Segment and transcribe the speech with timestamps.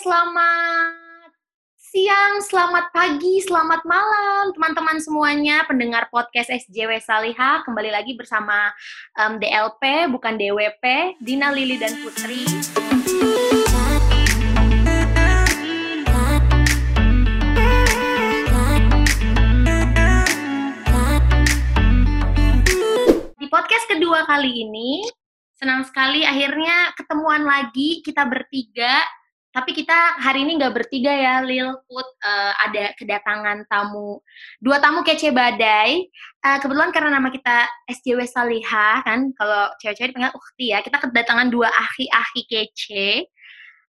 [0.00, 1.28] selamat
[1.76, 8.72] siang, selamat pagi, selamat malam teman-teman semuanya pendengar podcast SJW Saliha kembali lagi bersama
[9.20, 10.84] um, DLP bukan DWP
[11.20, 12.48] Dina Lili dan Putri.
[23.36, 25.04] Di podcast kedua kali ini
[25.60, 29.19] senang sekali akhirnya ketemuan lagi kita bertiga
[29.50, 32.06] tapi kita hari ini nggak bertiga ya, Lil Put.
[32.22, 34.22] Uh, ada kedatangan tamu,
[34.62, 36.06] dua tamu kece badai.
[36.38, 41.50] Uh, kebetulan karena nama kita SJW Saliha, kan, kalau cewek-cewek dipanggil ukti ya, kita kedatangan
[41.50, 43.26] dua ahi-ahi kece.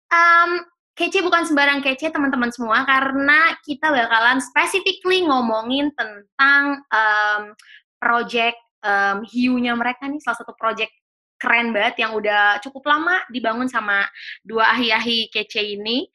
[0.07, 0.63] Um,
[0.95, 7.51] kece bukan sembarang kece, teman-teman semua, karena kita bakalan specifically ngomongin tentang um,
[7.99, 10.91] project um, hiunya mereka nih, salah satu project
[11.39, 14.05] keren banget yang udah cukup lama dibangun sama
[14.43, 16.05] dua ahi-ahi kece ini.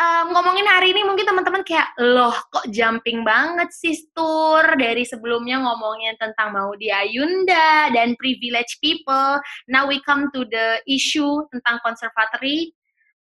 [0.00, 5.60] Um, ngomongin hari ini mungkin teman-teman kayak loh kok jumping banget sih tour dari sebelumnya
[5.60, 9.36] ngomongin tentang mau di Ayunda dan privilege people.
[9.68, 12.72] Now we come to the issue tentang conservatory.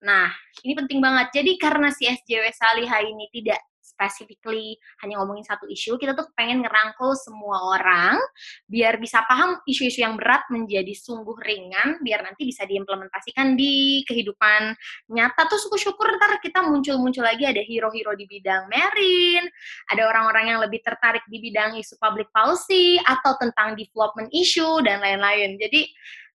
[0.03, 0.27] Nah,
[0.67, 1.31] ini penting banget.
[1.31, 3.63] Jadi karena si SJW Salihah ini tidak
[3.95, 8.19] specifically hanya ngomongin satu isu, kita tuh pengen ngerangkul semua orang
[8.67, 14.75] biar bisa paham isu-isu yang berat menjadi sungguh ringan, biar nanti bisa diimplementasikan di kehidupan
[15.15, 15.47] nyata.
[15.47, 19.47] Tuh syukur-syukur ntar kita muncul-muncul lagi ada hero-hero di bidang marine,
[19.87, 24.99] ada orang-orang yang lebih tertarik di bidang isu public policy, atau tentang development issue, dan
[24.99, 25.55] lain-lain.
[25.55, 25.87] Jadi,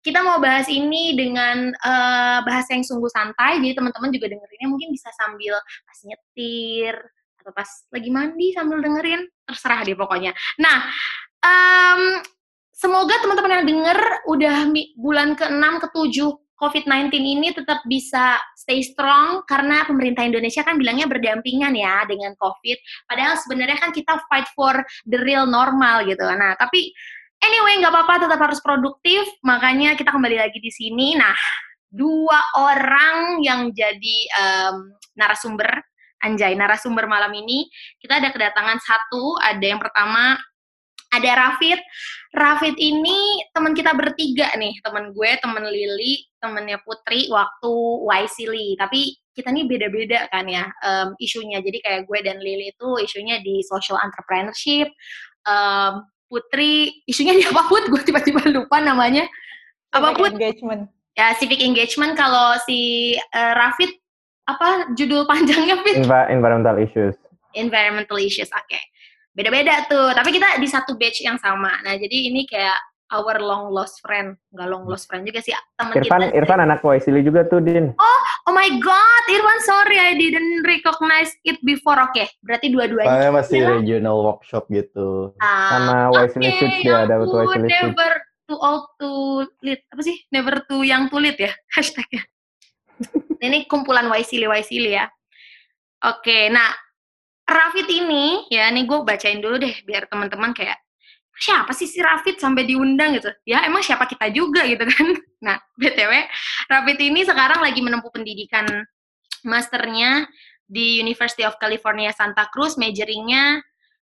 [0.04, 4.94] kita mau bahas ini dengan uh, bahasa yang sungguh santai, jadi teman-teman juga dengerinnya mungkin
[4.94, 6.94] bisa sambil pas nyetir,
[7.46, 10.90] atau pas lagi mandi sambil dengerin terserah deh pokoknya nah
[11.46, 12.18] um,
[12.74, 14.56] semoga teman-teman yang denger udah
[14.98, 16.18] bulan ke-6 ke-7
[16.56, 22.78] COVID-19 ini tetap bisa stay strong karena pemerintah Indonesia kan bilangnya berdampingan ya dengan COVID.
[23.04, 24.72] Padahal sebenarnya kan kita fight for
[25.04, 26.24] the real normal gitu.
[26.24, 26.96] Nah, tapi
[27.44, 29.28] anyway nggak apa-apa tetap harus produktif.
[29.44, 31.12] Makanya kita kembali lagi di sini.
[31.20, 31.36] Nah,
[31.92, 35.68] dua orang yang jadi um, narasumber
[36.26, 37.70] Anjay, narasumber malam ini
[38.02, 40.34] kita ada kedatangan satu, ada yang pertama
[41.14, 41.78] ada Rafid.
[42.34, 47.72] Rafid ini teman kita bertiga nih, teman gue, teman Lili, temennya Putri waktu
[48.04, 48.76] Wisely.
[48.76, 51.62] Tapi kita nih beda-beda kan ya um, isunya.
[51.62, 54.90] Jadi kayak gue dan Lili itu isunya di social entrepreneurship.
[55.46, 57.86] Um, Putri isunya di apa Put?
[57.88, 59.24] Gue tiba-tiba lupa namanya.
[59.94, 60.36] Apa Put?
[60.36, 60.90] Engagement.
[61.16, 62.12] Ya, civic engagement.
[62.12, 63.88] Kalau si uh, Rafid
[64.46, 66.06] apa judul panjangnya Fit?
[66.06, 67.14] Enva environmental issues.
[67.52, 68.62] Environmental issues, oke.
[68.70, 68.82] Okay.
[69.36, 71.68] Beda-beda tuh, tapi kita di satu batch yang sama.
[71.84, 72.78] Nah, jadi ini kayak
[73.12, 76.34] our long lost friend, nggak long lost friend juga sih teman Irfan, kita.
[76.34, 77.92] Irfan anak Waisili juga tuh, Din.
[78.00, 82.00] Oh, oh my God, Irfan, sorry I didn't recognize it before.
[82.00, 83.06] Oke, okay, berarti dua-duanya.
[83.12, 83.68] Soalnya masih ya?
[83.76, 85.36] regional workshop gitu.
[85.42, 87.70] Ah, Sama Waisili okay, Switch ya, ada Waisili Switch.
[87.76, 88.10] Never
[88.46, 89.10] too old to
[89.60, 90.16] lead, apa sih?
[90.32, 92.24] Never too young to lead ya, hashtagnya
[93.44, 95.08] ini kumpulan Waisili Waisili ya.
[96.04, 96.72] Oke, nah
[97.46, 100.76] Rafid ini ya, nih gue bacain dulu deh biar teman-teman kayak
[101.36, 103.30] siapa sih si Rafid sampai diundang gitu?
[103.46, 105.06] Ya emang siapa kita juga gitu kan?
[105.36, 106.26] Nah, btw
[106.66, 108.66] Rafid ini sekarang lagi menempuh pendidikan
[109.44, 110.26] masternya
[110.66, 113.62] di University of California Santa Cruz, majoringnya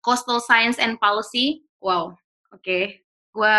[0.00, 1.66] Coastal Science and Policy.
[1.84, 2.16] Wow,
[2.54, 2.64] oke.
[2.64, 3.04] Okay.
[3.34, 3.56] Gue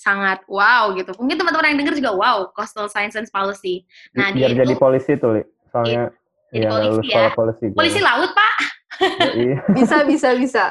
[0.00, 1.12] sangat wow gitu.
[1.20, 3.84] Mungkin teman-teman yang dengar juga wow, coastal science and policy.
[4.16, 5.42] Nah, biar dia jadi itu, polisi tuh, Li.
[5.68, 6.08] Soalnya
[6.48, 7.28] jadi ya, polisi ya.
[7.36, 7.66] polisi.
[7.76, 8.54] Polisi laut, Pak.
[9.36, 9.58] iya.
[9.76, 10.64] bisa, bisa, bisa.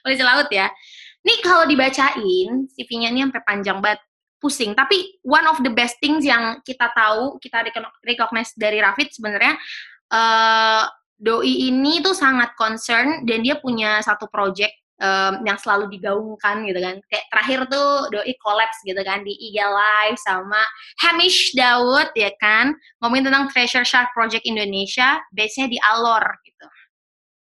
[0.00, 0.72] polisi laut ya.
[1.20, 4.00] Nih kalau dibacain CV-nya ini sampai panjang banget
[4.40, 4.72] pusing.
[4.72, 7.60] Tapi one of the best things yang kita tahu, kita
[8.00, 9.60] recognize dari Rafid sebenarnya
[10.08, 10.88] uh,
[11.20, 16.78] doi ini tuh sangat concern dan dia punya satu project um, yang selalu digaungkan gitu
[16.78, 16.96] kan.
[17.08, 20.60] Kayak terakhir tuh doi collapse gitu kan di IG Live sama
[21.02, 26.66] Hamish Daud ya kan ngomongin tentang Treasure Shark Project Indonesia, base-nya di Alor gitu.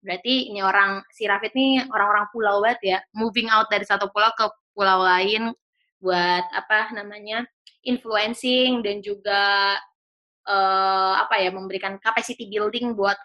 [0.04, 4.34] Berarti ini orang si Rafid nih orang-orang pulau banget ya, moving out dari satu pulau
[4.36, 4.46] ke
[4.76, 5.54] pulau lain
[6.04, 7.48] buat apa namanya
[7.88, 9.80] influencing dan juga
[10.44, 13.16] uh, apa ya memberikan capacity building buat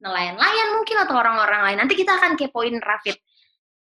[0.00, 1.78] nelayan-nelayan mungkin atau orang-orang lain.
[1.84, 3.16] Nanti kita akan kepoin Rafid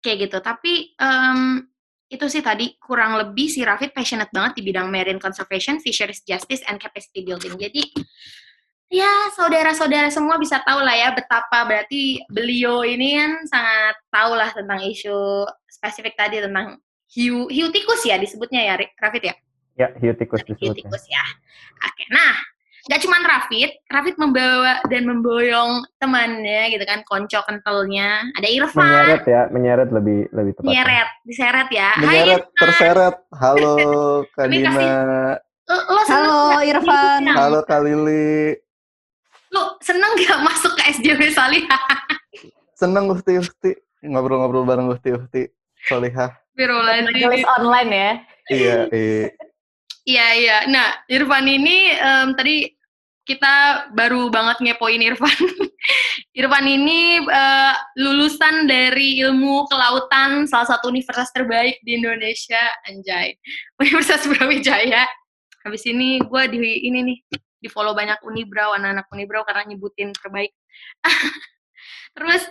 [0.02, 1.66] kayak gitu tapi um,
[2.08, 6.64] itu sih tadi kurang lebih si Rafid passionate banget di bidang marine conservation, fisheries justice,
[6.72, 7.60] and capacity building.
[7.60, 7.84] Jadi
[8.88, 14.50] ya saudara-saudara semua bisa tahu lah ya betapa berarti beliau ini kan sangat tahu lah
[14.56, 16.80] tentang isu spesifik tadi tentang
[17.12, 19.36] hiu hiu tikus ya disebutnya ya Rafid ya?
[19.76, 20.72] Ya hiu tikus disebutnya.
[20.72, 21.24] Hiu tikus ya.
[21.84, 22.34] Oke, nah
[22.88, 28.24] nggak cuman Rafid, Rafid membawa dan memboyong temannya gitu kan, konco kentalnya.
[28.40, 30.72] Ada Irfan, Menyeret ya, menyeret lebih lebih tepat.
[30.72, 31.90] nyeret, diseret ya.
[31.94, 33.16] Hai Menyeret, Irfan, terseret.
[33.36, 33.76] Halo,
[34.32, 34.72] Kak Kami Dina.
[35.68, 37.22] lo, lo seneng Halo, Irfan.
[37.28, 38.56] Halo, Kak Lili.
[39.52, 41.84] Lo seneng gak masuk ke SJW Salihah?
[42.80, 43.72] Seneng Uhti Uhti.
[44.06, 45.44] Ngobrol-ngobrol bareng Uhti Uhti.
[45.88, 46.30] Solihah.
[46.56, 48.12] Majelis online ya.
[48.48, 49.28] Iya, iya.
[50.08, 50.58] Iya, iya.
[50.72, 52.64] Nah, Irfan ini em, tadi
[53.28, 55.36] kita baru banget ngepoin Irfan.
[56.40, 63.36] Irfan ini eh, lulusan dari ilmu kelautan salah satu universitas terbaik di Indonesia, anjay.
[63.84, 65.04] Universitas Brawijaya.
[65.68, 67.20] Habis ini gue di ini nih
[67.60, 70.56] di follow banyak Unibrau, anak-anak Unibrau karena nyebutin terbaik.
[72.16, 72.48] Terus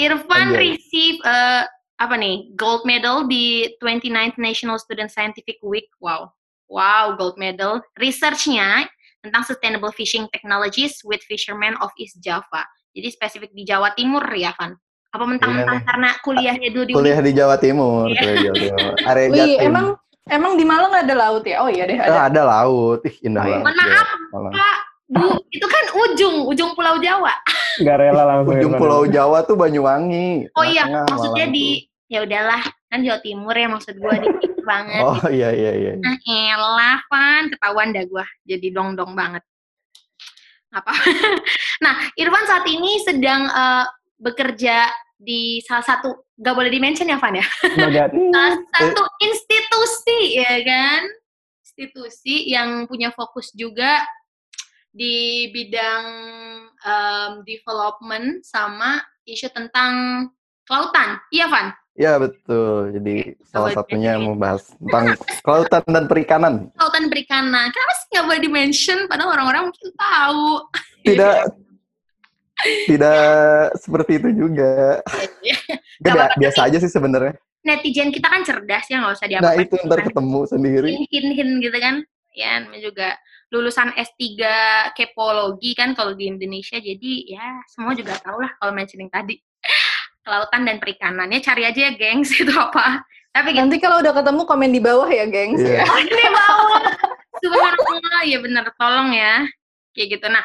[0.00, 0.72] Irfan Anjay.
[0.72, 1.68] receive eh,
[2.00, 5.92] apa nih gold medal di 29th National Student Scientific Week.
[6.00, 6.32] Wow,
[6.72, 7.84] wow gold medal.
[8.00, 8.88] Researchnya
[9.24, 12.62] tentang sustainable fishing technologies with fishermen of East Java.
[12.92, 14.76] Jadi spesifik di Jawa Timur ya, Van?
[15.10, 15.86] Apa mentang-mentang Iya.
[15.86, 18.06] karena kuliahnya dulu di Kuliah di Jawa Timur.
[18.06, 18.18] Iya.
[18.20, 18.92] Kuliah di Jawa Timur.
[19.06, 19.58] Area Wih, Jatim.
[19.64, 19.86] emang
[20.26, 21.56] emang di Malang ada laut ya?
[21.58, 22.28] Oh iya deh Eh, ada.
[22.28, 23.00] ada laut.
[23.02, 23.58] Ih, indah Oh, iya.
[23.58, 23.86] banget.
[23.88, 24.52] Maaf, Malang.
[24.52, 27.30] Pak, Bu, itu kan ujung, ujung Pulau Jawa.
[27.78, 28.54] Nggak rela langsung.
[28.54, 28.80] Ujung Irfan.
[28.82, 30.50] Pulau Jawa tuh Banyuwangi.
[30.52, 32.10] Oh iya, maksudnya Malang di tuh.
[32.10, 32.62] ya udahlah,
[32.94, 34.30] kan Jawa Timur ya maksud gua di
[34.70, 35.02] banget.
[35.02, 35.92] Oh iya iya iya.
[35.98, 37.50] Nah, elah, Van.
[37.50, 38.22] Ketahuan dah gua.
[38.46, 39.42] Jadi dong-dong banget.
[40.70, 40.94] Apa?
[41.84, 43.84] nah, Irfan saat ini sedang eh,
[44.22, 44.86] bekerja
[45.18, 47.46] di salah satu, gak boleh dimention ya, Van ya?
[48.34, 51.02] Salah satu institusi, ya kan?
[51.64, 54.04] Institusi yang punya fokus juga
[54.94, 56.06] di bidang
[56.76, 60.28] em, development sama isu tentang
[60.68, 61.18] kelautan.
[61.32, 61.72] Iya, Van?
[61.94, 62.90] Ya betul.
[62.90, 65.14] Jadi salah boleh satunya membahas tentang
[65.46, 66.54] kelautan dan perikanan.
[66.74, 67.70] Kelautan perikanan.
[67.70, 68.98] Kenapa sih nggak boleh dimention?
[69.06, 70.46] Padahal orang-orang mungkin tahu.
[71.06, 71.36] Tidak
[72.90, 73.22] tidak
[73.78, 74.98] seperti itu juga.
[76.02, 77.38] Nggak apa-apa, biasa aja sih sebenarnya.
[77.64, 79.64] Netizen kita kan cerdas ya, nggak usah Nah diapa-apain.
[79.64, 80.90] itu ntar ketemu sendiri.
[81.08, 81.96] hin-hin gitu kan.
[82.34, 83.14] Ya, juga
[83.54, 84.18] lulusan S3
[84.98, 86.82] kepologi kan kalau di Indonesia.
[86.82, 89.38] Jadi ya semua juga tahu lah kalau mentioning tadi.
[90.24, 91.28] Kelautan dan perikanan.
[91.28, 92.32] Ya cari aja ya, gengs.
[92.40, 93.04] Itu apa.
[93.34, 93.60] Tapi gitu.
[93.66, 95.60] Nanti kalau udah ketemu komen di bawah ya, gengs.
[95.60, 95.82] Iya.
[95.82, 95.84] ya.
[95.84, 96.82] Oh, ini bawah.
[97.44, 98.22] Subhanallah.
[98.24, 99.44] Ya bener, tolong ya.
[99.92, 100.26] Kayak gitu.
[100.32, 100.44] Nah,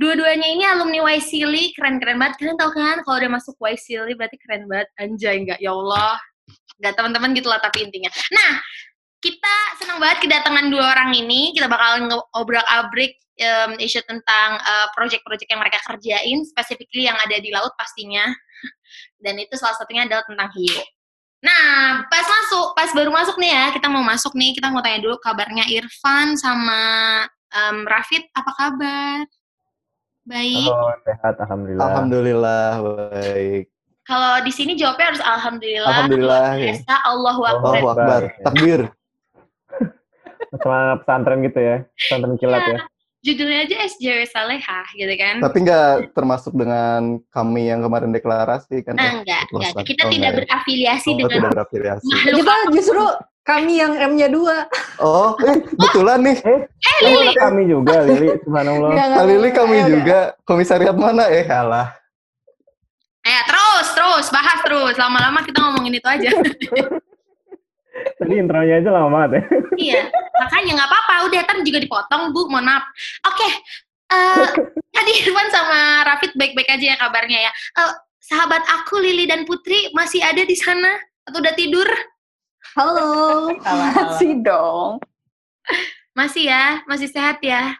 [0.00, 1.76] dua-duanya ini alumni Waisili.
[1.76, 2.40] Keren-keren banget.
[2.40, 4.88] Kalian tahu kan kalau udah masuk Waisili berarti keren banget.
[4.96, 5.58] Anjay, enggak.
[5.60, 6.16] Ya Allah.
[6.78, 8.08] Enggak, teman-teman gitu lah tapi intinya.
[8.30, 8.62] Nah,
[9.18, 11.50] kita senang banget kedatangan dua orang ini.
[11.50, 17.50] Kita bakal ngobrol-abrik em, isu tentang eh, project-project yang mereka kerjain, specifically yang ada di
[17.50, 18.30] laut pastinya.
[19.18, 20.78] Dan itu salah satunya adalah tentang hiu.
[21.38, 24.98] Nah, pas masuk, pas baru masuk nih ya, kita mau masuk nih, kita mau tanya
[24.98, 26.82] dulu kabarnya Irfan sama
[27.54, 29.22] em, Rafid, apa kabar?
[30.26, 30.66] Baik.
[30.66, 31.84] Halo, sehat, alhamdulillah.
[31.86, 33.64] Alhamdulillah baik.
[34.02, 35.88] Kalau di sini jawabnya harus alhamdulillah.
[35.88, 36.48] Alhamdulillah.
[36.56, 36.64] Ya.
[36.72, 37.72] biasa Allahu Akbar.
[37.76, 38.22] Allahu Akbar.
[38.42, 38.80] Takbir.
[40.64, 42.78] Sama pesantren gitu ya, pesantren kilat ya.
[43.18, 45.42] Judulnya aja SJW Salehah gitu kan.
[45.42, 48.94] Tapi nggak termasuk dengan kami yang kemarin deklarasi kan?
[48.94, 49.72] Nah, enggak, enggak.
[49.82, 50.38] Kita satu, tidak enggak ya?
[50.38, 52.06] berafiliasi Oh, dengan tidak berafiliasi.
[52.06, 53.04] makhluk Kita justru
[53.48, 54.56] kami yang M-nya dua.
[55.02, 56.36] Oh, eh, betulan nih.
[56.46, 56.60] Eh,
[57.08, 58.90] oh, kami juga, Lili, subhanallah.
[58.92, 60.18] Ini nggak, kami nggak, juga.
[60.44, 61.26] Komisariat mana?
[61.32, 61.96] Eh, alah.
[63.24, 64.94] Eh, terus, terus, bahas terus.
[64.94, 66.30] Lama-lama kita ngomongin itu aja.
[68.18, 69.42] Tadi intronya aja lama banget ya.
[69.74, 70.02] iya,
[70.38, 71.14] makanya nggak apa-apa.
[71.28, 72.46] Udah, ntar juga dipotong, Bu.
[72.46, 72.84] Mohon maaf.
[73.26, 73.48] Oke,
[74.10, 74.46] eh,
[74.96, 77.52] tadi Irfan sama Rafid baik-baik aja ya kabarnya ya.
[77.52, 77.92] Eh,
[78.22, 80.96] sahabat aku, Lili dan Putri, masih ada di sana?
[81.26, 81.88] Atau udah tidur?
[82.76, 83.52] Halo.
[83.58, 85.00] Masih dong.
[86.12, 86.82] Masih ya?
[86.84, 87.76] Masih sehat ya?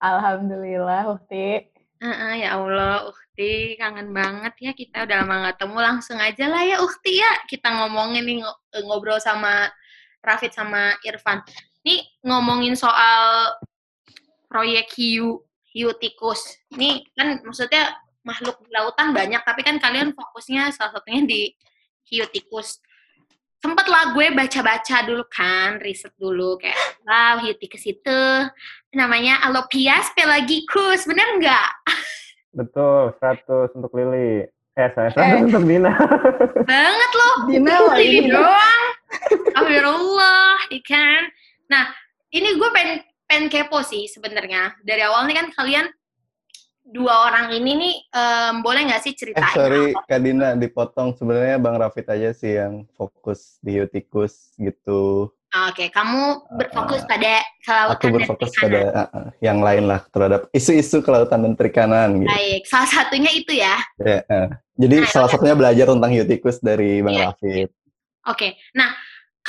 [0.00, 1.68] Alhamdulillah, Ukti.
[2.00, 5.78] Heeh, ya Allah, Ukti, kangen banget ya kita udah lama nggak ketemu.
[5.78, 7.32] Langsung aja lah ya, Ukti ya.
[7.44, 8.58] Kita ngomongin nih, ngo-
[8.88, 9.68] ngobrol sama
[10.24, 11.44] Rafid sama Irfan.
[11.90, 13.50] Nih, ngomongin soal
[14.46, 15.42] proyek hiu,
[15.74, 16.38] hiu tikus.
[16.70, 21.50] Ini kan maksudnya makhluk di lautan banyak, tapi kan kalian fokusnya salah satunya di
[22.06, 22.78] hiu tikus.
[23.58, 28.20] Sempet lah gue baca-baca dulu kan, riset dulu kayak, wow, hiu tikus itu
[28.94, 31.70] namanya Alopias pelagicus, bener nggak?
[32.54, 34.46] Betul, 100 untuk Lili.
[34.78, 35.42] Eh, saya 100 Eh.
[35.42, 35.90] untuk Dina.
[36.70, 37.36] Banget loh.
[37.50, 38.30] Dina lagi.
[38.30, 38.82] doang.
[39.10, 41.22] Astagfirullah, ikan.
[41.70, 41.86] Nah,
[42.28, 44.74] ini gue pengen, pengen kepo sih sebenarnya.
[44.82, 45.86] Dari awal nih kan kalian
[46.82, 49.54] dua orang ini nih em, boleh nggak sih Eh, ceritain?
[49.54, 51.14] sorry, apa- Kak Dina dipotong.
[51.14, 55.30] Sebenarnya Bang Rafid aja sih yang fokus di Utikus gitu.
[55.50, 58.70] Oke, kamu berfokus Uh, pada Aku kelautan dan berfokus perikanan.
[58.86, 62.30] pada uh, yang lain lah terhadap isu-isu kelautan dan perikanan gitu.
[62.30, 63.74] Baik, salah satunya itu ya.
[63.98, 64.46] Ya, uh.
[64.74, 67.34] Jadi Nah, salah satunya belajar tentang hiu tikus dari Bang Iya.
[67.34, 67.66] Rafid.
[68.26, 68.94] Oke, nah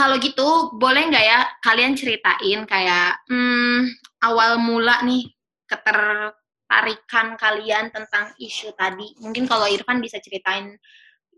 [0.02, 3.86] kalau gitu boleh nggak ya kalian ceritain kayak hmm,
[4.26, 5.30] awal mula nih
[5.70, 9.14] ketertarikan kalian tentang isu tadi.
[9.22, 10.74] Mungkin kalau Irfan bisa ceritain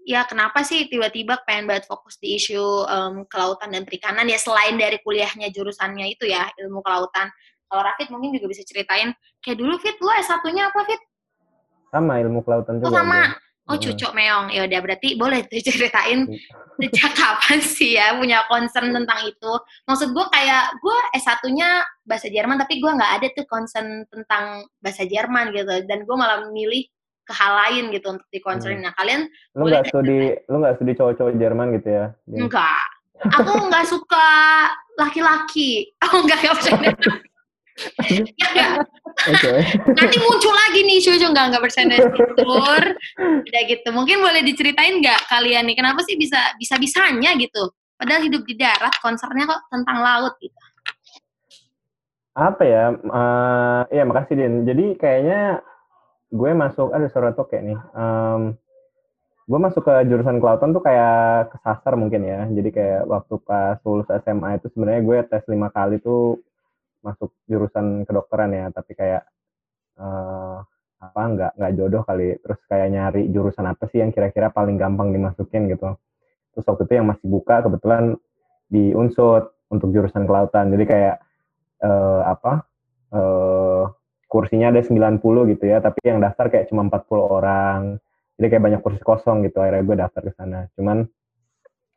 [0.07, 4.79] ya kenapa sih tiba-tiba pengen banget fokus di isu em, kelautan dan perikanan ya selain
[4.79, 7.27] dari kuliahnya jurusannya itu ya ilmu kelautan.
[7.67, 9.11] Kalau Rafid mungkin juga bisa ceritain
[9.43, 11.01] kayak dulu Fit, lu S1-nya apa Fit?
[11.91, 12.95] Sama ilmu kelautan Oh juga.
[12.95, 13.21] sama.
[13.63, 13.83] Oh Hmm.
[13.83, 14.47] cucok meong.
[14.51, 16.27] Ya udah berarti boleh tuh ceritain
[16.75, 19.53] sejak kapan sih ya punya concern tentang itu.
[19.87, 25.07] Maksud gue kayak gue S1-nya bahasa Jerman tapi gue nggak ada tuh concern tentang bahasa
[25.07, 26.83] Jerman gitu dan gue malah memilih
[27.23, 28.83] ke hal lain gitu untuk di concern.
[28.83, 32.05] Nah kalian Lu nggak studi, lu nggak studi cowok-cowok Jerman gitu ya?
[32.35, 32.83] Enggak.
[33.39, 34.27] Aku nggak suka
[34.99, 35.87] laki-laki.
[36.03, 36.91] Enggak enggak bercanda.
[38.05, 38.73] Ya, enggak.
[39.33, 39.51] Oke.
[39.93, 42.83] Nanti muncul lagi nih cucu enggak enggak bercanda tidur.
[43.45, 43.87] Udah gitu.
[43.93, 47.69] Mungkin boleh diceritain nggak kalian nih kenapa sih bisa bisa bisanya gitu?
[47.97, 50.59] Padahal hidup di darat, concernnya kok tentang laut gitu.
[52.33, 52.85] Apa ya?
[52.97, 54.65] eh ya makasih Din.
[54.65, 55.61] Jadi kayaknya
[56.33, 57.77] gue masuk, ada suara toke nih.
[57.93, 58.57] Em,
[59.45, 62.49] gue masuk ke jurusan kelautan tuh kayak kesasar mungkin ya.
[62.49, 66.41] Jadi kayak waktu pas lulus SMA itu sebenarnya gue tes lima kali tuh
[67.03, 68.65] masuk jurusan kedokteran ya.
[68.71, 69.23] Tapi kayak
[69.99, 70.57] eh
[71.03, 72.39] apa nggak nggak jodoh kali.
[72.39, 75.93] Terus kayak nyari jurusan apa sih yang kira-kira paling gampang dimasukin gitu.
[76.55, 78.15] Terus waktu itu yang masih buka kebetulan
[78.71, 80.71] di Unsut untuk jurusan kelautan.
[80.71, 81.15] Jadi kayak
[81.83, 82.63] eh, apa
[83.13, 83.83] eh,
[84.33, 85.21] kursinya ada 90
[85.53, 87.81] gitu ya, tapi yang daftar kayak cuma 40 orang.
[88.33, 90.65] Jadi kayak banyak kursi kosong gitu, akhirnya gue daftar ke sana.
[90.73, 91.05] Cuman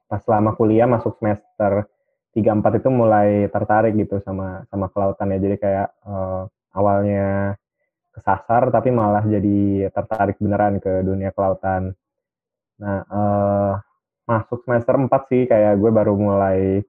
[0.04, 1.88] pas selama kuliah masuk semester
[2.36, 5.38] 3 4 itu mulai tertarik gitu sama sama kelautan ya.
[5.40, 6.42] Jadi kayak eh,
[6.76, 7.56] awalnya
[8.12, 11.96] kesasar tapi malah jadi tertarik beneran ke dunia kelautan.
[12.76, 13.72] Nah, eh,
[14.28, 16.84] masuk semester 4 sih kayak gue baru mulai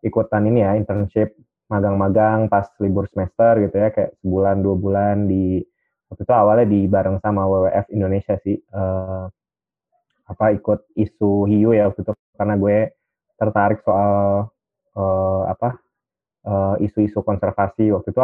[0.00, 1.36] ikutan ini ya, internship
[1.70, 5.62] magang-magang pas libur semester gitu ya kayak sebulan dua bulan di
[6.10, 9.24] waktu itu awalnya di bareng sama WWF Indonesia sih eh,
[10.30, 12.78] apa ikut isu hiu ya waktu itu karena gue
[13.38, 14.50] tertarik soal
[15.00, 15.68] eh, apa
[16.44, 18.20] eh, isu-isu konservasi waktu itu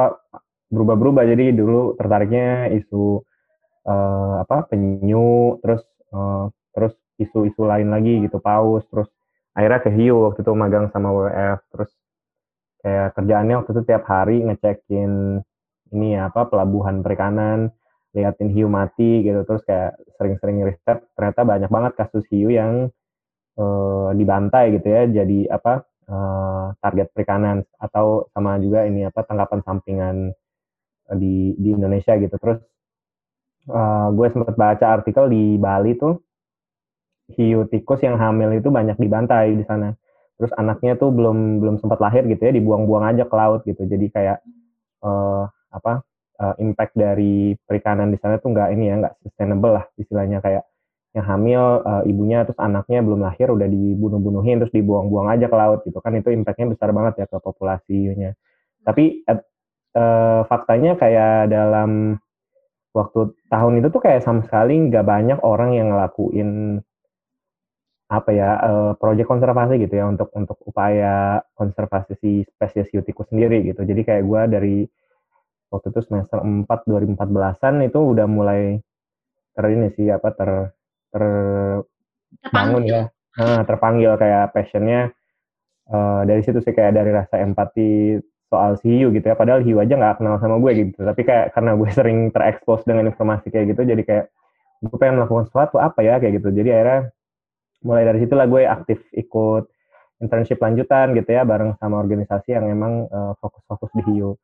[0.73, 1.25] berubah-berubah.
[1.25, 3.25] Jadi dulu tertariknya isu
[3.87, 6.45] eh, apa penyu terus eh,
[6.77, 9.09] terus isu-isu lain lagi gitu paus terus
[9.57, 11.91] akhirnya ke hiu waktu itu magang sama WWF terus
[12.85, 15.41] kayak kerjaannya waktu itu tiap hari ngecekin
[15.97, 17.73] ini ya apa pelabuhan perikanan
[18.13, 22.93] liatin hiu mati gitu terus kayak sering-sering riset ternyata banyak banget kasus hiu yang
[23.57, 29.61] eh, dibantai gitu ya jadi apa eh, target perikanan atau sama juga ini apa tangkapan
[29.67, 30.17] sampingan
[31.11, 32.37] eh, di di Indonesia gitu.
[32.39, 32.59] Terus
[33.71, 36.15] eh, gue sempat baca artikel di Bali tuh
[37.35, 39.95] hiu tikus yang hamil itu banyak dibantai di sana.
[40.39, 43.83] Terus anaknya tuh belum belum sempat lahir gitu ya dibuang-buang aja ke laut gitu.
[43.87, 44.39] Jadi kayak
[45.05, 45.45] eh,
[45.75, 45.93] apa
[46.41, 50.39] eh, impact dari perikanan di sana tuh nggak ini ya nggak sustainable lah istilahnya.
[50.45, 50.65] Kayak
[51.17, 55.81] yang hamil eh, ibunya terus anaknya belum lahir udah dibunuh-bunuhin terus dibuang-buang aja ke laut
[55.89, 56.13] gitu kan.
[56.15, 58.37] Itu impactnya besar banget ya ke populasi hiunya
[58.87, 62.15] tapi eh, faktanya kayak dalam
[62.95, 66.81] waktu tahun itu tuh kayak sama sekali nggak banyak orang yang ngelakuin
[68.07, 73.27] apa ya eh, proyek konservasi gitu ya untuk untuk upaya konservasi si spesies hiu tikus
[73.35, 73.83] sendiri gitu.
[73.83, 74.77] Jadi kayak gue dari
[75.75, 78.79] waktu itu semester 4 2014an itu udah mulai
[79.59, 80.51] ter ini sih apa ter
[82.47, 83.03] terbangun ya.
[83.37, 85.13] Nah, terpanggil kayak passionnya.
[85.87, 88.19] Eh, dari situ sih kayak dari rasa empati
[88.51, 89.37] soal si hiu gitu ya.
[89.39, 90.99] Padahal hiu aja nggak kenal sama gue gitu.
[91.05, 94.27] Tapi kayak karena gue sering terekspos dengan informasi kayak gitu jadi kayak
[94.83, 96.49] gue pengen melakukan sesuatu apa ya kayak gitu.
[96.51, 97.01] Jadi akhirnya
[97.87, 99.65] mulai dari situlah gue aktif ikut
[100.17, 104.35] internship lanjutan gitu ya bareng sama organisasi yang emang eh, fokus-fokus di hiu.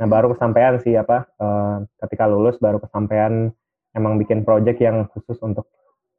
[0.00, 3.48] Nah baru kesampaian sih apa eh, ketika lulus baru kesampaian
[3.96, 5.70] emang bikin project yang khusus untuk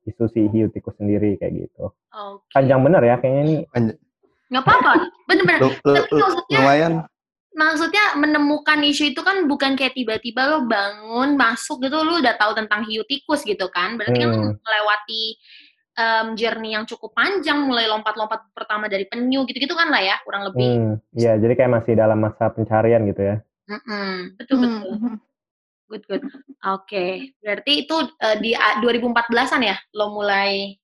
[0.03, 1.93] isu si hiu tikus sendiri kayak gitu.
[2.09, 2.49] Oke.
[2.51, 3.55] Panjang bener ya kayaknya ini.
[4.49, 4.91] Nggak apa-apa.
[5.29, 5.59] Bener-bener.
[5.61, 6.93] Tapi maksudnya lumayan
[7.51, 12.55] maksudnya menemukan isu itu kan bukan kayak tiba-tiba lo bangun masuk gitu lo udah tahu
[12.55, 14.55] tentang hiu tikus gitu kan berarti kan lo Hmm.
[14.55, 15.23] melewati
[15.91, 20.47] em, journey yang cukup panjang mulai lompat-lompat pertama dari penyu gitu-gitu kan lah ya kurang
[20.47, 23.35] lebih Hmm, iya jadi kayak masih dalam masa pencarian gitu ya.
[23.67, 24.39] Mm-mm.
[24.39, 25.15] betul betul Hmm.
[25.91, 26.23] Good good
[26.63, 27.03] oke
[27.43, 30.79] berarti itu eh, di a- 2014an ya lo mulai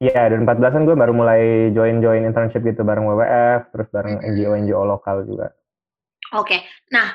[0.00, 5.28] Iya, dan 14-an gue baru mulai join-join internship gitu bareng WWF, terus bareng NGO-NGO lokal
[5.28, 5.52] juga.
[6.32, 7.12] Oke, nah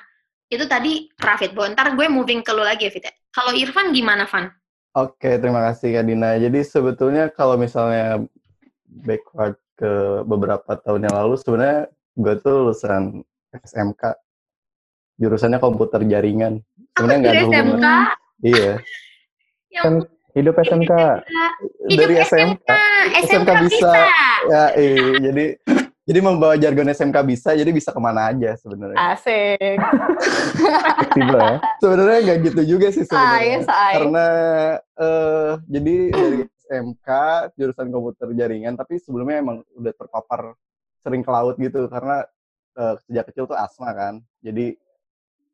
[0.53, 1.57] itu tadi Rafid.
[1.57, 3.09] Bo, ntar gue moving ke lu lagi ya, Fit.
[3.33, 4.53] Kalau Irfan gimana, Van?
[5.01, 6.37] Oke, terima kasih Kak Dina.
[6.37, 8.21] Jadi sebetulnya kalau misalnya
[8.85, 13.25] backward ke beberapa tahun yang lalu, sebenarnya gue tuh lulusan
[13.65, 14.13] SMK.
[15.17, 16.61] Jurusannya komputer jaringan.
[16.95, 17.85] Sebenarnya nggak ada SMK?
[18.43, 18.71] Iya.
[19.75, 19.95] Yang
[20.35, 20.91] Hidup SMK.
[21.87, 22.67] Hidup Dari SMK.
[22.67, 23.91] SMK, SMK bisa.
[24.51, 25.05] Ya, iya.
[25.31, 25.45] Jadi
[26.05, 28.99] jadi membawa jargon SMK bisa, jadi bisa ke mana aja sebenarnya.
[29.15, 29.79] Asik.
[30.99, 31.55] Fleksibel ya.
[31.79, 33.59] Sebenarnya nggak gitu juga sih Saya, sebenarnya.
[33.63, 33.95] saya.
[33.95, 34.27] Karena
[34.99, 37.09] uh, jadi dari SMK
[37.55, 40.53] jurusan komputer jaringan, tapi sebelumnya emang udah terpapar
[40.99, 42.27] sering ke laut gitu karena
[42.75, 44.13] uh, sejak kecil tuh asma kan.
[44.43, 44.75] Jadi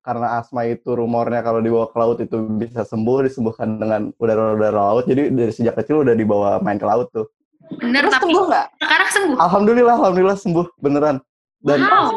[0.01, 5.05] karena asma itu rumornya kalau dibawa ke laut itu bisa sembuh disembuhkan dengan udara-udara laut.
[5.05, 7.29] Jadi dari sejak kecil udah dibawa main ke laut tuh.
[7.77, 8.67] Bener Terus tapi sembuh nggak?
[8.81, 9.37] sekarang sembuh.
[9.37, 11.17] Alhamdulillah alhamdulillah sembuh beneran.
[11.61, 12.09] Dan wow.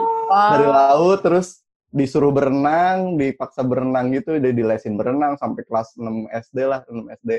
[0.56, 1.60] dari laut terus
[1.94, 7.30] disuruh berenang dipaksa berenang gitu udah dilesin berenang sampai kelas 6 SD lah 6 SD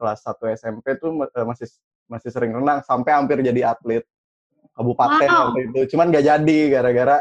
[0.00, 1.68] kelas 1 SMP tuh eh, masih
[2.08, 4.06] masih sering renang sampai hampir jadi atlet
[4.72, 5.42] kabupaten wow.
[5.50, 5.80] waktu itu.
[5.92, 7.20] Cuman gak jadi gara-gara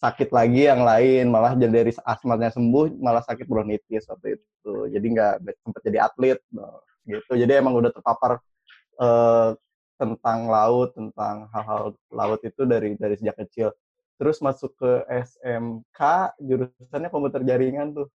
[0.00, 4.74] sakit lagi yang lain malah jadi dari asmatnya sembuh malah sakit bronkitis waktu itu.
[4.88, 6.40] Jadi nggak sempat jadi atlet
[7.04, 7.32] gitu.
[7.36, 8.40] Jadi emang udah terpapar
[8.96, 9.52] uh,
[10.00, 13.76] tentang laut tentang hal-hal laut itu dari dari sejak kecil.
[14.16, 16.00] Terus masuk ke SMK
[16.40, 18.08] jurusannya komputer jaringan tuh.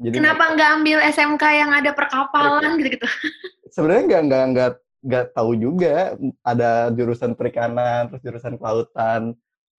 [0.00, 3.08] Jadi kenapa nggak ambil SMK yang ada perkapalan gitu gitu
[3.74, 4.72] sebenarnya nggak nggak nggak
[5.04, 6.16] nggak tahu juga.
[6.40, 9.36] Ada jurusan perikanan terus jurusan kelautan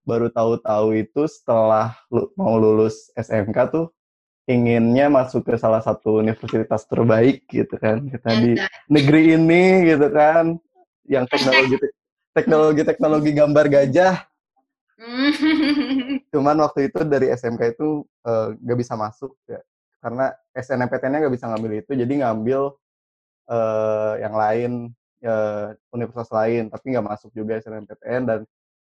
[0.10, 1.94] baru tahu-tahu itu setelah
[2.34, 3.94] mau lulus SMK tuh
[4.50, 8.02] inginnya masuk ke salah satu universitas terbaik gitu kan.
[8.10, 8.58] Kita di
[8.90, 10.58] negeri ini gitu kan
[11.06, 11.78] yang teknologi
[12.34, 14.16] teknologi teknologi gambar gajah.
[16.34, 19.62] Cuman waktu itu dari SMK itu uh, eh, gak bisa masuk ya
[20.00, 22.76] karena SNMPTN-nya gak bisa ngambil itu jadi ngambil
[23.52, 24.72] uh, yang lain
[25.28, 28.40] uh, universitas lain tapi nggak masuk juga SNMPTN dan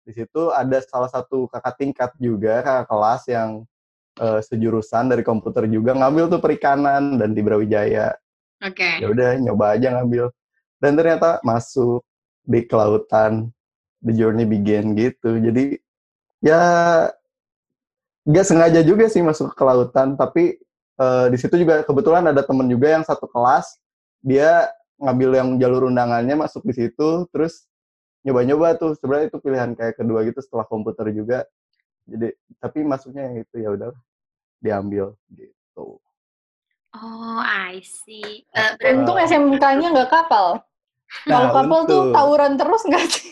[0.06, 3.50] di situ ada salah satu kakak tingkat juga kakak kelas yang
[4.22, 8.14] uh, sejurusan dari komputer juga ngambil tuh perikanan dan di Brawijaya.
[8.62, 8.78] Oke.
[8.78, 8.94] Okay.
[9.02, 10.30] Ya udah nyoba aja ngambil
[10.78, 12.06] dan ternyata masuk
[12.46, 13.50] di kelautan
[14.06, 15.42] the journey begin gitu.
[15.42, 15.74] Jadi
[16.38, 16.62] ya
[18.26, 20.58] nggak sengaja juga sih masuk ke kelautan tapi
[21.02, 23.78] uh, di situ juga kebetulan ada temen juga yang satu kelas
[24.22, 27.70] dia ngambil yang jalur undangannya masuk di situ terus
[28.26, 28.98] nyoba-nyoba tuh.
[28.98, 31.46] Sebenarnya itu pilihan kayak kedua gitu setelah komputer juga.
[32.06, 33.90] Jadi tapi masuknya yang itu ya udah
[34.58, 36.02] diambil gitu.
[36.96, 38.42] Oh I see.
[38.50, 40.64] Uh, untung SMK-nya nggak kapal.
[41.30, 43.30] Nah, kalau kapal tuh tawuran terus nggak sih?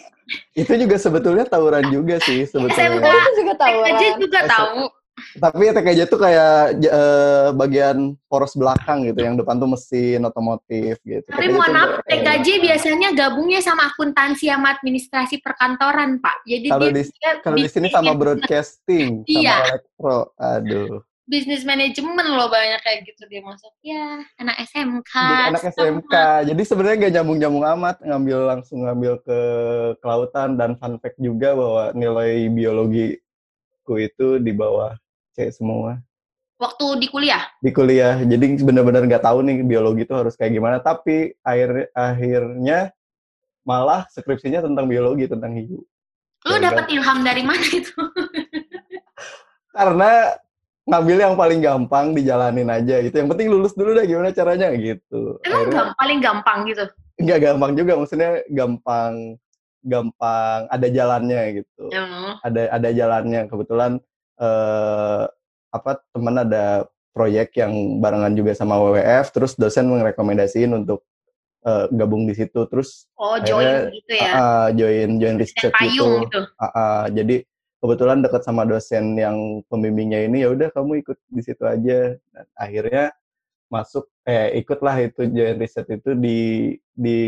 [0.54, 2.78] Itu juga sebetulnya tawuran juga sih sebetulnya.
[2.78, 3.98] SMK itu juga tawuran.
[4.22, 4.80] juga tahu
[5.38, 11.27] tapi TKJ tuh kayak uh, bagian poros belakang gitu, yang depan tuh mesin otomotif gitu.
[11.31, 16.46] Tapi TKJ mohon maaf, TKJ eh, biasanya gabungnya sama akuntansi sama administrasi perkantoran, Pak.
[16.46, 17.03] Jadi kalau di
[17.42, 19.62] kalau di sini sama broadcasting, iya.
[19.62, 21.03] sama elektro, aduh.
[21.24, 23.72] Bisnis manajemen loh banyak kayak gitu dia masuk.
[23.81, 25.09] Ya, anak SMK.
[25.09, 26.14] Jadi anak SMK.
[26.53, 29.40] Jadi sebenarnya gak nyambung-nyambung amat ngambil langsung ngambil ke
[30.05, 34.92] kelautan dan fun fact juga bahwa nilai biologiku itu di bawah
[35.35, 35.99] C semua.
[36.57, 37.42] Waktu di kuliah?
[37.59, 38.23] Di kuliah.
[38.23, 40.79] Jadi benar-benar nggak tahu nih biologi itu harus kayak gimana.
[40.79, 42.94] Tapi akhir akhirnya
[43.66, 45.83] malah skripsinya tentang biologi, tentang hiu.
[46.47, 47.97] Lu dapat ilham dari mana itu?
[49.75, 50.38] Karena
[50.85, 53.14] ngambil yang paling gampang dijalanin aja gitu.
[53.18, 55.40] Yang penting lulus dulu dah gimana caranya gitu.
[55.42, 56.85] Emang Akhirnya, paling gampang gitu?
[57.18, 59.40] Enggak gampang juga, maksudnya gampang
[59.85, 61.85] gampang ada jalannya gitu.
[61.92, 62.31] Mm.
[62.44, 63.40] Ada ada jalannya.
[63.49, 63.92] Kebetulan
[64.40, 65.29] uh,
[65.75, 71.07] apa teman ada proyek yang barengan juga sama WWF terus dosen merekomendasiin untuk
[71.66, 74.33] uh, gabung di situ terus oh join gitu ya?
[74.35, 76.40] uh, join join research gitu, gitu.
[76.59, 77.47] Uh, uh, jadi
[77.85, 82.16] kebetulan dekat sama dosen yang pembimbingnya ini ya udah kamu ikut di situ aja.
[82.16, 83.12] Dan akhirnya
[83.68, 87.18] masuk eh ikutlah itu join riset itu di di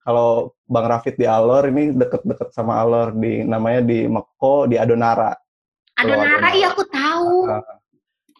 [0.00, 5.36] kalau Bang Rafid di Alor ini deket-deket sama Alor di namanya di Meko di Adonara
[6.00, 7.48] Adonara, iya aku tahu.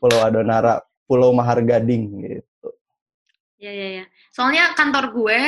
[0.01, 2.68] Pulau Adonara, Pulau Mahar Gading gitu.
[3.61, 4.05] Iya, iya, iya.
[4.33, 5.40] Soalnya kantor gue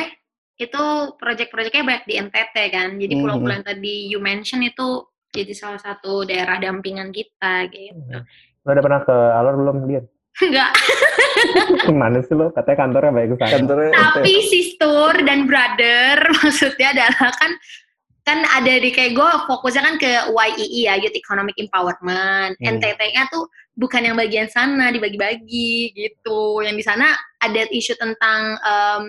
[0.61, 0.85] itu
[1.17, 2.89] proyek-proyeknya banyak di NTT kan.
[3.01, 3.57] Jadi pulau-pulau -hmm.
[3.65, 8.21] yang tadi you mention itu jadi salah satu daerah dampingan kita gitu.
[8.63, 10.03] Lo udah pernah ke Alor belum, dia?
[10.41, 10.71] Enggak.
[12.01, 12.53] Mana sih lo?
[12.53, 13.53] Katanya kantornya baik sana.
[13.53, 17.51] Kantornya Tapi sister dan brother maksudnya adalah kan
[18.23, 22.55] kan ada di kayak gue fokusnya kan ke YEE ya Youth Economic Empowerment.
[22.55, 22.79] Hmm.
[22.79, 26.63] NTT-nya tuh bukan yang bagian sana dibagi-bagi gitu.
[26.63, 27.07] Yang di sana
[27.39, 29.03] ada isu tentang em,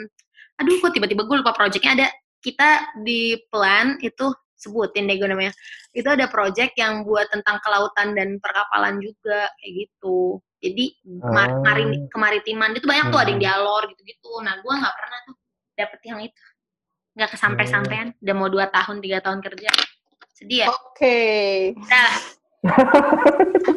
[0.55, 2.07] aduh kok tiba-tiba gue lupa projectnya ada
[2.39, 5.51] kita di plan itu sebutin deh gue namanya
[5.91, 10.85] itu ada project yang buat tentang kelautan dan perkapalan juga kayak gitu jadi
[11.19, 11.59] ma- Ah.
[11.59, 13.47] mari- kemaritiman itu banyak tuh ada yang Hmm.
[13.51, 15.35] dialog gitu-gitu nah gue nggak pernah tuh
[15.75, 16.43] dapet yang itu
[17.13, 19.69] nggak kesampai-sampean udah mau dua tahun tiga tahun kerja
[20.33, 21.19] sedih ya Oke.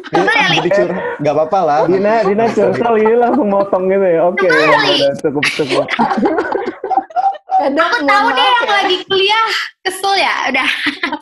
[0.07, 0.63] Betul ya, Li?
[0.63, 1.03] jadi curhat.
[1.19, 1.79] Gak apa-apa lah.
[1.91, 4.21] Dina, Dina curcol ini langsung motong gitu ya.
[4.23, 5.85] Oke, udah, udah, cukup, cukup.
[7.57, 8.73] Aku tahu deh yang ya.
[8.79, 9.49] lagi kuliah
[9.81, 10.69] kesel ya udah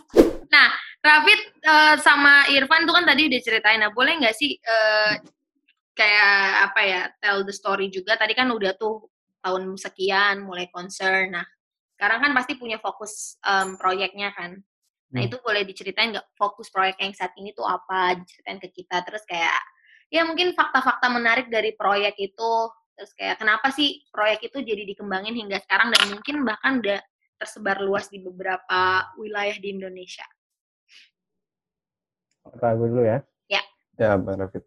[0.54, 0.67] nah
[0.99, 5.13] Rafid eh, sama Irfan tuh kan tadi udah ceritain nah boleh nggak sih eh,
[5.95, 6.36] kayak
[6.71, 9.08] apa ya tell the story juga tadi kan udah tuh
[9.39, 11.45] tahun sekian mulai concern nah
[11.95, 14.60] sekarang kan pasti punya fokus em, proyeknya kan
[15.13, 15.29] nah Hmm.
[15.31, 19.23] itu boleh diceritain nggak fokus proyek yang saat ini tuh apa diceritain ke kita terus
[19.23, 19.53] kayak
[20.12, 22.51] ya mungkin fakta-fakta menarik dari proyek itu
[22.97, 26.99] terus kayak kenapa sih proyek itu jadi dikembangin hingga sekarang dan mungkin bahkan udah
[27.38, 30.23] tersebar luas di beberapa wilayah di Indonesia.
[32.47, 33.19] Apa gue dulu ya?
[33.95, 34.63] Ya, Bang Rafid.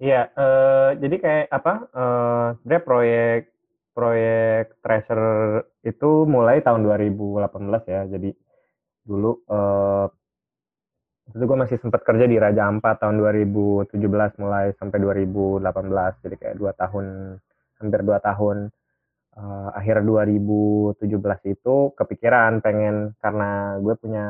[0.00, 1.72] Iya, eh, jadi kayak apa?
[1.92, 3.40] Eh, sebenarnya proyek
[3.96, 8.02] proyek Treasure itu mulai tahun 2018 ya.
[8.10, 8.30] Jadi
[9.06, 10.06] dulu eh
[11.34, 16.12] itu gue masih sempat kerja di Raja Ampat tahun 2017 mulai sampai 2018.
[16.24, 17.06] Jadi kayak dua tahun,
[17.80, 18.68] hampir dua tahun.
[19.34, 24.24] Eh, akhir 2017 itu kepikiran pengen karena gue punya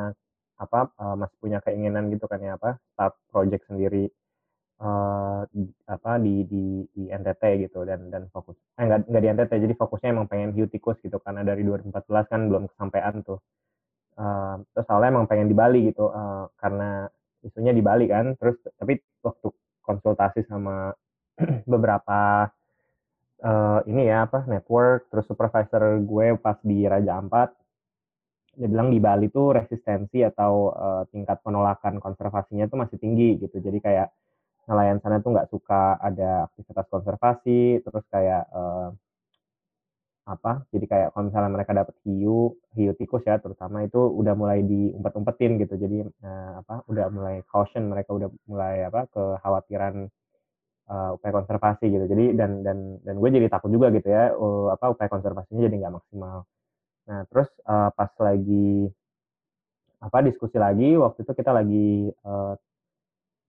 [0.57, 4.09] apa eh, masih punya keinginan gitu kan ya apa start project sendiri
[5.53, 6.65] di- apa di di
[6.97, 10.57] di NTT gitu dan dan fokus eh enggak enggak di NTT jadi fokusnya emang pengen
[10.57, 13.41] hiu tikus gitu karena dari 2014 kan belum kesampaian tuh.
[14.15, 17.05] Eh, terus awalnya emang pengen di Bali gitu eh, karena
[17.45, 19.49] isunya di Bali kan terus tapi waktu
[19.85, 20.95] konsultasi sama
[21.73, 22.49] beberapa
[23.45, 27.53] eh, ini ya apa network terus supervisor gue pas di Raja Ampat
[28.55, 33.59] dia bilang di Bali tuh resistensi atau eh, tingkat penolakan konservasinya tuh masih tinggi gitu
[33.59, 34.09] jadi kayak
[34.69, 38.89] nelayan sana tuh nggak suka ada aktivitas konservasi terus kayak eh,
[40.25, 44.65] apa jadi kayak kalau misalnya mereka dapat hiu hiu tikus ya terutama itu udah mulai
[44.65, 45.75] diumpet-umpetin gitu.
[45.77, 50.09] Jadi eh, apa udah mulai caution mereka udah mulai apa kekhawatiran
[50.93, 52.05] eh, upaya konservasi gitu.
[52.09, 55.77] Jadi dan dan dan gue jadi takut juga gitu ya eh, apa upaya konservasinya jadi
[55.85, 56.37] nggak maksimal.
[57.09, 58.89] Nah terus eh, pas lagi
[60.05, 62.55] apa diskusi lagi waktu itu kita lagi eh,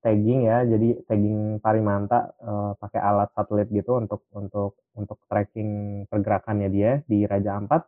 [0.06, 6.70] tagging ya jadi tagging parimanta eh, pakai alat satelit gitu untuk untuk untuk tracking pergerakannya
[6.70, 7.82] dia di Raja Ampat.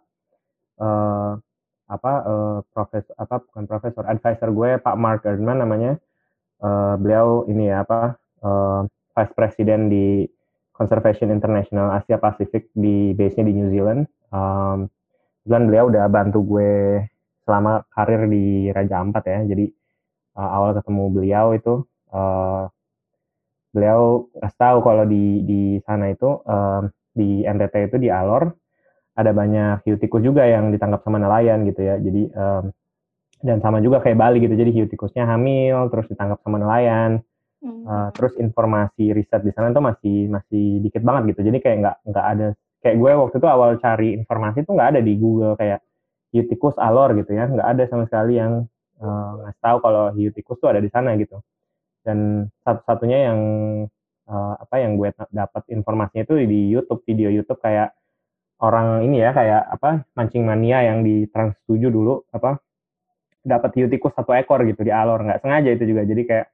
[0.81, 1.31] Eh,
[1.87, 6.01] apa eh, profesor apa bukan profesor advisor gue Pak Mark Erdman namanya.
[6.57, 8.81] Eh, beliau ini ya apa eh,
[9.13, 10.25] vice president di
[10.73, 14.05] Conservation International Asia Pacific di base-nya di New Zealand.
[14.29, 14.85] Um,
[15.47, 17.01] dan beliau udah bantu gue
[17.47, 19.65] selama karir di Raja Ampat ya jadi
[20.35, 22.69] uh, awal ketemu beliau itu uh,
[23.77, 28.49] beliau kasih tahu kalau di di sana itu um, di NTT itu di Alor
[29.17, 31.97] ada banyak hiu tikus juga yang ditangkap sama nelayan gitu ya.
[31.97, 32.69] Jadi um,
[33.41, 34.53] dan sama juga kayak Bali gitu.
[34.53, 37.21] Jadi hiu tikusnya hamil terus ditangkap sama nelayan.
[37.57, 37.81] Hmm.
[37.89, 41.49] Uh, terus informasi riset di sana tuh masih masih dikit banget gitu.
[41.49, 42.47] Jadi kayak nggak nggak ada
[42.85, 45.81] kayak gue waktu itu awal cari informasi tuh nggak ada di Google kayak
[46.29, 47.49] hiu tikus alor gitu ya.
[47.49, 48.69] Nggak ada sama sekali yang
[49.01, 51.41] uh, ngasih tahu kalau hiu tikus tuh ada di sana gitu
[52.07, 53.39] dan satu-satunya yang
[54.31, 57.91] uh, apa yang gue dapat informasinya itu di YouTube video YouTube kayak
[58.63, 62.57] orang ini ya kayak apa mancing mania yang di Trans 7 dulu apa
[63.47, 65.23] dapat hiu tikus satu ekor gitu di alor.
[65.23, 66.03] Nggak sengaja itu juga.
[66.03, 66.47] Jadi kayak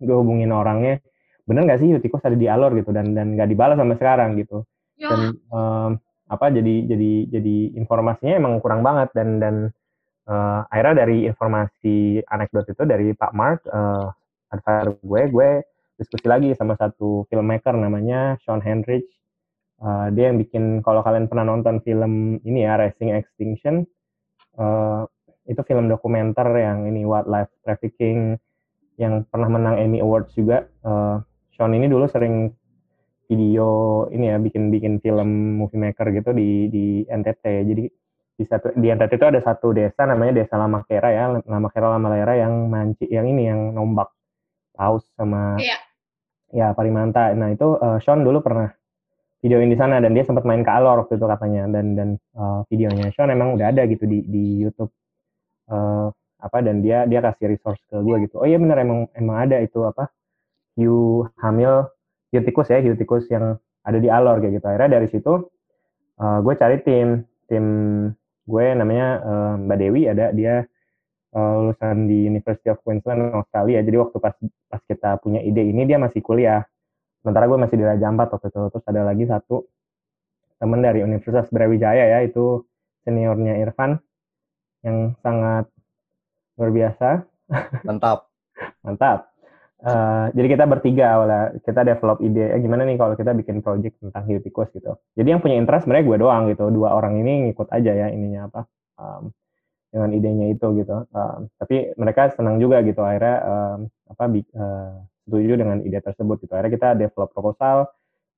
[0.00, 1.00] gue hubungin orangnya
[1.48, 2.76] bener nggak sih hiu tikus ada di alor?
[2.76, 2.92] gitu.
[2.92, 4.68] Dan dan nggak dibalas sampai sekarang gitu.
[5.00, 5.90] Ya, dan em,
[6.30, 9.08] apa jadi jadi jadi informasinya emang kurang banget.
[9.16, 9.54] Dan dan
[10.28, 14.06] eh, akhirnya dari informasi anekdot itu dari Pak Mark eh
[14.50, 15.50] advisor gue gue
[16.00, 19.06] diskusi lagi sama satu filmmaker namanya Sean Henrich.
[19.80, 23.84] Eh, dia yang bikin kalau kalian pernah nonton film ini ya Racing Extinction
[24.60, 25.00] eh,
[25.48, 28.36] itu film dokumenter yang ini wildlife trafficking
[29.00, 30.64] yang pernah menang Emmy Awards juga.
[30.64, 31.16] Eh,
[31.56, 32.52] Sean ini dulu sering
[33.30, 33.68] video
[34.10, 37.84] ini ya bikin bikin film movie maker gitu di di NTT jadi
[38.40, 42.66] di satu di NTT itu ada satu desa namanya desa Lamakera ya Lamakera Lamalera yang
[42.66, 44.10] manci yang ini yang nombak
[44.80, 45.76] paus sama Iya.
[46.56, 47.36] ya parimanta.
[47.36, 48.72] Nah itu eh, Sean dulu pernah
[49.44, 52.60] videoin di sana dan dia sempat main ke Alor waktu itu katanya dan dan uh,
[52.68, 53.08] videonya.
[53.16, 54.92] Sean emang udah ada gitu di di YouTube.
[55.70, 58.40] Uh, apa dan dia dia kasih resource ke gue gitu.
[58.40, 60.08] Oh iya bener emang emang ada itu apa
[60.76, 61.88] hiu hamil
[62.32, 64.66] hiu tikus ya hiu tikus yang ada di Alor kayak gitu.
[64.68, 65.32] Akhirnya dari situ
[66.20, 67.64] uh, gue cari tim tim
[68.44, 70.64] gue namanya uh, Mbak Dewi ada dia
[71.34, 74.34] uh, lulusan di University of Queensland Australia jadi waktu pas
[74.70, 76.66] pas kita punya ide ini dia masih kuliah.
[77.20, 78.60] Sementara gue masih di Raja Ampat waktu itu.
[78.72, 79.68] Terus ada lagi satu
[80.56, 82.64] teman dari Universitas Brawijaya ya itu
[83.04, 84.00] seniornya Irfan
[84.80, 85.68] yang sangat
[86.56, 87.08] luar biasa.
[87.84, 88.28] Mantap.
[88.84, 89.28] Mantap.
[89.80, 93.96] Uh, jadi kita bertiga awalnya kita develop ide eh, gimana nih kalau kita bikin project
[93.96, 94.68] tentang hiu tikus?
[94.76, 94.92] gitu.
[95.16, 96.68] Jadi yang punya interest sebenarnya gue doang gitu.
[96.68, 98.68] Dua orang ini ngikut aja ya ininya apa
[99.00, 99.32] um,
[99.90, 101.04] dengan idenya itu gitu.
[101.10, 103.78] Um, tapi mereka senang juga gitu akhirnya um,
[104.10, 104.24] apa
[104.54, 104.94] uh,
[105.26, 106.52] setuju dengan ide tersebut gitu.
[106.54, 107.90] Akhirnya kita develop proposal,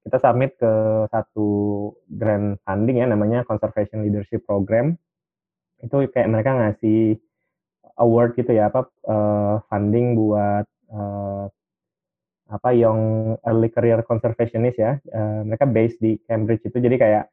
[0.04, 0.72] kita submit ke
[1.12, 1.48] satu
[2.08, 4.96] grant funding ya namanya Conservation Leadership Program.
[5.84, 7.20] Itu kayak mereka ngasih
[8.00, 11.46] award gitu ya apa uh, funding buat uh,
[12.52, 12.98] apa yang
[13.48, 14.96] early career conservationist ya.
[15.12, 17.24] Uh, mereka based di Cambridge itu jadi kayak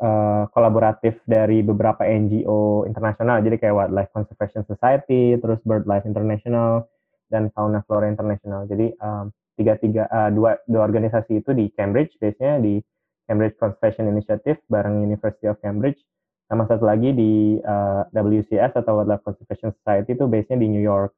[0.00, 6.86] uh, kolaboratif dari beberapa NGO internasional jadi kayak Wildlife Conservation Society, terus BirdLife International,
[7.32, 8.64] dan Fauna Flora International.
[8.68, 12.80] Jadi um, tiga tiga uh, dua dua organisasi itu di Cambridge, biasanya di
[13.28, 16.00] Cambridge Conservation Initiative bareng University of Cambridge,
[16.48, 21.16] sama satu lagi di uh, WCS atau Wildlife Conservation Society itu base-nya di New York.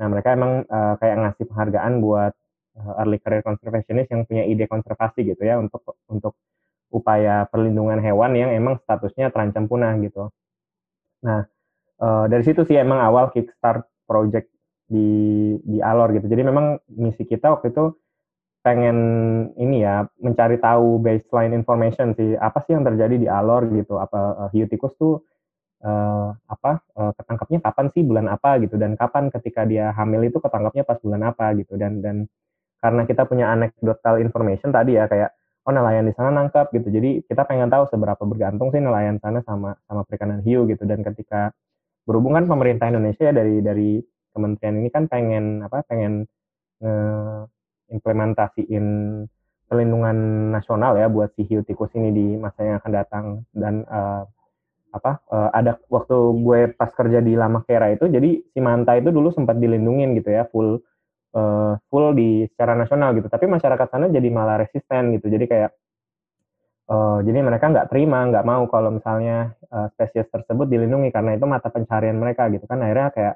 [0.00, 2.32] Nah mereka emang uh, kayak ngasih penghargaan buat
[2.80, 6.32] uh, early career conservationist yang punya ide konservasi gitu ya untuk untuk
[6.92, 10.28] upaya perlindungan hewan yang emang statusnya terancam punah gitu.
[11.24, 11.48] Nah
[11.98, 14.52] uh, dari situ sih emang awal kickstart project
[14.86, 15.08] di
[15.64, 16.28] di Alor gitu.
[16.28, 17.96] Jadi memang misi kita waktu itu
[18.62, 18.98] pengen
[19.58, 24.46] ini ya mencari tahu baseline information sih apa sih yang terjadi di Alor gitu apa
[24.46, 25.26] uh, hiu tikus tuh
[25.82, 30.38] uh, apa uh, ketangkapnya kapan sih bulan apa gitu dan kapan ketika dia hamil itu
[30.38, 32.30] ketangkapnya pas bulan apa gitu dan dan
[32.78, 36.90] karena kita punya anecdotal information tadi ya kayak oh nelayan di sana nangkap gitu.
[36.90, 40.82] Jadi kita pengen tahu seberapa bergantung sih nelayan sana sama sama perikanan hiu gitu.
[40.82, 41.54] Dan ketika
[42.02, 43.90] berhubungan pemerintah Indonesia ya dari dari
[44.34, 46.26] kementerian ini kan pengen apa pengen
[46.82, 47.46] uh,
[47.92, 48.86] implementasiin
[49.70, 53.24] perlindungan nasional ya buat si hiu tikus ini di masa yang akan datang.
[53.54, 54.26] Dan uh,
[54.92, 59.08] apa uh, ada waktu gue pas kerja di Lama Kera itu jadi si Manta itu
[59.08, 60.84] dulu sempat dilindungin gitu ya full
[61.34, 63.28] uh, full di secara nasional gitu.
[63.28, 65.26] Tapi masyarakat sana jadi malah resisten gitu.
[65.32, 65.70] Jadi kayak
[66.92, 71.44] uh, jadi mereka nggak terima nggak mau kalau misalnya uh, spesies tersebut dilindungi karena itu
[71.48, 72.80] mata pencarian mereka gitu kan.
[72.84, 73.34] Akhirnya kayak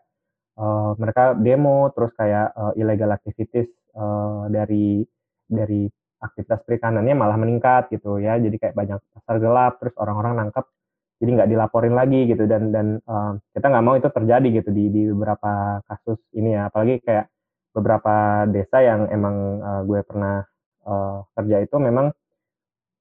[0.61, 5.04] uh, mereka demo terus kayak uh, illegal activities uh, dari
[5.46, 8.37] dari aktivitas perikanannya malah meningkat gitu ya.
[8.40, 10.64] Jadi kayak banyak pasar gelap terus orang-orang nangkep
[11.16, 12.44] jadi nggak dilaporin lagi gitu.
[12.44, 16.68] Dan dan uh, kita nggak mau itu terjadi gitu di di beberapa kasus ini ya.
[16.68, 17.32] Apalagi kayak
[17.76, 20.40] beberapa desa yang emang uh, gue pernah
[20.88, 22.08] uh, kerja itu memang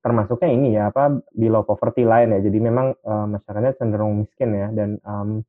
[0.04, 2.40] termasuknya ini ya apa below poverty line ya.
[2.44, 4.68] Jadi memang uh, masyarakatnya cenderung miskin ya.
[4.76, 5.42] Dan um,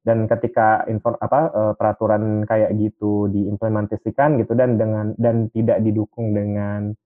[0.00, 6.32] dan ketika info, apa uh, peraturan kayak gitu diimplementasikan gitu dan dengan dan tidak didukung
[6.32, 6.96] dengan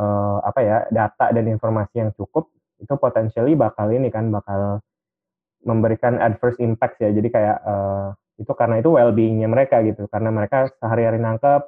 [0.00, 2.48] uh, apa ya data dan informasi yang cukup
[2.80, 4.80] itu potensially bakal ini kan bakal
[5.62, 7.14] memberikan adverse impact ya.
[7.14, 10.08] Jadi kayak uh, itu karena itu well beingnya mereka gitu.
[10.08, 11.62] Karena mereka sehari-hari nangkep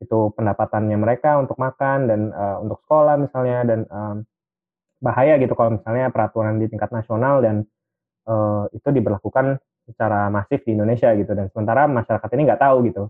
[0.00, 4.16] itu pendapatannya mereka untuk makan dan uh, untuk sekolah misalnya dan um,
[5.00, 7.64] bahaya gitu kalau misalnya peraturan di tingkat nasional dan
[8.28, 11.32] uh, itu diberlakukan secara masif di Indonesia gitu.
[11.32, 13.04] Dan sementara masyarakat ini nggak tahu gitu.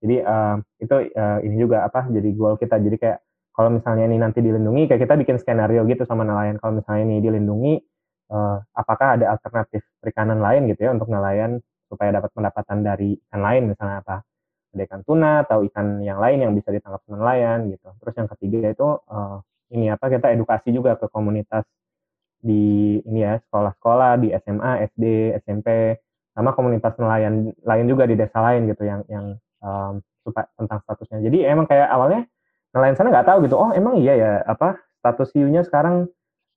[0.00, 2.80] Jadi uh, itu uh, ini juga apa jadi goal kita.
[2.80, 3.18] Jadi kayak
[3.52, 6.56] kalau misalnya ini nanti dilindungi kayak kita bikin skenario gitu sama nelayan.
[6.56, 7.72] Kalau misalnya ini dilindungi
[8.32, 13.42] uh, apakah ada alternatif perikanan lain gitu ya untuk nelayan supaya dapat pendapatan dari ikan
[13.42, 14.22] lain misalnya apa
[14.70, 18.70] ada ikan tuna atau ikan yang lain yang bisa ditangkap nelayan gitu terus yang ketiga
[18.70, 19.42] itu uh,
[19.74, 21.66] ini apa kita edukasi juga ke komunitas
[22.40, 25.04] di ini ya sekolah-sekolah di SMA, SD,
[25.44, 26.00] SMP
[26.32, 30.00] sama komunitas nelayan lain juga di desa lain gitu yang yang um,
[30.56, 31.20] tentang statusnya.
[31.28, 32.24] Jadi emang kayak awalnya
[32.72, 33.56] nelayan sana nggak tahu gitu.
[33.60, 36.08] Oh emang iya ya apa status hiunya sekarang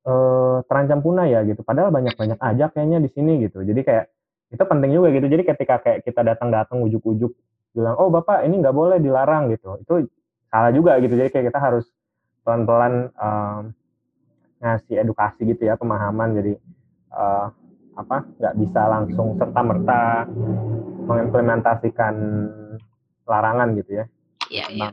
[0.08, 1.62] uh, terancam punah ya gitu.
[1.68, 3.62] Padahal banyak-banyak aja kayaknya di sini gitu.
[3.62, 4.13] Jadi kayak
[4.54, 5.26] itu penting juga gitu.
[5.26, 7.34] Jadi ketika kayak kita datang-datang ujuk-ujuk
[7.74, 9.82] bilang oh bapak ini nggak boleh dilarang gitu.
[9.82, 10.06] Itu
[10.54, 11.18] salah juga gitu.
[11.18, 11.90] Jadi kayak kita harus
[12.46, 13.74] pelan-pelan um,
[14.62, 16.38] ngasih edukasi gitu ya pemahaman.
[16.38, 16.54] Jadi
[17.10, 17.50] uh,
[17.98, 20.02] apa nggak bisa langsung serta merta
[21.10, 22.16] mengimplementasikan
[23.26, 24.06] larangan gitu ya.
[24.54, 24.88] Iya, iya.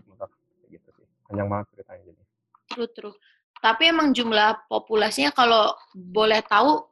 [0.72, 1.06] Gitu sih.
[1.28, 2.22] Panjang banget ceritanya jadi.
[2.70, 3.14] True, true.
[3.60, 6.89] Tapi emang jumlah populasinya kalau boleh tahu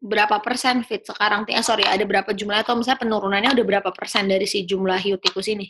[0.00, 1.44] berapa persen fit sekarang?
[1.46, 5.20] Eh sorry, ada berapa jumlah atau misalnya penurunannya udah berapa persen dari si jumlah hiu
[5.20, 5.68] tikus ini?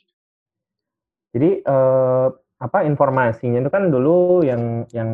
[1.34, 2.30] Jadi uh,
[2.62, 5.10] apa informasinya itu kan dulu yang yang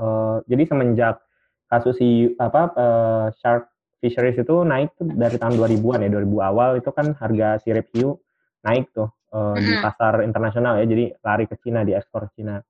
[0.00, 1.20] uh, jadi semenjak
[1.68, 6.70] kasus si apa uh, shark fisheries itu naik tuh dari tahun 2000-an ya 2000 awal
[6.78, 8.20] itu kan harga sirip hiu
[8.62, 12.60] naik tuh uh, di pasar internasional ya jadi lari ke Cina di ekspor Cina.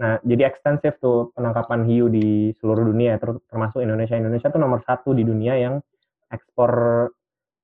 [0.00, 4.16] Nah, jadi ekstensif tuh penangkapan hiu di seluruh dunia, termasuk Indonesia.
[4.16, 5.76] Indonesia tuh nomor satu di dunia yang
[6.32, 6.72] ekspor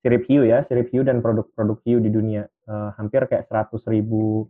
[0.05, 2.45] sirip hiu ya, sirip hiu dan produk-produk hiu di dunia.
[2.69, 4.45] Uh, hampir kayak 100 ribu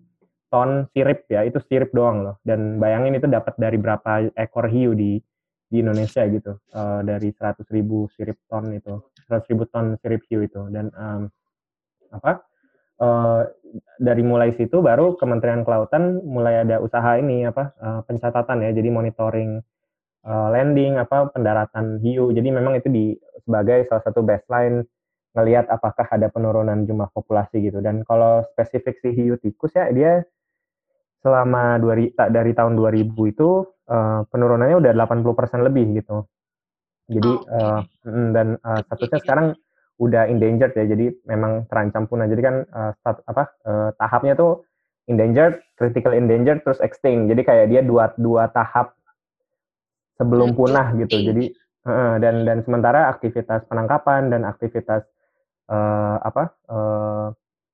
[0.51, 2.37] ton sirip ya, itu sirip doang loh.
[2.43, 5.23] Dan bayangin itu dapat dari berapa ekor hiu di
[5.67, 8.99] di Indonesia gitu, uh, dari 100 ribu sirip ton itu,
[9.31, 10.59] 100 ribu ton sirip hiu itu.
[10.75, 11.31] Dan um,
[12.11, 12.43] apa?
[13.01, 13.43] Uh,
[14.01, 18.71] dari mulai situ baru Kementerian Kelautan mulai ada usaha ini apa uh, pencatatan ya.
[18.73, 19.61] Jadi monitoring
[20.25, 22.33] uh, landing apa pendaratan hiu.
[22.33, 23.05] Jadi memang itu di
[23.45, 24.85] sebagai salah satu baseline
[25.37, 27.85] ngelihat apakah ada penurunan jumlah populasi gitu.
[27.85, 30.25] Dan kalau spesifik si hiu tikus ya dia
[31.21, 31.99] selama dua,
[32.31, 33.49] dari tahun 2000 itu
[33.91, 36.23] uh, penurunannya udah 80% lebih gitu.
[37.07, 37.83] Jadi uh,
[38.35, 39.47] dan uh, statusnya sekarang
[39.97, 42.29] udah endangered ya jadi memang terancam punah.
[42.29, 44.65] Jadi kan uh, start, apa uh, tahapnya tuh
[45.09, 47.33] endangered critical endangered terus extinct.
[47.33, 48.93] Jadi kayak dia dua dua tahap
[50.21, 51.17] sebelum punah gitu.
[51.17, 51.55] Jadi
[51.89, 55.09] uh, dan dan sementara aktivitas penangkapan dan aktivitas
[55.73, 57.27] uh, apa uh,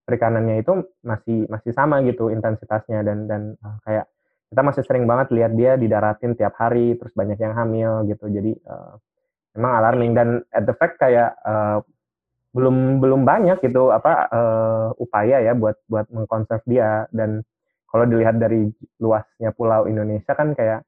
[0.06, 3.02] perikanannya itu masih masih sama gitu intensitasnya.
[3.02, 4.06] Dan dan uh, kayak
[4.52, 8.30] kita masih sering banget lihat dia didaratin tiap hari terus banyak yang hamil gitu.
[8.30, 8.94] Jadi uh,
[9.58, 10.12] memang alarming.
[10.14, 11.82] Dan at the fact kayak uh,
[12.52, 17.40] belum belum banyak gitu apa uh, upaya ya buat buat mengkonserv dia dan
[17.88, 18.68] kalau dilihat dari
[19.00, 20.84] luasnya pulau Indonesia kan kayak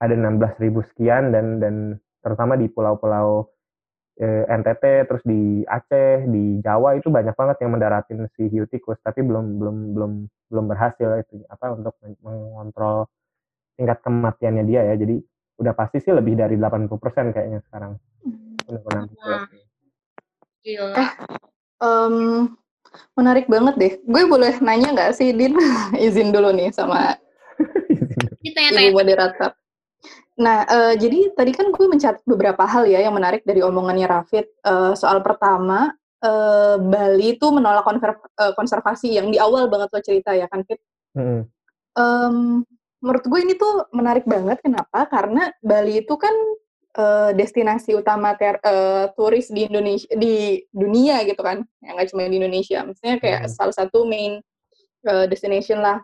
[0.00, 3.48] ada 16 ribu sekian dan dan terutama di pulau-pulau
[4.20, 9.00] eh, NTT terus di Aceh di Jawa itu banyak banget yang mendaratin si hiu tikus
[9.04, 10.12] tapi belum belum belum
[10.52, 13.08] belum berhasil itu apa untuk mengontrol
[13.76, 15.16] tingkat kematiannya dia ya jadi
[15.60, 18.64] udah pasti sih lebih dari 80% kayaknya sekarang hmm.
[18.64, 19.69] penurunan populasi.
[20.60, 20.92] Gila.
[20.96, 21.10] Eh,
[21.80, 22.16] um,
[23.16, 23.92] menarik banget deh.
[24.04, 25.56] Gue boleh nanya nggak sih, Din?
[25.96, 27.16] Izin dulu nih sama
[28.44, 29.52] ibu moderator.
[30.40, 34.48] Nah, uh, jadi tadi kan gue mencatat beberapa hal ya yang menarik dari omongannya Rafid.
[34.64, 35.92] Uh, soal pertama,
[36.24, 37.84] uh, Bali itu menolak
[38.56, 40.80] konservasi yang di awal banget lo cerita ya kan, Fit?
[41.12, 41.44] Mm.
[41.92, 42.64] Um,
[43.04, 44.64] menurut gue ini tuh menarik banget.
[44.64, 45.04] Kenapa?
[45.12, 46.32] Karena Bali itu kan
[46.96, 51.62] uh, destinasi utama ter, uh, turis di Indonesia di dunia gitu kan.
[51.84, 52.78] Yang nggak cuma di Indonesia.
[52.82, 53.52] Maksudnya kayak hmm.
[53.52, 54.40] salah satu main
[55.06, 56.02] uh, destination lah.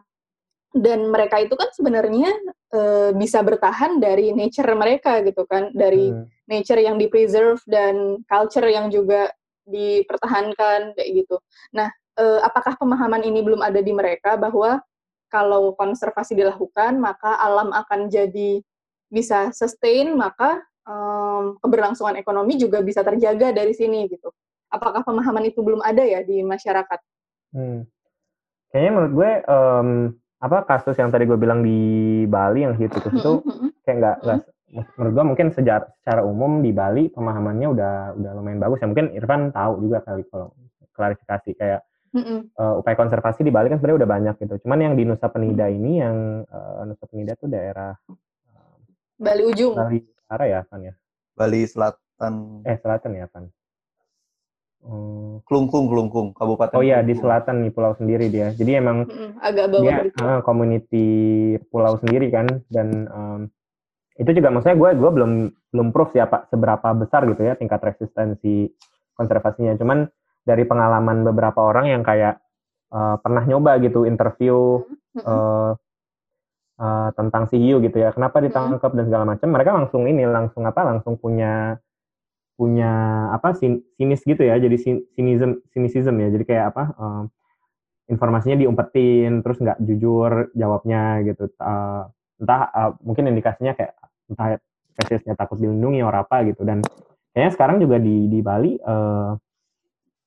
[0.77, 2.31] Dan mereka itu kan sebenarnya
[2.77, 5.73] uh, bisa bertahan dari nature mereka gitu kan.
[5.73, 6.51] Dari hmm.
[6.51, 9.33] nature yang di preserve dan culture yang juga
[9.67, 11.43] dipertahankan kayak gitu.
[11.75, 14.79] Nah uh, apakah pemahaman ini belum ada di mereka bahwa
[15.27, 18.63] kalau konservasi dilakukan maka alam akan jadi
[19.11, 24.31] bisa sustain maka um, keberlangsungan ekonomi juga bisa terjaga dari sini gitu.
[24.71, 26.99] Apakah pemahaman itu belum ada ya di masyarakat?
[27.55, 27.87] Hmm.
[28.71, 29.89] Kayaknya menurut gue um,
[30.43, 33.33] apa kasus yang tadi gue bilang di Bali yang tikus itu
[33.87, 34.41] kayak nggak nggak
[34.99, 38.91] menurut gue mungkin secara secara umum di Bali pemahamannya udah udah lumayan bagus ya.
[38.91, 40.53] Mungkin Irfan tahu juga kali kalau
[40.93, 41.81] klarifikasi kayak
[42.59, 44.55] uh, upaya konservasi di Bali kan sebenarnya udah banyak gitu.
[44.67, 48.77] Cuman yang di Nusa Penida ini yang uh, Nusa Penida tuh daerah uh,
[49.17, 49.79] Bali ujung.
[49.79, 50.95] Bali Utara ya, Pan ya?
[51.39, 52.67] Bali Selatan.
[52.67, 53.47] Eh, Selatan ya, Pan?
[54.87, 55.43] Hmm.
[55.47, 56.75] Kelungkung, Kelungkung, Kabupaten.
[56.75, 58.55] Oh iya, di selatan nih pulau sendiri dia.
[58.55, 61.09] Jadi emang hmm, agak bawah dia uh, community
[61.71, 63.41] pulau sendiri kan dan um,
[64.15, 65.33] itu juga maksudnya gue gue belum
[65.75, 68.71] belum proof ya Pak seberapa besar gitu ya tingkat resistensi
[69.19, 69.75] konservasinya.
[69.75, 70.07] Cuman
[70.47, 72.39] dari pengalaman beberapa orang yang kayak
[72.95, 74.87] uh, pernah nyoba gitu interview
[75.27, 75.75] uh,
[76.81, 78.13] uh, tentang si hiu gitu ya.
[78.13, 79.49] Kenapa ditangkap dan segala macam?
[79.53, 80.81] Mereka langsung ini langsung apa?
[80.85, 81.81] Langsung punya
[82.57, 82.93] punya
[83.33, 83.53] apa?
[83.57, 84.57] Sin, sinis gitu ya.
[84.57, 86.29] Jadi sin, sinism sinisism ya.
[86.33, 86.85] Jadi kayak apa?
[86.97, 87.23] Uh,
[88.07, 91.51] informasinya diumpetin terus nggak jujur jawabnya gitu.
[91.59, 92.07] Uh,
[92.41, 93.97] entah uh, mungkin indikasinya kayak
[94.31, 94.61] entah
[94.97, 96.63] spesiesnya takut dilindungi atau apa gitu.
[96.65, 96.81] Dan
[97.37, 99.37] kayaknya sekarang juga di di Bali uh,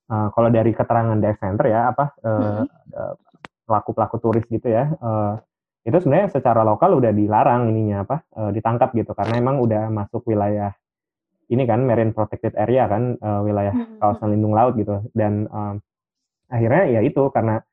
[0.09, 2.63] uh, kalau dari keterangan dive center ya apa uh,
[3.69, 5.37] pelaku pelaku turis gitu ya uh,
[5.87, 9.15] itu sebenarnya secara lokal udah dilarang ininya apa e, ditangkap gitu.
[9.15, 10.75] Karena emang udah masuk wilayah
[11.49, 13.97] ini kan marine protected area kan e, wilayah hmm.
[14.03, 15.07] kawasan lindung laut gitu.
[15.15, 15.59] Dan e,
[16.51, 17.63] akhirnya ya itu karena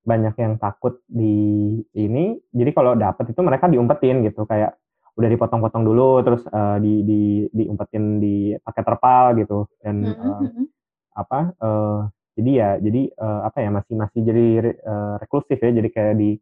[0.00, 4.48] banyak yang takut di ini jadi kalau dapet itu mereka diumpetin gitu.
[4.48, 4.80] Kayak
[5.20, 7.20] udah dipotong-potong dulu terus uh, di di
[7.52, 9.68] diumpetin di pakai terpal gitu.
[9.76, 10.40] Dan uh,
[11.12, 12.08] apa uh,
[12.38, 14.46] jadi ya jadi uh, apa ya masih masih jadi
[14.80, 15.70] uh, reklusif ya.
[15.76, 16.40] Jadi kayak di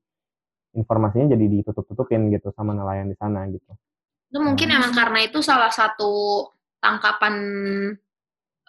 [0.77, 3.73] informasinya jadi ditutup-tutupin gitu sama nelayan di sana gitu.
[4.29, 6.45] Itu mungkin emang karena itu salah satu
[6.79, 7.35] tangkapan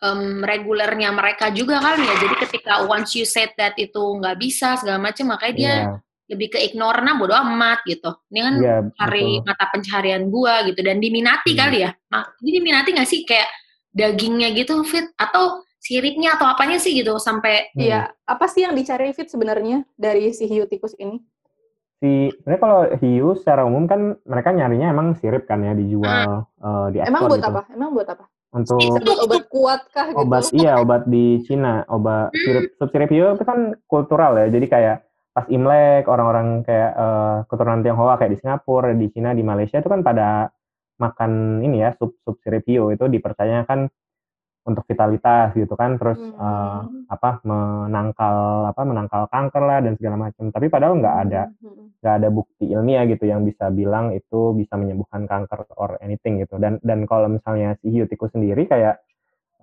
[0.04, 2.16] um, regulernya mereka juga kan ya.
[2.16, 5.98] Jadi ketika once you said that itu nggak bisa segala macam, makanya dia yeah.
[6.32, 8.12] lebih ke ignore nah bodo amat gitu.
[8.32, 11.60] Ini kan yeah, cari mata pencaharian gua gitu dan diminati hmm.
[11.60, 11.92] kali ya.
[12.12, 13.50] Nah, ini diminati nggak sih kayak
[13.92, 18.32] dagingnya gitu fit atau siripnya atau apanya sih gitu sampai Iya, hmm.
[18.36, 21.20] apa sih yang dicari fit sebenarnya dari si hiu tikus ini?
[22.00, 26.64] Si sebenarnya kalau hiu secara umum kan mereka nyarinya emang sirip kan ya dijual hmm.
[26.64, 27.52] uh, di Emang buat gitu.
[27.52, 27.62] apa?
[27.76, 28.26] Emang buat apa?
[28.50, 28.82] untuk
[29.30, 30.26] obat kuat kah gitu?
[30.26, 32.42] Obat iya, obat di Cina, obat hmm.
[32.42, 34.50] sirip sub sirip hiu itu kan kultural ya.
[34.50, 39.46] Jadi kayak pas Imlek orang-orang kayak uh, keturunan Tionghoa kayak di Singapura, di Cina, di
[39.46, 40.50] Malaysia itu kan pada
[41.00, 43.88] makan ini ya sup sup sirip hiu itu dipercaya kan
[44.68, 46.36] untuk vitalitas gitu kan terus hmm.
[46.36, 51.58] uh, apa menangkal apa menangkal kanker lah dan segala macam tapi padahal nggak ada hmm,
[51.58, 51.88] hmm, hmm.
[52.04, 56.60] nggak ada bukti ilmiah gitu yang bisa bilang itu bisa menyembuhkan kanker or anything gitu.
[56.60, 59.00] Dan dan kalau misalnya si hiu tikus sendiri kayak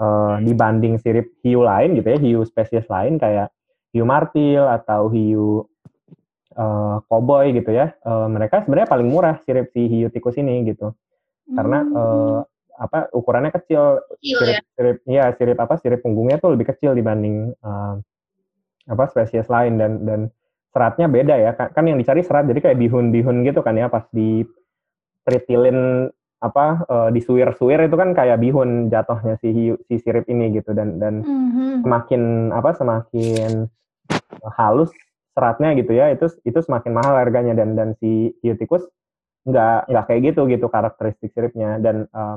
[0.00, 3.52] uh, dibanding sirip hiu lain gitu ya hiu spesies lain kayak
[3.92, 5.64] hiu martil atau hiu
[6.56, 10.96] uh, koboi gitu ya uh, mereka sebenarnya paling murah sirip si hiu tikus ini gitu.
[11.46, 12.40] Karena uh,
[12.76, 14.60] apa ukurannya kecil, kecil sirip, ya?
[14.76, 17.96] sirip ya sirip apa sirip punggungnya tuh lebih kecil dibanding uh,
[18.86, 19.80] apa spesies lain.
[19.80, 20.20] Dan dan
[20.76, 21.50] seratnya beda ya.
[21.56, 24.44] Kan, kan yang dicari serat jadi kayak bihun-bihun gitu kan ya pas di
[25.24, 30.76] tritilin apa uh, disuir-suir itu kan kayak bihun jatuhnya si hiu, si sirip ini gitu.
[30.76, 31.80] Dan dan mm-hmm.
[31.80, 32.22] semakin
[32.52, 33.72] apa semakin
[34.60, 34.92] halus
[35.32, 37.56] seratnya gitu ya itu itu semakin mahal harganya.
[37.56, 38.84] Dan dan si hiu tikus
[39.48, 41.80] nggak nggak kayak gitu gitu karakteristik siripnya.
[41.80, 42.36] Dan uh,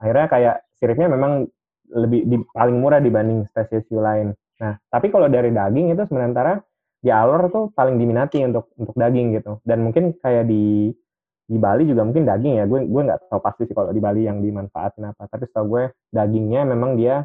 [0.00, 1.46] akhirnya kayak siripnya memang
[1.92, 4.32] lebih di, paling murah dibanding spesies hiu lain.
[4.60, 6.60] Nah, tapi kalau dari daging itu sementara
[7.00, 9.60] di alur tuh paling diminati untuk untuk daging gitu.
[9.64, 10.92] Dan mungkin kayak di
[11.50, 12.64] di Bali juga mungkin daging ya.
[12.68, 15.26] Gue gue nggak tahu pasti sih kalau di Bali yang dimanfaatin apa.
[15.26, 17.24] Tapi setahu gue dagingnya memang dia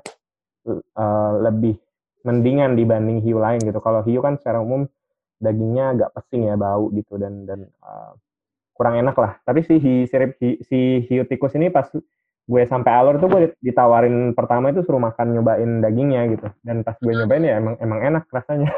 [0.67, 1.77] uh, lebih
[2.25, 3.77] mendingan dibanding hiu lain gitu.
[3.83, 4.89] Kalau hiu kan secara umum
[5.37, 8.15] dagingnya agak pesing ya bau gitu dan dan uh,
[8.73, 9.37] kurang enak lah.
[9.43, 11.85] Tapi si hi, sirip si hiu tikus ini pas
[12.45, 16.93] gue sampai alur tuh gue ditawarin pertama itu suruh makan nyobain dagingnya gitu dan pas
[17.01, 17.19] gue hmm.
[17.25, 18.69] nyobain ya emang emang enak rasanya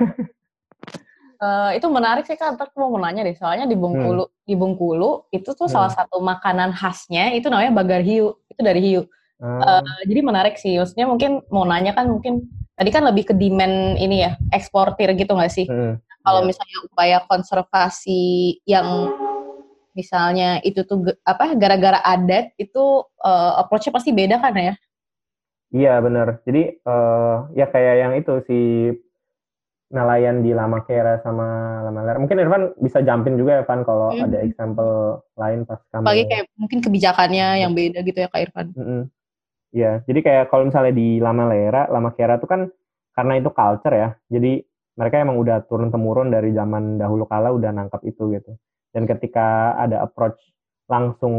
[1.43, 4.35] uh, itu menarik sih kan aku mau nanya deh soalnya di Bengkulu hmm.
[4.47, 5.73] di Bengkulu itu tuh hmm.
[5.75, 9.01] salah satu makanan khasnya itu namanya bagar hiu itu dari hiu
[9.43, 9.59] hmm.
[9.59, 12.47] uh, jadi menarik sih maksudnya mungkin mau nanya kan mungkin
[12.79, 15.99] tadi kan lebih ke demand ini ya eksportir gitu nggak sih hmm.
[16.23, 16.47] kalau yeah.
[16.47, 18.23] misalnya upaya konservasi
[18.63, 19.11] yang
[19.97, 24.77] misalnya itu tuh apa gara-gara adat itu uh, approach-nya pasti beda kan ya?
[25.73, 26.45] Iya benar.
[26.45, 28.59] Jadi uh, ya kayak yang itu si
[29.87, 32.19] nelayan di Lama Kera sama Lama Lera.
[32.21, 34.25] Mungkin Irfan bisa jumpin juga ya Irfan kalau hmm.
[34.29, 36.05] ada example lain pas kamu.
[36.05, 38.67] Bagi kayak mungkin kebijakannya yang beda gitu ya Kak Irfan.
[38.77, 38.83] Iya.
[38.83, 39.95] Mm -hmm.
[40.07, 42.69] jadi kayak kalau misalnya di Lama Lera, Lama Kera itu kan
[43.17, 44.09] karena itu culture ya.
[44.29, 44.61] Jadi
[44.97, 48.57] mereka emang udah turun temurun dari zaman dahulu kala udah nangkap itu gitu
[48.97, 50.41] dan ketika ada approach
[50.89, 51.35] langsung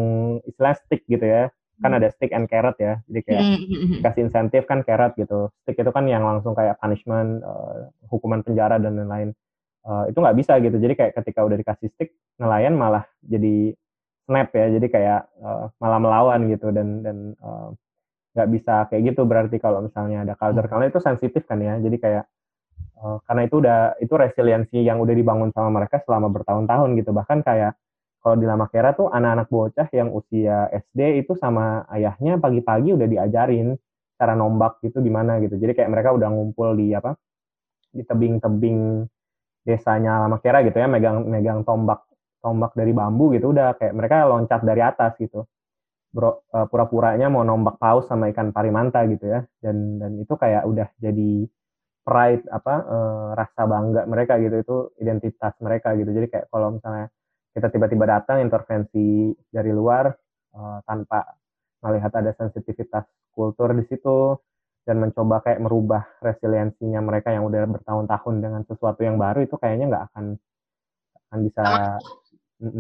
[0.46, 2.98] istilah stick gitu ya kan ada stick and carrot ya.
[3.06, 4.00] Jadi kayak hmm, hmm, hmm.
[4.02, 5.50] kasih insentif kan carrot gitu.
[5.62, 9.30] Stick itu kan yang langsung kayak punishment uh, hukuman penjara dan lain-lain.
[9.86, 10.76] Uh, itu nggak bisa gitu.
[10.76, 13.72] Jadi kayak ketika udah dikasih stick nelayan malah jadi
[14.26, 14.66] snap ya.
[14.74, 17.38] Jadi kayak uh, malah melawan gitu dan dan
[18.34, 19.22] nggak uh, bisa kayak gitu.
[19.22, 21.78] Berarti kalau misalnya ada culture karena itu sensitif kan ya.
[21.78, 22.26] Jadi kayak
[22.98, 27.10] Uh, karena itu udah itu resiliensi yang udah dibangun sama mereka selama bertahun-tahun gitu.
[27.14, 27.78] Bahkan kayak
[28.18, 33.06] kalau di Lama Kera tuh anak-anak bocah yang usia SD itu sama ayahnya pagi-pagi udah
[33.06, 33.78] diajarin
[34.18, 35.54] cara nombak gitu di mana gitu.
[35.54, 37.14] Jadi kayak mereka udah ngumpul di apa?
[37.88, 39.08] di tebing-tebing
[39.64, 42.04] desanya Lama Kera gitu ya, megang megang tombak
[42.38, 45.44] tombak dari bambu gitu udah kayak mereka loncat dari atas gitu.
[46.08, 49.40] Bro, uh, pura-puranya mau nombak paus sama ikan parimanta gitu ya.
[49.60, 51.44] Dan dan itu kayak udah jadi
[52.08, 56.08] pride apa uh, rasa bangga mereka gitu itu identitas mereka gitu.
[56.08, 57.12] Jadi kayak kalau misalnya
[57.52, 60.08] kita tiba-tiba datang intervensi dari luar
[60.56, 61.36] uh, tanpa
[61.84, 63.04] melihat ada sensitivitas
[63.36, 64.40] kultur di situ
[64.88, 69.92] dan mencoba kayak merubah resiliensinya mereka yang udah bertahun-tahun dengan sesuatu yang baru itu kayaknya
[69.92, 70.24] nggak akan
[71.28, 71.64] akan bisa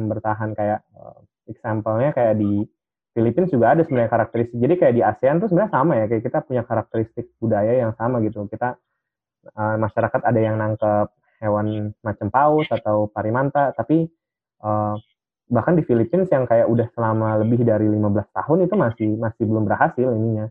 [0.08, 0.56] bertahan.
[0.56, 1.20] Kayak uh,
[1.52, 2.64] example-nya kayak di
[3.12, 4.56] Filipina juga ada sebenarnya karakteristik.
[4.56, 8.24] Jadi kayak di ASEAN tuh sebenarnya sama ya kayak kita punya karakteristik budaya yang sama
[8.24, 8.48] gitu.
[8.48, 8.72] Kita
[9.54, 14.10] uh, masyarakat ada yang nangkep hewan macam paus atau parimanta, tapi
[14.62, 14.98] uh,
[15.48, 19.64] bahkan di Filipina yang kayak udah selama lebih dari 15 tahun itu masih masih belum
[19.64, 20.46] berhasil ininya.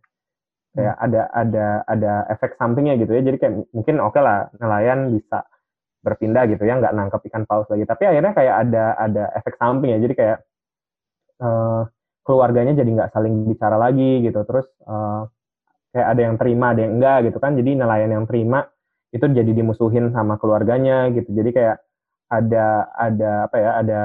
[0.74, 1.06] Kayak hmm.
[1.06, 3.22] ada ada ada efek sampingnya gitu ya.
[3.22, 5.46] Jadi kayak mungkin oke okay lah nelayan bisa
[6.02, 7.86] berpindah gitu ya nggak nangkep ikan paus lagi.
[7.86, 10.00] Tapi akhirnya kayak ada ada efek samping ya.
[10.02, 10.38] Jadi kayak
[11.46, 11.82] uh,
[12.26, 14.42] keluarganya jadi nggak saling bicara lagi gitu.
[14.46, 15.30] Terus uh,
[15.94, 17.54] kayak ada yang terima ada yang enggak gitu kan.
[17.54, 18.66] Jadi nelayan yang terima
[19.16, 21.78] itu jadi dimusuhin sama keluarganya gitu jadi kayak
[22.28, 24.02] ada ada apa ya ada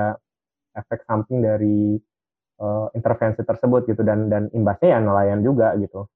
[0.78, 1.98] efek samping dari
[2.62, 6.07] uh, intervensi tersebut gitu dan dan imbasnya ya nelayan juga gitu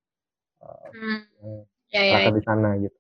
[0.63, 1.21] uh, hmm.
[1.91, 2.31] ya, ya, ya.
[2.31, 2.99] di sana gitu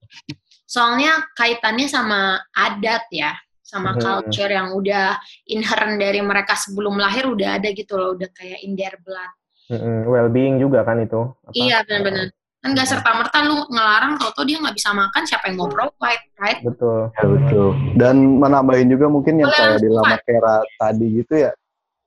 [0.66, 4.02] soalnya kaitannya sama adat ya sama hmm.
[4.02, 5.18] culture yang udah
[5.50, 9.32] inherent dari mereka sebelum lahir udah ada gitu loh udah kayak in their blood
[9.70, 10.06] hmm.
[10.06, 11.54] well being juga kan itu apa?
[11.54, 12.34] iya benar-benar
[12.66, 16.26] kan nggak serta merta lu ngelarang kalau dia nggak bisa makan siapa yang mau provide
[16.42, 16.58] right?
[16.66, 17.14] Betul.
[17.14, 17.68] Ya betul.
[17.94, 21.54] Dan menambahin juga mungkin yang kayak di lama kera tadi gitu ya.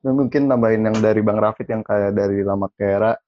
[0.04, 3.20] Mungkin nambahin yang dari Bang Rafid yang kayak dari Lama Kera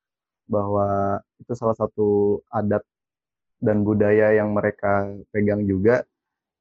[0.48, 2.80] bahwa itu salah satu adat
[3.60, 6.08] dan budaya yang mereka pegang juga.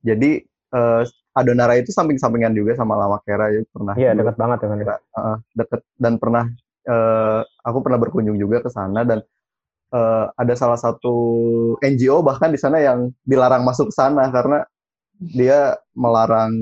[0.03, 0.43] Jadi
[0.75, 3.95] uh, Adonara itu samping-sampingan juga sama Lama Kera ya pernah.
[3.95, 5.81] Iya dekat banget dengan ya, uh, deket.
[5.95, 6.51] Dan pernah
[6.91, 9.23] uh, aku pernah berkunjung juga ke sana dan
[9.95, 11.15] uh, ada salah satu
[11.83, 14.67] NGO bahkan di sana yang dilarang masuk ke sana karena
[15.21, 16.55] dia melarang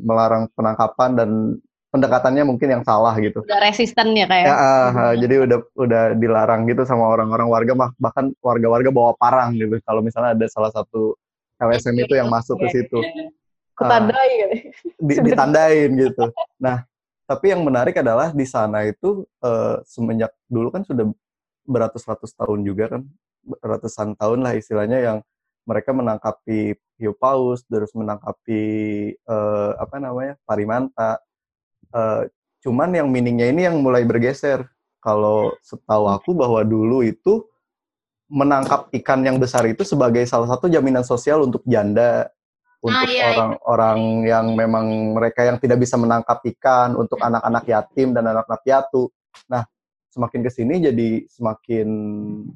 [0.00, 1.30] melarang penangkapan dan
[1.90, 3.42] pendekatannya mungkin yang salah gitu.
[3.44, 4.46] Udah resisten ya kayak.
[4.46, 9.76] Ya, uh, jadi udah udah dilarang gitu sama orang-orang warga bahkan warga-warga bawa parang gitu
[9.82, 11.18] kalau misalnya ada salah satu
[11.60, 12.98] LSM itu yang masuk ke situ.
[13.76, 14.50] Ketandai uh,
[14.96, 16.24] di, ditandain gitu.
[16.56, 16.86] Nah,
[17.28, 21.04] tapi yang menarik adalah di sana itu uh, semenjak dulu kan sudah
[21.70, 23.06] beratus-ratus tahun juga kan
[23.62, 25.18] ratusan tahun lah istilahnya yang
[25.62, 28.62] mereka menangkapi hiu paus, terus menangkapi
[29.30, 31.22] uh, apa namanya parimanta,
[31.90, 32.22] Uh,
[32.62, 34.62] cuman yang meaningnya ini yang mulai bergeser.
[35.02, 36.14] Kalau setahu hmm.
[36.22, 37.42] aku bahwa dulu itu
[38.30, 42.30] menangkap ikan yang besar itu sebagai salah satu jaminan sosial untuk janda,
[42.78, 43.28] untuk ah, iya, iya.
[43.34, 44.28] orang-orang iya.
[44.38, 44.86] yang memang
[45.18, 49.10] mereka yang tidak bisa menangkap ikan, untuk anak-anak yatim dan anak-anak piatu.
[49.50, 49.66] Nah,
[50.10, 51.88] semakin ke sini jadi semakin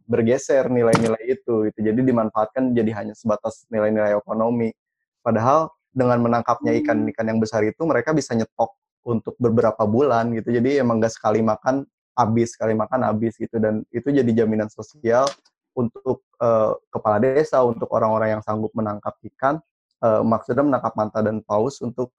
[0.04, 1.70] bergeser nilai-nilai itu.
[1.70, 4.74] Itu jadi dimanfaatkan jadi hanya sebatas nilai-nilai ekonomi.
[5.22, 6.80] Padahal dengan menangkapnya hmm.
[6.84, 8.74] ikan-ikan yang besar itu mereka bisa nyetok
[9.06, 10.50] untuk beberapa bulan gitu.
[10.50, 11.86] Jadi emang gak sekali makan
[12.18, 15.26] habis, sekali makan habis gitu dan itu jadi jaminan sosial
[15.74, 19.58] untuk uh, kepala desa, untuk orang-orang yang sanggup menangkap ikan,
[20.02, 22.14] uh, maksudnya menangkap manta dan paus untuk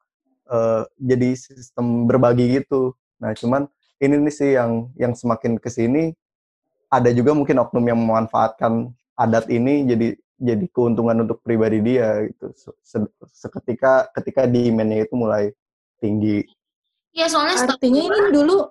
[0.52, 2.92] uh, jadi sistem berbagi gitu.
[3.24, 3.72] Nah, cuman
[4.02, 6.12] ini nih sih yang yang semakin ke sini
[6.92, 12.52] ada juga mungkin oknum yang memanfaatkan adat ini jadi jadi keuntungan untuk pribadi dia gitu.
[13.32, 15.56] Seketika ketika demand-nya itu mulai
[16.04, 16.44] tinggi.
[17.16, 18.68] Iya, soalnya artinya ini dulu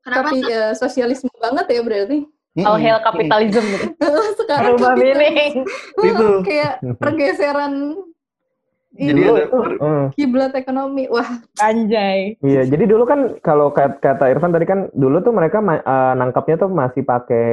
[0.00, 0.32] Kenapa?
[0.32, 2.18] Kapi, uh, sosialisme banget ya berarti.
[2.64, 3.92] All hail kapitalisme gitu.
[4.40, 5.62] Sekarang Berubah meaning.
[6.08, 7.94] itu kayak pergeseran
[8.96, 9.44] jadi ada
[9.78, 10.06] uh.
[10.16, 11.06] kiblat ekonomi.
[11.12, 12.40] Wah, anjay.
[12.40, 16.70] Iya, jadi dulu kan kalau kata Irfan tadi kan dulu tuh mereka uh, nangkapnya tuh
[16.72, 17.46] masih pakai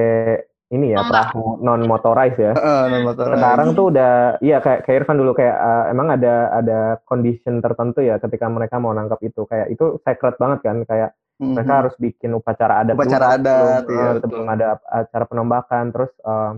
[0.74, 2.58] ini ya perahu non motorized ya.
[2.58, 3.38] Uh, non motorized.
[3.38, 8.02] Sekarang tuh udah iya kayak kayak Irfan dulu kayak uh, emang ada ada condition tertentu
[8.02, 11.54] ya ketika mereka mau nangkap itu kayak itu sacred banget kan kayak mm-hmm.
[11.54, 15.86] mereka harus bikin upacara adat upacara dulu, adat sebelum, iya, uh, sebelum ada acara penembakan
[15.94, 16.54] terus uh,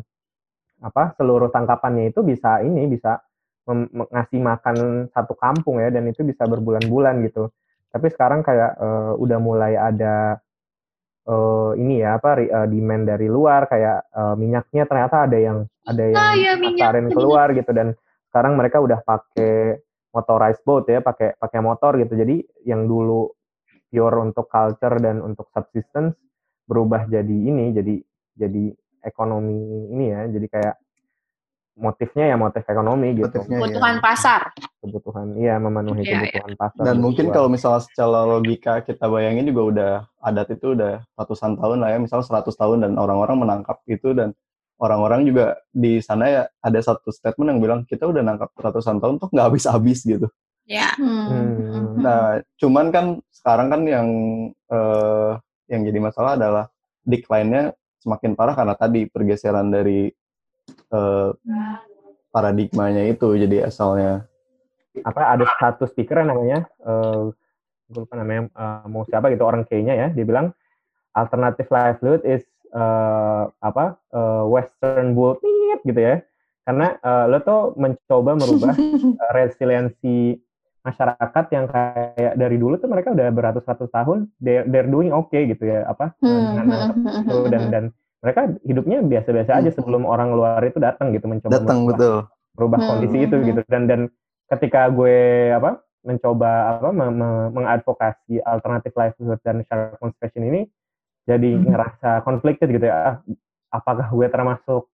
[0.78, 3.27] apa seluruh tangkapannya itu bisa ini bisa
[3.76, 4.78] ngasih makan
[5.12, 7.52] satu kampung ya dan itu bisa berbulan-bulan gitu.
[7.92, 10.40] Tapi sekarang kayak uh, udah mulai ada
[11.28, 16.04] uh, ini ya apa uh, demand dari luar kayak uh, minyaknya ternyata ada yang ada
[16.04, 17.72] yang oh, ya, keluar gitu.
[17.76, 17.96] Dan
[18.32, 19.84] sekarang mereka udah pakai
[20.16, 22.16] motorized boat ya pakai pakai motor gitu.
[22.16, 23.28] Jadi yang dulu
[23.88, 26.16] pure untuk culture dan untuk subsistence
[26.68, 27.96] berubah jadi ini jadi
[28.36, 28.64] jadi
[29.04, 30.22] ekonomi ini ya.
[30.28, 30.76] Jadi kayak
[31.78, 33.30] motifnya ya motif ekonomi gitu.
[33.30, 34.02] Motifnya, kebutuhan ya.
[34.02, 34.42] pasar.
[34.82, 36.60] Kebutuhan, iya memenuhi yeah, kebutuhan yeah.
[36.60, 36.84] pasar.
[36.84, 39.92] Dan mungkin kalau misalnya secara logika kita bayangin juga udah
[40.26, 44.34] adat itu udah ratusan tahun lah ya, misalnya 100 tahun dan orang-orang menangkap itu dan
[44.82, 49.22] orang-orang juga di sana ya ada satu statement yang bilang kita udah nangkap ratusan tahun
[49.22, 50.28] tuh nggak habis-habis gitu.
[50.68, 50.92] Ya.
[51.00, 51.30] Hmm.
[51.32, 51.86] hmm.
[52.04, 54.08] Nah, cuman kan sekarang kan yang
[54.68, 56.66] uh, yang jadi masalah adalah
[57.08, 57.72] decline-nya
[58.04, 60.12] semakin parah karena tadi pergeseran dari
[60.92, 61.34] uh,
[62.32, 64.28] paradigmanya itu jadi asalnya
[65.06, 66.60] apa ada satu speaker yang namanya?
[66.82, 67.34] Uh,
[67.88, 70.08] gue lupa namanya uh, mau siapa gitu orang kayaknya ya.
[70.14, 70.52] Dia bilang
[71.14, 72.44] alternative livelihood is
[72.74, 75.38] uh, apa uh, western bull
[75.86, 76.22] gitu ya.
[76.68, 80.36] Karena uh, lo tuh mencoba merubah uh, resiliensi
[80.88, 85.68] masyarakat yang kayak dari dulu tuh mereka udah beratus-ratus tahun they're, they're doing okay gitu
[85.68, 86.32] ya apa hmm.
[86.32, 86.68] dengan
[87.28, 87.84] itu dan dan
[88.24, 92.18] mereka hidupnya biasa-biasa aja sebelum orang luar itu datang gitu mencoba datang merubah, betul.
[92.58, 92.90] merubah hmm.
[92.90, 93.62] kondisi itu gitu.
[93.70, 94.02] dan dan
[94.50, 95.18] ketika gue
[95.54, 96.90] apa mencoba apa
[97.54, 100.62] mengadvokasi alternatif livelihood dan share conservation ini
[101.28, 101.68] jadi hmm.
[101.68, 102.96] ngerasa conflicted gitu ya.
[102.96, 103.16] Ah,
[103.76, 104.88] apakah gue termasuk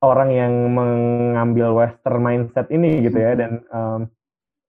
[0.00, 3.36] orang yang mengambil western mindset ini gitu ya?
[3.36, 4.08] Dan um,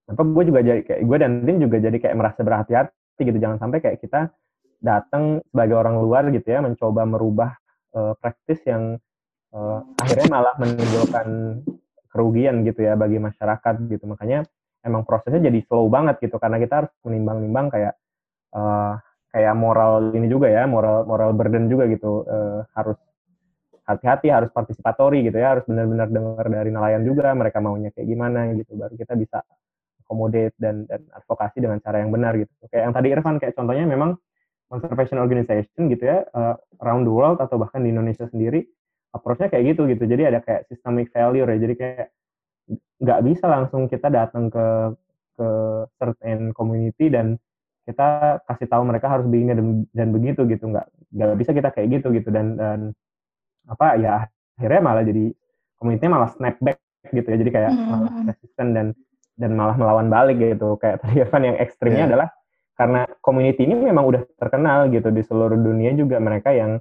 [0.08, 3.38] apa gue juga jadi kayak gue dan tim juga jadi kayak merasa berhati-hati gitu.
[3.40, 4.28] Jangan sampai kayak kita
[4.78, 7.50] datang sebagai orang luar gitu ya mencoba merubah
[7.94, 8.96] uh, praktis yang
[9.54, 11.60] uh, akhirnya malah menimbulkan
[12.08, 14.46] kerugian gitu ya bagi masyarakat gitu makanya
[14.86, 17.94] emang prosesnya jadi slow banget gitu karena kita harus menimbang-nimbang kayak
[18.54, 18.96] uh,
[19.34, 22.96] kayak moral ini juga ya moral moral burden juga gitu uh, harus
[23.88, 28.52] hati-hati harus partisipatori gitu ya harus benar-benar dengar dari nelayan juga mereka maunya kayak gimana
[28.56, 29.40] gitu baru kita bisa
[30.08, 32.48] accommodate dan dan advokasi dengan cara yang benar gitu.
[32.72, 34.16] Kayak yang tadi Irfan kayak contohnya memang
[34.68, 36.54] conservation organization gitu ya uh,
[36.84, 38.68] around the world atau bahkan di Indonesia sendiri
[39.12, 40.04] approach-nya kayak gitu gitu.
[40.04, 41.58] Jadi ada kayak systemic failure ya.
[41.58, 42.08] Jadi kayak
[43.00, 44.66] nggak bisa langsung kita datang ke
[45.38, 45.48] ke
[45.96, 47.38] certain community dan
[47.88, 51.88] kita kasih tahu mereka harus begini dan, dan begitu gitu nggak nggak bisa kita kayak
[51.96, 52.80] gitu gitu dan dan
[53.64, 54.28] apa ya
[54.60, 55.32] akhirnya malah jadi
[55.80, 56.82] komunitasnya malah snap back
[57.14, 58.86] gitu ya jadi kayak mm malah resisten dan
[59.38, 62.10] dan malah melawan balik gitu kayak tadi Evan yang ekstrimnya yeah.
[62.12, 62.28] adalah
[62.78, 66.78] karena community ini memang udah terkenal gitu di seluruh dunia juga mereka yang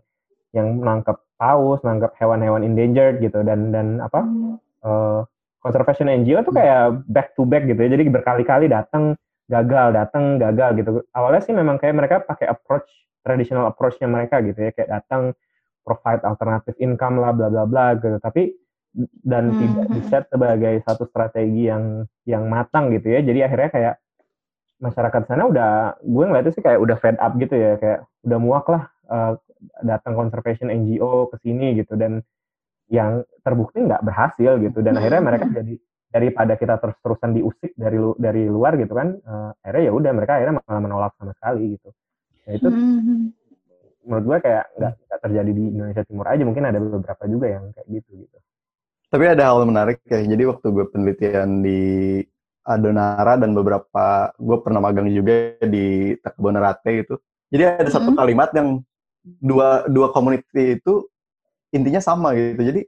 [0.53, 4.55] yang menangkap paus, menangkap hewan-hewan endangered gitu dan dan apa hmm.
[4.85, 5.21] uh,
[5.59, 9.17] conservation NGO tuh kayak back to back gitu ya jadi berkali-kali datang
[9.49, 12.87] gagal datang gagal gitu awalnya sih memang kayak mereka pakai approach
[13.25, 15.33] traditional approachnya mereka gitu ya kayak datang
[15.81, 18.53] provide alternative income lah bla bla bla gitu tapi
[19.21, 19.57] dan hmm.
[19.61, 23.21] tidak diset sebagai satu strategi yang yang matang gitu ya.
[23.21, 23.95] Jadi akhirnya kayak
[24.77, 28.65] masyarakat sana udah gue ngeliatnya sih kayak udah fed up gitu ya, kayak udah muak
[28.69, 29.33] lah uh,
[29.81, 32.21] datang conservation NGO ke sini gitu dan
[32.87, 35.55] yang terbukti nggak berhasil gitu dan akhirnya mereka hmm.
[35.57, 35.73] jadi
[36.07, 40.39] daripada kita terus-terusan diusik dari lu, dari luar gitu kan uh, akhirnya ya udah mereka
[40.39, 41.89] akhirnya malah menolak sama sekali gitu
[42.47, 43.25] nah itu hmm.
[44.07, 47.87] menurut gue kayak nggak terjadi di Indonesia Timur aja mungkin ada beberapa juga yang kayak
[47.91, 48.37] gitu gitu
[49.07, 50.19] tapi ada hal menarik ya.
[50.19, 51.79] Jadi waktu gue penelitian di
[52.67, 57.15] Adonara dan beberapa gue pernah magang juga di Takbonerate itu.
[57.47, 58.19] Jadi ada satu hmm.
[58.19, 58.83] kalimat yang
[59.23, 61.07] dua dua community itu
[61.71, 62.59] intinya sama gitu.
[62.59, 62.81] Jadi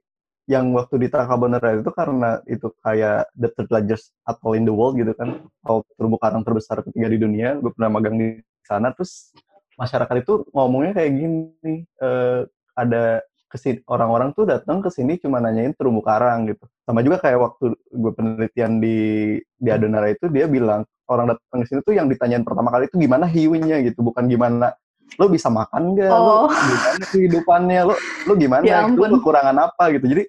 [0.52, 5.00] yang waktu di Takbonerate itu karena itu kayak the third largest atoll in the world
[5.00, 7.56] gitu kan, atau terumbu karang terbesar ketiga di dunia.
[7.64, 9.32] Gue pernah magang di sana terus
[9.80, 12.44] masyarakat itu ngomongnya kayak gini, uh,
[12.76, 16.70] ada ke sini orang-orang tuh datang ke sini cuma nanyain terumbu karang gitu.
[16.86, 18.98] Sama juga kayak waktu gue penelitian di
[19.42, 23.02] di Adonara itu dia bilang orang datang ke sini tuh yang ditanyain pertama kali itu
[23.02, 24.78] gimana hiunya gitu, bukan gimana
[25.18, 26.46] lo bisa makan gak, oh.
[26.46, 27.96] lo gimana kehidupannya, lo
[28.30, 30.06] lo gimana, ya itu kekurangan apa gitu.
[30.06, 30.24] Jadi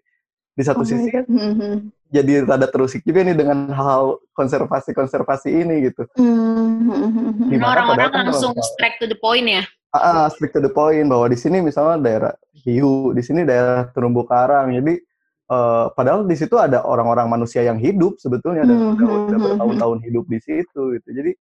[0.57, 1.73] di satu oh sisi mm-hmm.
[2.09, 6.09] jadi rada terusik juga nih dengan hal konservasi-konservasi ini gitu.
[6.17, 7.61] Mm-hmm.
[7.61, 9.69] Orang-orang langsung straight to the point ya?
[9.91, 12.33] Ah, uh, straight to the point bahwa di sini misalnya daerah
[12.63, 14.71] hiu, di sini daerah terumbu karang.
[14.71, 15.03] Jadi
[15.51, 19.27] uh, padahal di situ ada orang-orang manusia yang hidup sebetulnya dan mm -hmm.
[19.27, 21.09] udah bertahun-tahun hidup di situ gitu.
[21.11, 21.33] Jadi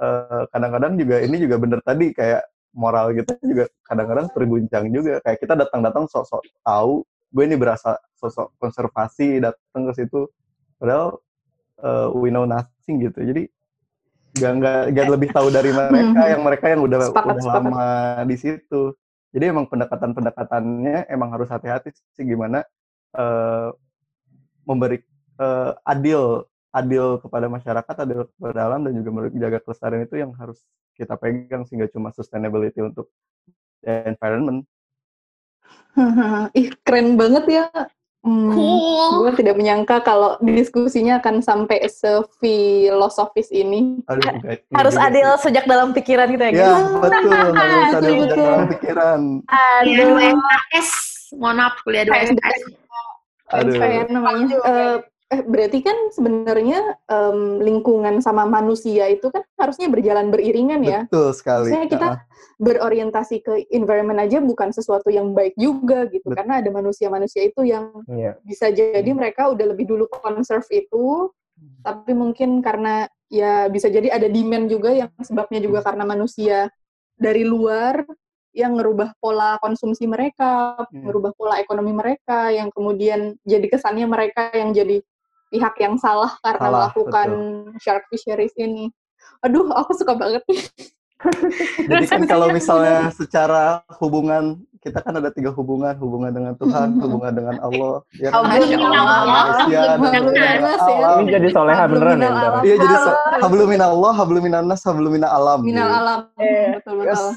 [0.00, 2.40] kadang kadang-kadang juga ini juga bener tadi kayak
[2.72, 8.54] moral kita juga kadang-kadang terguncang juga kayak kita datang-datang sok-sok tahu gue ini berasa sosok
[8.58, 10.26] konservasi datang ke situ
[10.80, 11.20] padahal
[11.84, 13.46] uh, we know nothing gitu jadi
[14.36, 17.72] gak, gak, gak lebih tahu dari mereka yang mereka yang udah, sepakat, udah sepakat.
[17.72, 17.88] lama
[18.28, 18.82] di situ
[19.30, 22.66] jadi emang pendekatan-pendekatannya emang harus hati-hati sih gimana
[23.14, 23.70] uh,
[24.66, 25.02] memberi
[25.38, 30.62] uh, adil adil kepada masyarakat, adil kepada alam dan juga menjaga kelestarian itu yang harus
[30.94, 33.10] kita pegang sehingga cuma sustainability untuk
[33.82, 34.62] environment.
[36.58, 37.66] Ih keren banget ya
[38.20, 39.24] Hmm, cool.
[39.24, 44.04] Gue tidak menyangka kalau diskusinya akan sampai sefilosofis ini.
[44.12, 45.40] Aduh, enggak, harus enggak, adil enggak.
[45.40, 46.52] sejak dalam pikiran kita ya.
[46.52, 49.20] Ya betul, harus adil sejak dalam pikiran.
[49.48, 50.08] Aduh.
[50.20, 50.90] USKS,
[51.40, 52.60] mohon maaf kuliah dua SKS.
[53.56, 53.80] Aduh.
[54.12, 54.56] namanya.
[54.68, 54.96] Uh,
[55.30, 61.06] eh berarti kan sebenarnya um, lingkungan sama manusia itu kan harusnya berjalan beriringan ya.
[61.06, 61.70] Betul sekali.
[61.70, 62.20] Saya kita uh
[62.60, 66.36] berorientasi ke environment aja bukan sesuatu yang baik juga gitu Betul.
[66.36, 68.36] karena ada manusia-manusia itu yang yeah.
[68.44, 71.80] bisa jadi mereka udah lebih dulu conserve itu hmm.
[71.80, 75.86] tapi mungkin karena ya bisa jadi ada demand juga yang sebabnya juga hmm.
[75.88, 76.58] karena manusia
[77.16, 78.04] dari luar
[78.52, 81.06] yang ngerubah pola konsumsi mereka, yeah.
[81.06, 85.00] ngerubah pola ekonomi mereka yang kemudian jadi kesannya mereka yang jadi
[85.50, 87.80] pihak yang salah karena salah, melakukan betul.
[87.82, 88.88] shark fisheries ini.
[89.42, 90.62] Aduh, aku suka banget nih.
[91.90, 97.32] Jadi kan kalau misalnya secara hubungan kita kan ada tiga hubungan, hubungan dengan Tuhan, hubungan
[97.36, 98.48] dengan Allah, ya kan?
[98.48, 100.22] manusia dan
[101.20, 102.30] Ini jadi soleha beneran ya?
[102.64, 103.12] Iya jadi so,
[103.44, 105.60] hablumin Allah, hablumin nas, hablumin alam.
[105.60, 106.20] Minal alam,
[106.80, 107.36] betul betul.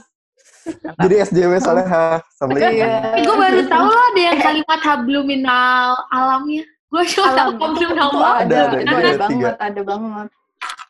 [1.03, 3.20] Jadi SJW soleha, sama Iya.
[3.20, 6.64] Gue baru tahu lah ada yang kalimat habluminal alamnya.
[6.93, 8.33] Gue cuma tahu habluminal Allah.
[8.45, 10.27] Ada, ada, ada, banget, ada banget.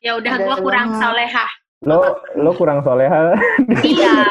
[0.04, 1.46] Ya udah, gue kurang soleha.
[1.88, 2.00] Lo
[2.36, 3.32] lo kurang soleha.
[3.88, 4.28] Iya.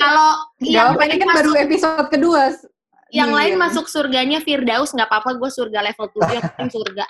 [0.00, 0.28] Kalau
[0.64, 2.56] yang apa ini kan baru episode kedua.
[3.12, 3.60] Yang lain iya.
[3.60, 7.04] masuk surganya Firdaus nggak apa-apa gue surga level tujuh yang penting surga.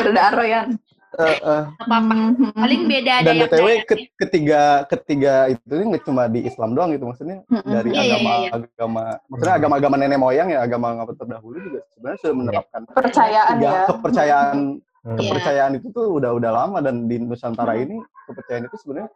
[0.00, 0.80] Surga Aroyan
[1.10, 1.62] Uh, uh.
[1.82, 2.54] apa-apa mm-hmm.
[2.54, 3.68] paling beda ada dan btw
[4.14, 8.38] ketiga ketiga itu nggak cuma di Islam doang itu maksudnya dari yeah, iya, agama yeah,
[8.38, 8.54] yeah.
[8.54, 13.72] agama maksudnya agama-agama nenek moyang ya agama agama terdahulu juga sebenarnya sudah menerapkan kepercayaan ya
[13.90, 14.58] kepercayaan
[15.00, 15.16] Hmm.
[15.16, 17.84] Kepercayaan itu tuh udah udah lama dan di Nusantara hmm.
[17.88, 17.96] ini
[18.28, 19.10] kepercayaan itu sebenarnya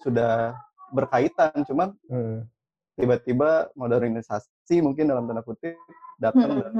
[0.00, 0.56] sudah
[0.88, 2.48] berkaitan, cuman hmm.
[2.96, 5.76] tiba-tiba modernisasi mungkin dalam tanda kutip
[6.16, 6.72] datang dan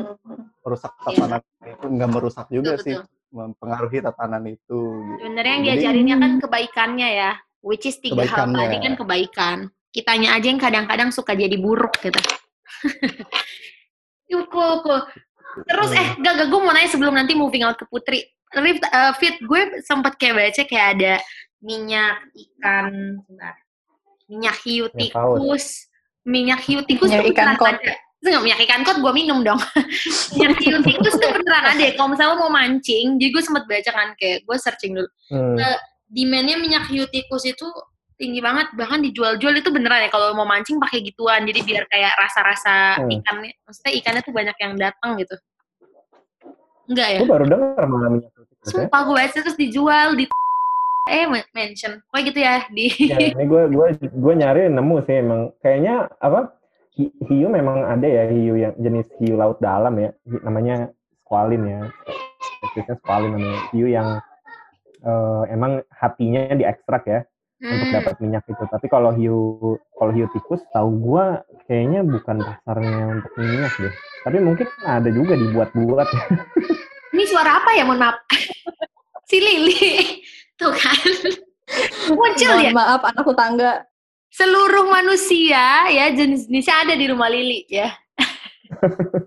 [0.65, 3.18] merusak tatanan itu nggak merusak juga betul, sih, betul.
[3.29, 4.59] Mempengaruhi tatanan itu.
[4.65, 5.19] Gitu.
[5.23, 9.57] Sebenarnya yang diajarinnya kan kebaikannya ya, which is tiga hal tadi kan kebaikan.
[9.89, 12.21] Kitanya aja yang kadang-kadang suka jadi buruk gitu.
[14.33, 14.53] Yuk,
[15.65, 19.13] Terus eh gak, gak gue mau nanya sebelum nanti moving out ke Putri tapi uh,
[19.17, 21.15] fit gue sempat kayak baca kayak ada
[21.61, 23.55] minyak ikan sebentar
[24.29, 25.89] minyak hiu tikus
[26.25, 27.77] minyak hiu tikus minyak ikan kot
[28.19, 29.61] itu nggak minyak ikan kot gue minum dong
[30.35, 34.09] minyak hiu tikus tuh beneran ada kalau misalnya mau mancing jadi gue sempat baca kan
[34.19, 35.55] kayak gue searching dulu hmm.
[35.55, 35.79] uh,
[36.11, 37.67] demandnya minyak hiu tikus itu
[38.19, 42.19] tinggi banget bahkan dijual-jual itu beneran ya kalau mau mancing pakai gituan jadi biar kayak
[42.19, 43.23] rasa-rasa hmm.
[43.23, 45.39] ikannya maksudnya ikannya tuh banyak yang datang gitu
[46.89, 47.19] Enggak ya?
[47.21, 48.33] Gue baru dengar malah minyak
[48.65, 50.25] Sumpah gue baca terus dijual di
[51.13, 52.01] eh mention.
[52.11, 56.58] Kayak gitu ya di Ya, ini gue gue gue nyari nemu sih emang kayaknya apa
[56.99, 60.11] hiu memang ada ya hiu yang jenis hiu laut dalam ya
[60.43, 60.91] namanya
[61.23, 61.81] squalin ya
[62.59, 64.09] spesiesnya squalin namanya hiu yang
[65.07, 67.21] uh, emang hatinya diekstrak ya
[67.63, 67.71] hmm.
[67.71, 71.25] untuk dapat minyak itu tapi kalau hiu kalau hiu tikus tahu gue
[71.71, 73.95] kayaknya bukan dasarnya untuk minyak deh
[74.27, 76.09] tapi mungkin ada juga dibuat-buat
[77.19, 77.83] Ini suara apa ya?
[77.83, 78.17] Mohon maaf.
[79.29, 80.23] si Lili.
[80.55, 81.03] Tuh kan.
[82.15, 82.71] Muncul Mohon ya?
[82.71, 83.73] maaf, anak tetangga.
[84.39, 87.91] Seluruh manusia ya jenis-jenisnya ada di rumah Lili ya.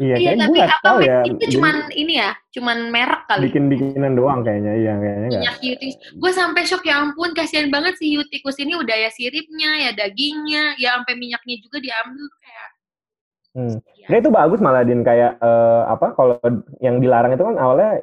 [0.00, 1.20] Iya, iya tapi apa tahu ya.
[1.28, 3.52] itu cuman ini ya, cuman merek kali.
[3.52, 5.94] Bikin-bikinan doang kayaknya, iya kayaknya Minyak tikus.
[6.16, 9.90] Gue sampai shock ya ampun, kasihan banget si hiu tikus ini udah ya siripnya, ya
[9.92, 12.68] dagingnya, ya sampai minyaknya juga diambil kayak
[13.50, 13.82] Hmm.
[13.98, 14.06] Ya.
[14.06, 16.38] Nah itu bagus malah din kayak uh, apa kalau
[16.78, 17.98] yang dilarang itu kan awalnya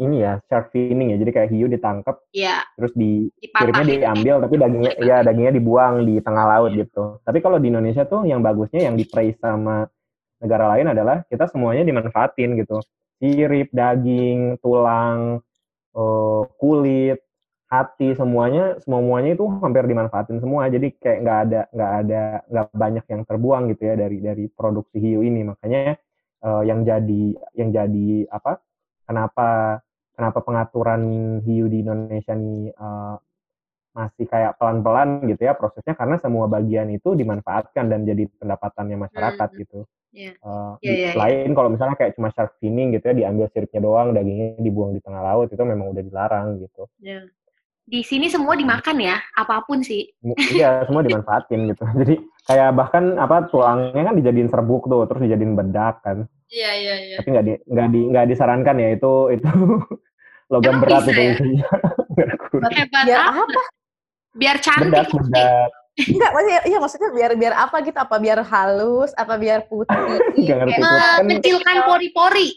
[0.00, 1.16] ini ya shark finning ya.
[1.20, 2.64] Jadi kayak hiu ditangkap ya.
[2.78, 6.86] terus di siripnya diambil tapi dagingnya ya dagingnya dibuang di tengah laut ya.
[6.86, 7.20] gitu.
[7.22, 9.04] Tapi kalau di Indonesia tuh yang bagusnya yang di
[9.36, 9.84] sama
[10.40, 12.80] negara lain adalah kita semuanya dimanfaatin gitu.
[13.20, 15.40] Sirip daging tulang
[15.96, 17.22] uh, kulit
[17.64, 20.68] hati semuanya semuanya itu hampir dimanfaatin semua.
[20.70, 24.96] Jadi kayak nggak ada nggak ada nggak banyak yang terbuang gitu ya dari dari produksi
[25.00, 25.42] hiu ini.
[25.42, 25.98] Makanya
[26.44, 27.24] uh, yang jadi
[27.56, 28.60] yang jadi apa
[29.04, 29.80] kenapa
[30.14, 31.02] kenapa pengaturan
[31.42, 33.16] hiu di Indonesia ini uh,
[33.94, 39.48] masih kayak pelan-pelan gitu ya prosesnya karena semua bagian itu dimanfaatkan dan jadi pendapatannya masyarakat
[39.54, 39.58] hmm.
[39.62, 39.80] gitu.
[40.14, 40.34] Yeah.
[40.46, 41.56] Uh, yeah, yeah, selain yeah.
[41.58, 45.22] kalau misalnya kayak cuma shark finning gitu ya diambil siripnya doang, dagingnya dibuang di tengah
[45.22, 46.86] laut itu memang udah dilarang gitu.
[47.02, 47.26] Yeah
[47.84, 50.08] di sini semua dimakan ya, apa pun sih.
[50.56, 51.84] Iya, semua dimanfaatin gitu.
[52.00, 52.14] Jadi
[52.48, 56.24] kayak bahkan apa tulangnya kan dijadiin serbuk tuh, terus dijadiin bedak kan.
[56.54, 57.16] Iya, iya, iya.
[57.18, 59.50] Tapi nggak di nggak di nggak disarankan ya itu itu
[60.52, 61.32] logam Emang berat itu ya?
[61.34, 61.68] isinya.
[62.78, 63.62] Hebat biar apa?
[64.34, 64.90] Biar cantik.
[64.90, 65.70] Bedak, bedak.
[65.94, 67.98] Enggak, maksudnya iya maksudnya biar biar apa gitu?
[67.98, 70.18] Apa biar halus, apa biar putih?
[70.46, 70.80] Gak ngerti.
[71.26, 72.50] Mengecilkan pori-pori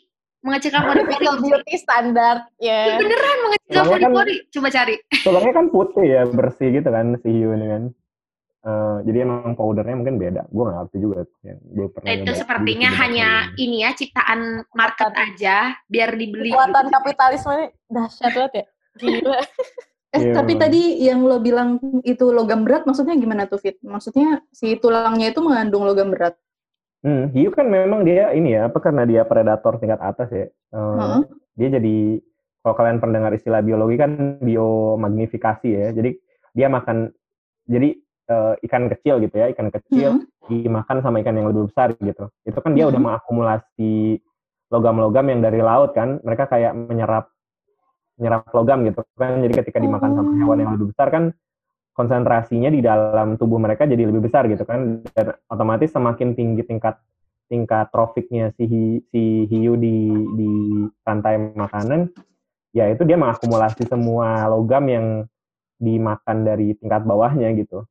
[0.46, 2.96] mengecilkan pori-pori beauty standar ya.
[2.96, 2.98] Yeah.
[3.02, 4.36] Beneran mengecilkan kan pori-pori.
[4.38, 4.96] Kan, Coba cari.
[5.26, 7.84] Tulangnya kan putih ya, bersih gitu kan si hiu ini kan.
[8.68, 10.44] Uh, jadi emang powdernya mungkin beda.
[10.52, 11.24] Gue gak ngerti juga.
[11.40, 16.52] Yang gue pernah itu sepertinya hanya ini ya ciptaan market aja biar dibeli.
[16.52, 16.96] Kekuatan gitu.
[17.00, 18.66] kapitalisme ini dahsyat banget ya.
[19.00, 19.40] Gila.
[20.16, 23.80] eh yeah, tapi tadi yang lo bilang itu logam berat maksudnya gimana tuh Fit?
[23.80, 26.36] Maksudnya si tulangnya itu mengandung logam berat?
[27.08, 30.52] Hmm, hiu kan memang dia ini ya, apa karena dia predator tingkat atas ya.
[30.76, 31.22] Um, uh-huh.
[31.56, 32.20] Dia jadi
[32.60, 35.88] kalau kalian pendengar istilah biologi kan biomagnifikasi ya.
[35.96, 36.20] Jadi
[36.52, 37.16] dia makan
[37.64, 37.96] jadi
[38.30, 40.50] uh, ikan kecil gitu ya, ikan kecil uh-huh.
[40.52, 42.32] dimakan sama ikan yang lebih besar gitu.
[42.48, 42.94] Itu kan dia uh-huh.
[42.96, 44.22] udah mengakumulasi
[44.68, 47.32] logam-logam yang dari laut kan mereka kayak menyerap
[48.20, 50.36] menyerap logam gitu kan jadi ketika dimakan sama oh.
[50.44, 51.24] hewan yang lebih besar kan
[51.96, 57.00] konsentrasinya di dalam tubuh mereka jadi lebih besar gitu kan dan otomatis semakin tinggi tingkat
[57.48, 60.52] tingkat trofiknya si si hiu di di
[61.08, 62.12] rantai makanan
[62.76, 65.08] ya itu dia mengakumulasi semua logam yang
[65.80, 67.88] dimakan dari tingkat bawahnya gitu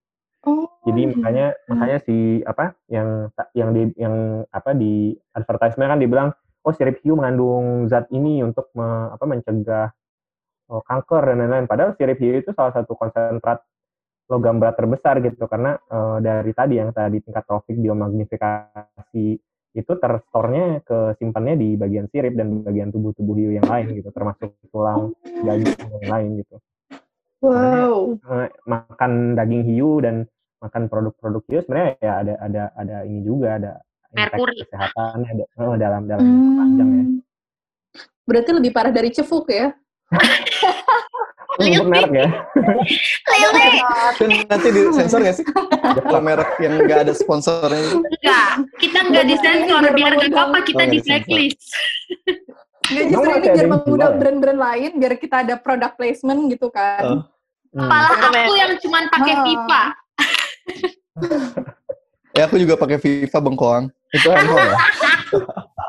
[0.46, 0.70] Oh.
[0.86, 1.68] Jadi makanya hmm.
[1.74, 2.16] makanya si
[2.46, 6.28] apa yang yang di yang apa di advertisement kan dibilang
[6.62, 9.90] oh sirip hiu mengandung zat ini untuk me, apa mencegah
[10.70, 11.66] oh, kanker dan lain-lain.
[11.66, 13.62] Padahal sirip hiu itu salah satu konsentrat
[14.26, 19.26] logam berat terbesar gitu karena uh, dari tadi yang tadi tingkat trofik biomagnifikasi
[19.76, 24.56] itu terstornya ke simpannya di bagian sirip dan bagian tubuh-tubuh hiu yang lain gitu termasuk
[24.72, 25.14] tulang
[25.46, 26.56] daging yang lain gitu.
[27.44, 28.18] Wow.
[28.18, 30.26] Makanya, uh, makan daging hiu dan
[30.60, 33.72] makan produk-produk hiu sebenarnya ya ada ada ada ini juga ada
[34.16, 34.64] Merkuri.
[34.64, 36.56] kesehatan ada oh, dalam dalam hmm.
[36.56, 37.04] panjang ya.
[38.26, 39.70] Berarti lebih parah dari cefuk ya?
[41.56, 42.28] Lihat merek ya.
[44.50, 45.46] Nanti di sensor gak sih?
[46.04, 47.96] Kalau merek yang nggak ada sponsornya.
[47.96, 51.64] Enggak, kita nggak di sensor biar nggak apa kita oh, di blacklist.
[52.92, 57.24] Nggak justru ini biar mengundang brand-brand lain biar kita ada product placement gitu kan.
[57.24, 57.24] Uh.
[57.76, 57.92] Hmm.
[57.92, 59.92] aku yang cuma pakai pipa
[62.36, 63.84] ya aku juga pakai FIFA bengkoang.
[64.12, 64.78] Itu handphone ya?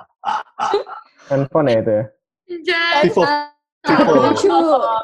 [1.29, 2.05] handphone ya itu ya?
[3.03, 3.23] Vivo.
[3.87, 4.11] Vivo.
[4.17, 4.47] Lucu,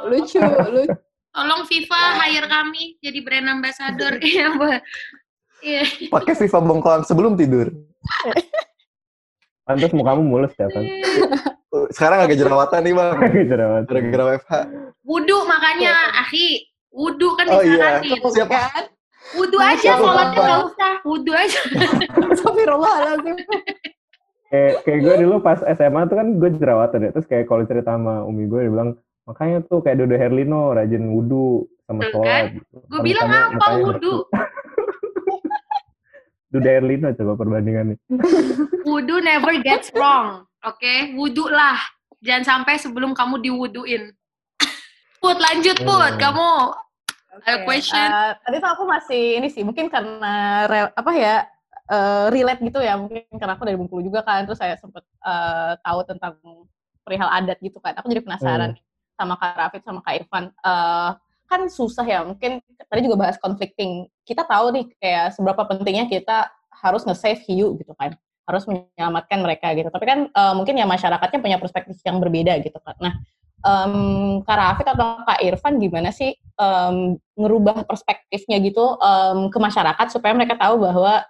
[0.09, 0.93] lucu, lucu.
[1.33, 4.21] Tolong FIFA hire kami jadi brand ambassador.
[4.23, 4.53] Iya,
[5.63, 6.11] Iya.
[6.11, 7.71] Pakai FIFA bengkoang sebelum tidur.
[9.63, 10.83] Pantas mukamu mulus ya, kan?
[11.95, 13.15] Sekarang agak jerawatan nih, Bang.
[13.15, 13.87] Agak jerawatan.
[13.87, 14.53] Gara-gara WFH.
[15.07, 16.67] Wudhu makanya, Ahi.
[16.91, 18.03] Wudhu kan oh, iya.
[18.03, 18.59] Siapa?
[18.75, 18.85] Kan?
[19.33, 20.93] Wudhu aja, sholatnya nggak usah.
[21.01, 21.59] Wudhu aja.
[22.33, 23.37] Astagfirullahaladzim.
[24.53, 27.09] kayak, kayak gue dulu pas SMA tuh kan gue jerawatan ya.
[27.13, 28.89] Terus kayak kalau cerita sama umi gue, dia bilang,
[29.25, 32.27] makanya tuh kayak Dodo Herlino rajin wudhu sama sholat.
[32.27, 32.45] Kan?
[32.61, 32.75] Gitu.
[32.89, 34.15] Gue bilang apa wudhu?
[36.53, 37.97] Dodo Herlino coba perbandingannya.
[38.89, 40.45] wudhu never gets wrong.
[40.63, 40.97] Oke, okay?
[41.17, 41.75] wudhu lah.
[42.23, 44.15] Jangan sampai sebelum kamu diwuduin.
[45.19, 46.19] Put, lanjut Put.
[46.19, 46.71] Kamu
[47.41, 47.65] Okay.
[47.65, 47.97] question.
[47.97, 51.35] Uh, tadi tuh aku masih ini sih, mungkin karena re, apa ya
[51.89, 55.73] uh, relate gitu ya, mungkin karena aku dari Bengkulu juga kan, terus saya sempat uh,
[55.81, 56.37] tahu tentang
[57.01, 57.97] perihal adat gitu kan.
[57.97, 58.83] Aku jadi penasaran hmm.
[59.17, 60.45] sama Kak Rafid sama Kak Irfan.
[60.61, 61.17] Uh,
[61.49, 64.05] kan susah ya, mungkin tadi juga bahas conflicting.
[64.25, 68.13] Kita tahu nih kayak seberapa pentingnya kita harus nge-save hiu gitu kan
[68.43, 69.87] harus menyelamatkan mereka gitu.
[69.87, 72.95] Tapi kan uh, mungkin ya masyarakatnya punya perspektif yang berbeda gitu kan.
[72.99, 73.13] Nah,
[73.63, 80.07] um, Kak Rafid atau Kak Irfan gimana sih um, ngerubah perspektifnya gitu um, ke masyarakat
[80.11, 81.23] supaya mereka tahu bahwa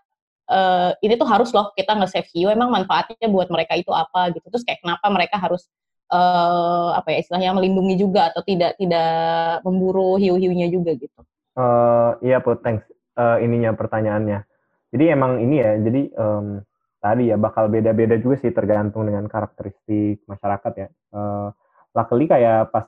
[0.49, 4.45] uh, ini tuh harus loh kita nge-save hiu emang manfaatnya buat mereka itu apa gitu.
[4.49, 5.69] Terus kayak kenapa mereka harus
[6.11, 11.19] uh, apa ya istilahnya melindungi juga atau tidak tidak memburu hiu-hiunya juga gitu?
[11.53, 12.59] Uh, iya put.
[12.65, 12.83] Thanks.
[13.13, 14.41] Uh, ininya pertanyaannya.
[14.89, 16.61] Jadi emang ini ya jadi um,
[16.97, 20.87] tadi ya bakal beda-beda juga sih tergantung dengan karakteristik masyarakat ya.
[21.13, 21.53] Uh,
[21.93, 22.85] luckily kayak pas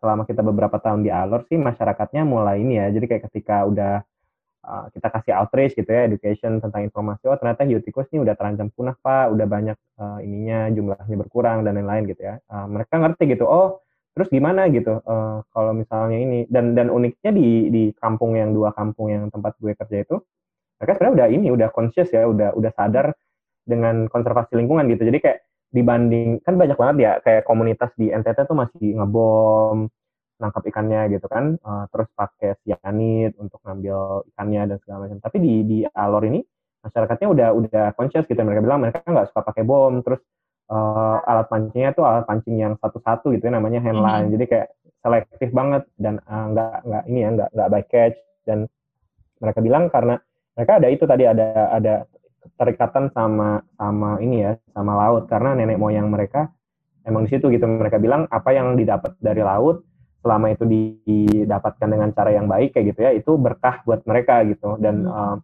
[0.00, 2.92] selama kita beberapa tahun di Alor sih masyarakatnya mulai ini ya.
[2.92, 4.04] Jadi kayak ketika udah
[4.64, 8.34] uh, kita kasih outreach gitu ya, education tentang informasi, oh ternyata hiu tikus ini udah
[8.36, 12.34] terancam punah pak, udah banyak uh, ininya jumlahnya berkurang dan lain-lain gitu ya.
[12.50, 13.86] Uh, mereka ngerti gitu, oh
[14.16, 18.72] terus gimana gitu uh, kalau misalnya ini dan dan uniknya di di kampung yang dua
[18.72, 20.16] kampung yang tempat gue kerja itu
[20.80, 23.12] mereka sebenarnya udah ini udah conscious ya udah udah sadar
[23.68, 25.38] dengan konservasi lingkungan gitu jadi kayak
[25.70, 29.90] dibanding kan banyak banget ya kayak komunitas di NTT tuh masih ngebom
[30.36, 35.18] nangkap ikannya gitu kan uh, terus pakai sianid untuk ngambil ikannya dan segala macam.
[35.20, 36.40] Tapi di di Alor ini
[36.84, 40.22] masyarakatnya udah udah conscious gitu mereka bilang mereka nggak suka pakai bom terus
[40.70, 44.34] uh, alat pancingnya tuh alat pancing yang satu-satu gitu ya namanya handline mm -hmm.
[44.38, 44.68] jadi kayak
[45.06, 48.18] selektif banget dan uh, nggak nggak ini ya nggak nggak by catch.
[48.42, 48.58] Dan
[49.38, 50.18] mereka bilang karena
[50.58, 51.94] mereka ada itu tadi ada ada
[52.54, 55.26] terikatan sama sama ini ya sama laut.
[55.26, 56.48] Karena nenek moyang mereka
[57.02, 57.66] emang di situ gitu.
[57.66, 59.82] Mereka bilang apa yang didapat dari laut
[60.22, 64.74] selama itu didapatkan dengan cara yang baik kayak gitu ya itu berkah buat mereka gitu.
[64.78, 65.14] Dan hmm.
[65.14, 65.36] uh,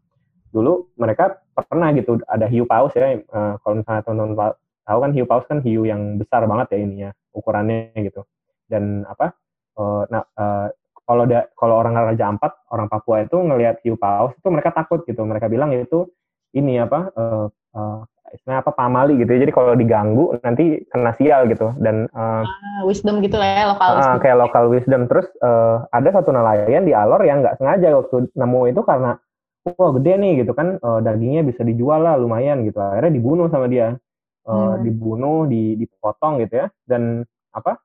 [0.50, 5.24] dulu mereka pernah gitu ada hiu paus ya uh, kalau misalnya teman-teman tahu kan hiu
[5.24, 8.26] paus kan hiu yang besar banget ya ininya ukurannya gitu.
[8.66, 9.32] Dan apa
[9.78, 10.68] uh, nah uh,
[11.02, 15.02] kalau da, kalau orang Raja Ampat orang Papua itu ngelihat hiu paus itu mereka takut
[15.04, 15.22] gitu.
[15.22, 16.08] Mereka bilang itu
[16.52, 17.98] ini apa uh, uh,
[18.32, 19.44] istilahnya apa pamali gitu ya.
[19.44, 23.90] Jadi kalau diganggu nanti kena sial gitu dan uh, uh, wisdom gitu lah ya lokal
[23.98, 25.04] uh, kayak lokal wisdom.
[25.10, 29.20] Terus uh, ada satu nelayan di Alor yang nggak sengaja waktu nemu itu karena
[29.62, 32.80] wah gede nih gitu kan uh, dagingnya bisa dijual lah lumayan gitu.
[32.80, 34.00] Akhirnya dibunuh sama dia.
[34.46, 34.82] uh, hmm.
[34.86, 36.66] dibunuh, dipotong gitu ya.
[36.86, 37.78] Dan apa?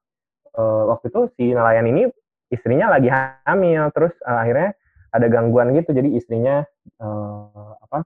[0.57, 2.09] Uh, waktu itu si nelayan ini
[2.49, 3.13] istrinya lagi
[3.45, 4.73] hamil, terus uh, akhirnya
[5.13, 6.65] ada gangguan gitu, jadi istrinya
[6.97, 8.01] uh, apa?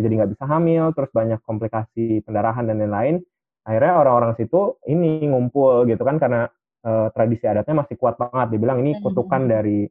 [0.00, 3.16] Jadi nggak bisa hamil, terus banyak komplikasi pendarahan dan lain-lain.
[3.64, 6.48] Akhirnya orang-orang situ ini ngumpul gitu kan karena
[6.84, 8.56] uh, tradisi adatnya masih kuat banget.
[8.56, 9.84] Dibilang ini kutukan dari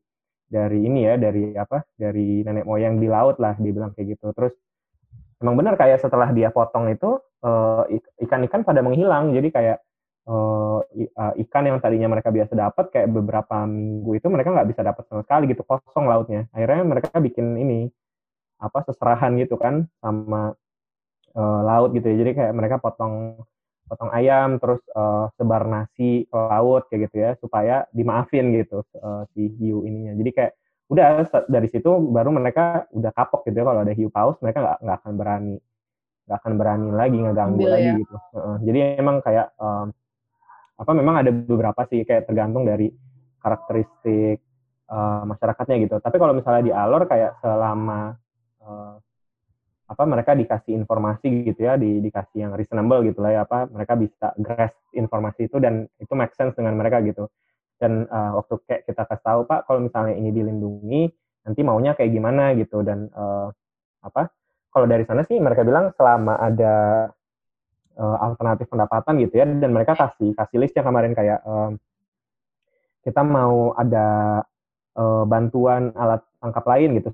[0.49, 1.85] dari ini ya, dari apa?
[1.93, 4.33] Dari nenek moyang di laut lah, dibilang kayak gitu.
[4.33, 4.53] Terus
[5.39, 7.83] emang benar kayak setelah dia potong itu uh,
[8.19, 9.77] ikan-ikan pada menghilang jadi kayak
[10.27, 10.79] uh,
[11.47, 15.21] ikan yang tadinya mereka biasa dapat kayak beberapa minggu itu mereka nggak bisa dapat sama
[15.23, 17.89] sekali gitu kosong lautnya akhirnya mereka bikin ini
[18.59, 20.53] apa seserahan gitu kan sama
[21.33, 22.15] uh, laut gitu ya.
[22.21, 23.39] Jadi kayak mereka potong
[23.89, 29.25] potong ayam terus uh, sebar nasi ke laut kayak gitu ya supaya dimaafin gitu uh,
[29.33, 30.13] si hiu ininya.
[30.13, 30.53] Jadi kayak
[30.89, 33.65] udah dari situ baru mereka udah kapok gitu ya.
[33.65, 35.55] Kalau ada hiu paus mereka nggak nggak akan berani
[36.29, 37.99] nggak akan berani lagi ngeganggu Ambil, lagi ya.
[38.05, 38.15] gitu.
[38.37, 39.89] Uh, jadi emang kayak um,
[40.79, 42.93] apa memang ada beberapa sih kayak tergantung dari
[43.41, 44.39] karakteristik
[44.91, 45.95] uh, masyarakatnya gitu.
[45.97, 48.13] Tapi kalau misalnya di alor kayak selama
[48.63, 48.95] uh,
[49.89, 53.97] apa mereka dikasih informasi gitu ya di, dikasih yang reasonable gitu lah ya apa mereka
[53.97, 57.25] bisa grasp informasi itu dan itu make sense dengan mereka gitu.
[57.79, 61.01] Dan uh, waktu kayak kita kasih tahu pak kalau misalnya ini dilindungi
[61.47, 62.53] nanti maunya kayak gimana?
[62.53, 62.85] gitu.
[62.85, 63.49] Dan uh,
[64.05, 64.29] apa
[64.69, 67.09] kalau dari sana sih mereka bilang selama ada
[67.97, 71.73] uh, alternatif pendapatan gitu ya dan mereka kasih kasih list yang kemarin kayak uh,
[73.01, 74.39] kita mau ada
[74.95, 77.09] uh, bantuan alat tangkap lain gitu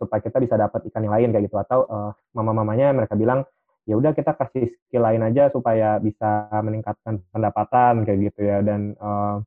[0.00, 1.60] supaya kita bisa dapat ikan yang lain kayak gitu.
[1.60, 3.44] Atau uh, mama-mamanya mereka bilang
[3.84, 8.64] ya udah kita kasih skill lain aja supaya bisa meningkatkan pendapatan kayak gitu ya.
[8.64, 9.44] Dan uh,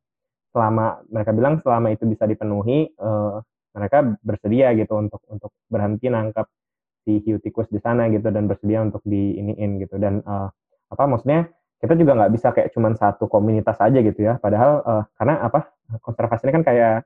[0.54, 3.42] selama mereka bilang selama itu bisa dipenuhi uh,
[3.74, 6.46] mereka bersedia gitu untuk untuk berhenti nangkap
[7.04, 9.98] si hiu tikus di sana gitu dan bersedia untuk diiniin gitu.
[9.98, 10.54] Dan uh,
[10.94, 11.50] apa maksudnya
[11.82, 14.40] kita juga nggak bisa kayak cuman satu komunitas aja gitu ya.
[14.40, 17.04] Padahal uh, karena apa konservasi kan kayak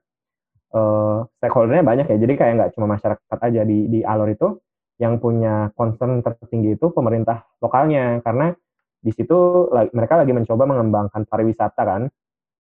[0.74, 4.58] uh, stakeholdernya banyak ya jadi kayak nggak cuma masyarakat aja di di alor itu
[4.98, 8.52] yang punya concern tertinggi itu pemerintah lokalnya karena
[8.98, 12.10] di situ mereka lagi mencoba mengembangkan pariwisata kan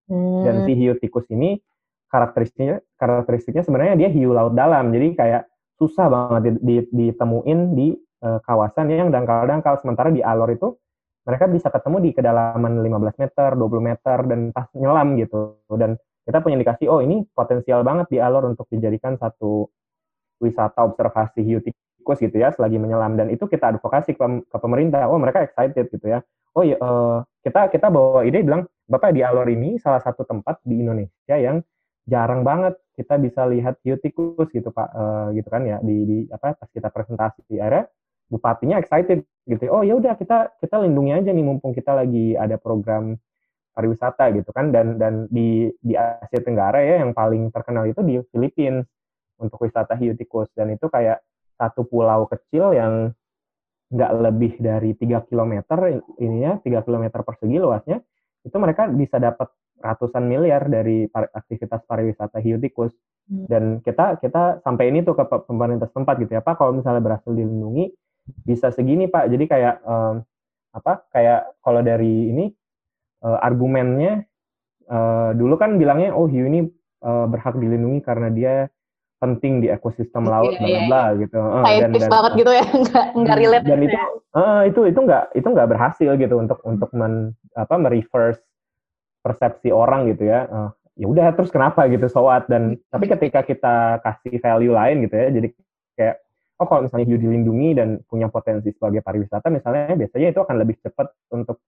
[0.07, 0.43] Hmm.
[0.43, 1.59] Dan si hiu tikus ini
[2.07, 4.89] karakteristiknya karakteristiknya sebenarnya dia hiu laut dalam.
[4.95, 6.57] Jadi kayak susah banget
[6.89, 7.93] ditemuin di
[8.23, 9.83] uh, kawasan yang dangkal-dangkal.
[9.83, 10.73] Sementara di alor itu
[11.27, 15.59] mereka bisa ketemu di kedalaman 15 meter, 20 meter dan pas nyelam gitu.
[15.75, 19.71] Dan kita punya indikasi oh ini potensial banget di alor untuk dijadikan satu
[20.43, 25.07] wisata observasi hiu tikus gitu ya selagi menyelam dan itu kita advokasi ke, ke pemerintah.
[25.07, 26.19] Oh mereka excited gitu ya.
[26.51, 30.59] Oh iya uh, kita kita bawa ide bilang Bapak di Alor ini salah satu tempat
[30.67, 31.63] di Indonesia yang
[32.07, 36.17] jarang banget kita bisa lihat hiu tikus gitu Pak uh, gitu kan ya di, di
[36.31, 37.83] apa pas kita presentasi di area
[38.31, 42.55] bupatinya excited gitu oh ya udah kita kita lindungi aja nih mumpung kita lagi ada
[42.59, 43.15] program
[43.77, 44.73] pariwisata gitu kan.
[44.73, 48.81] Dan dan di di Asia Tenggara ya yang paling terkenal itu di Filipina
[49.37, 51.21] untuk wisata hiu tikus dan itu kayak
[51.61, 53.13] satu pulau kecil yang
[53.93, 58.03] nggak lebih dari tiga kilometer ininya tiga kilometer persegi luasnya
[58.43, 59.47] itu mereka bisa dapat
[59.77, 62.91] ratusan miliar dari aktivitas pariwisata hiu tikus
[63.29, 63.45] hmm.
[63.47, 66.57] dan kita kita sampai ini tuh ke pemerintah setempat gitu ya pak.
[66.57, 67.93] Kalau misalnya berhasil dilindungi
[68.43, 69.29] bisa segini pak.
[69.29, 70.25] Jadi kayak um,
[70.73, 72.45] apa kayak kalau dari ini
[73.23, 74.25] uh, argumennya
[74.89, 76.67] uh, dulu kan bilangnya oh hiu ini
[77.05, 78.55] uh, berhak dilindungi karena dia
[79.17, 81.21] penting di ekosistem iya, laut bla iya, bla iya.
[81.25, 83.97] gitu uh, dan, dan banget gitu ya nggak nggak hmm, relate dan itu
[84.37, 88.41] uh, itu itu nggak itu nggak berhasil gitu untuk untuk men apa mereverse
[89.25, 90.47] persepsi orang gitu ya.
[90.47, 95.13] Uh, ya udah terus kenapa gitu soat dan tapi ketika kita kasih value lain gitu
[95.13, 95.47] ya jadi
[95.93, 96.15] kayak
[96.57, 100.81] oh kalau misalnya hiu dilindungi dan punya potensi sebagai pariwisata misalnya biasanya itu akan lebih
[100.81, 101.61] cepat untuk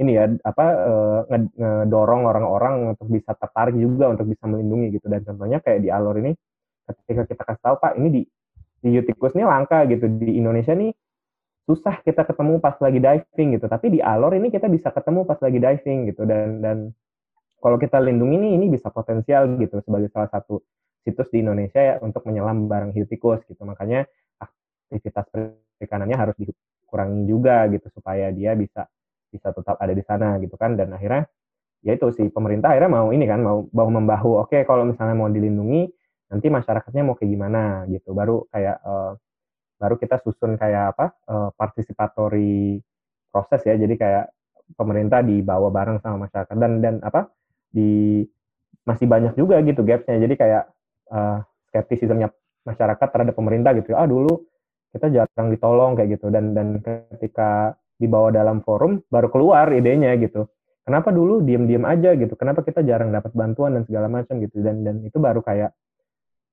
[0.00, 5.06] ini ya apa uh, ngedorong orang-orang untuk bisa tertarik juga untuk bisa melindungi gitu.
[5.12, 6.32] Dan contohnya kayak di alur ini
[6.88, 8.22] ketika kita kasih tahu pak ini di
[8.82, 10.90] di Utikus ini langka gitu di Indonesia nih
[11.62, 13.66] susah kita ketemu pas lagi diving gitu.
[13.70, 16.22] Tapi di Alor ini kita bisa ketemu pas lagi diving gitu.
[16.26, 16.90] Dan dan
[17.62, 20.58] kalau kita lindungi ini ini bisa potensial gitu sebagai salah satu
[21.06, 23.62] situs di Indonesia ya untuk menyelam barang hiu tikus gitu.
[23.62, 24.02] Makanya
[24.42, 28.90] aktivitas perikanannya harus dikurangi juga gitu supaya dia bisa
[29.32, 30.76] bisa tetap ada di sana gitu kan.
[30.76, 31.24] Dan akhirnya
[31.82, 35.18] ya itu sih pemerintah akhirnya mau ini kan mau bahu membahu oke okay, kalau misalnya
[35.18, 35.90] mau dilindungi
[36.30, 38.12] nanti masyarakatnya mau kayak gimana gitu.
[38.12, 39.16] Baru kayak uh,
[39.80, 42.78] baru kita susun kayak apa uh, partisipatory
[43.32, 43.74] proses ya.
[43.74, 44.30] Jadi kayak
[44.78, 47.28] pemerintah dibawa bareng sama masyarakat dan dan apa
[47.72, 48.22] di
[48.86, 50.20] masih banyak juga gitu gapsnya.
[50.22, 50.64] Jadi kayak
[51.12, 52.30] uh, skeptisismnya
[52.62, 53.92] masyarakat terhadap pemerintah gitu.
[53.98, 54.46] Ah dulu
[54.92, 56.30] kita jarang ditolong kayak gitu.
[56.30, 60.50] Dan dan ketika dibawa dalam forum baru keluar idenya gitu.
[60.82, 62.34] Kenapa dulu diem-diem aja gitu?
[62.34, 64.58] Kenapa kita jarang dapat bantuan dan segala macam gitu?
[64.58, 65.70] Dan dan itu baru kayak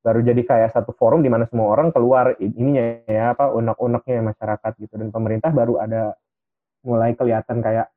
[0.05, 4.71] baru jadi kayak satu forum di mana semua orang keluar ininya ya apa unek-uneknya masyarakat
[4.77, 4.93] gitu.
[5.01, 6.13] Dan pemerintah baru ada
[6.85, 7.89] mulai kelihatan kayak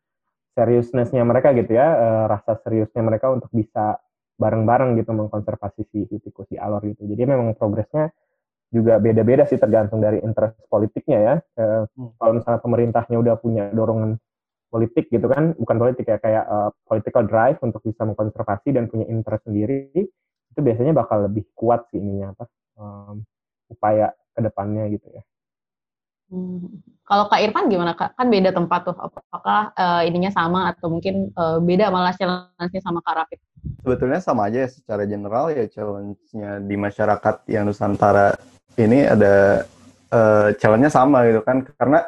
[0.56, 4.00] seriousnessnya mereka gitu ya uh, rasa seriusnya mereka untuk bisa
[4.36, 7.04] bareng-bareng gitu mengkonservasi si tikus di alor gitu.
[7.04, 8.08] Jadi memang progresnya
[8.72, 12.16] juga beda-beda sih tergantung dari interest politiknya ya uh, hmm.
[12.16, 14.16] kalau misalnya pemerintahnya udah punya dorongan
[14.72, 19.04] politik gitu kan bukan politik ya kayak uh, political drive untuk bisa mengkonservasi dan punya
[19.12, 22.44] interest sendiri itu biasanya bakal lebih kuat sih ininya apa
[22.80, 23.20] um,
[23.68, 25.22] upaya ke depannya gitu ya.
[26.32, 26.80] Hmm.
[27.04, 28.16] Kalau Kak Irfan gimana Kak?
[28.16, 28.96] Kan beda tempat tuh.
[28.96, 33.38] Apakah uh, ininya sama atau mungkin uh, beda malah challenge-nya sama Kak Rafid?
[33.84, 38.32] Sebetulnya sama aja ya secara general ya challenge-nya di masyarakat yang Nusantara
[38.80, 39.68] ini ada
[40.08, 41.68] uh, challenge-nya sama gitu kan.
[41.76, 42.00] Karena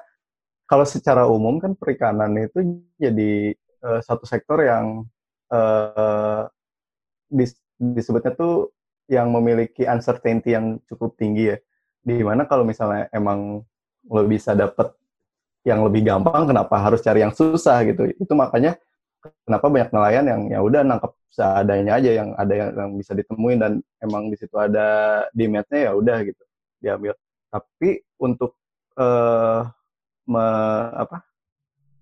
[0.65, 3.53] kalau secara umum kan perikanan itu jadi
[3.85, 5.05] uh, satu sektor yang
[5.53, 6.49] uh,
[7.77, 8.73] disebutnya tuh
[9.05, 11.59] yang memiliki uncertainty yang cukup tinggi ya.
[12.01, 13.61] Di mana kalau misalnya emang
[14.09, 14.93] lo bisa dapet
[15.65, 18.05] yang lebih gampang, kenapa harus cari yang susah gitu?
[18.21, 18.77] Itu makanya
[19.49, 23.59] kenapa banyak nelayan yang ya udah nangkep seadanya aja yang ada yang, yang bisa ditemuin
[23.59, 23.73] dan
[24.05, 26.43] emang di situ ada demandnya ya udah gitu
[26.85, 27.17] diambil.
[27.49, 28.55] Tapi untuk
[29.01, 29.65] uh,
[30.29, 30.47] me,
[30.93, 31.25] apa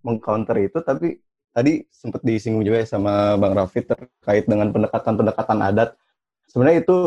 [0.03, 1.23] mengcounter itu tapi
[1.55, 5.95] tadi sempat disinggung juga ya sama Bang Raffi terkait dengan pendekatan-pendekatan adat.
[6.51, 6.99] Sebenarnya itu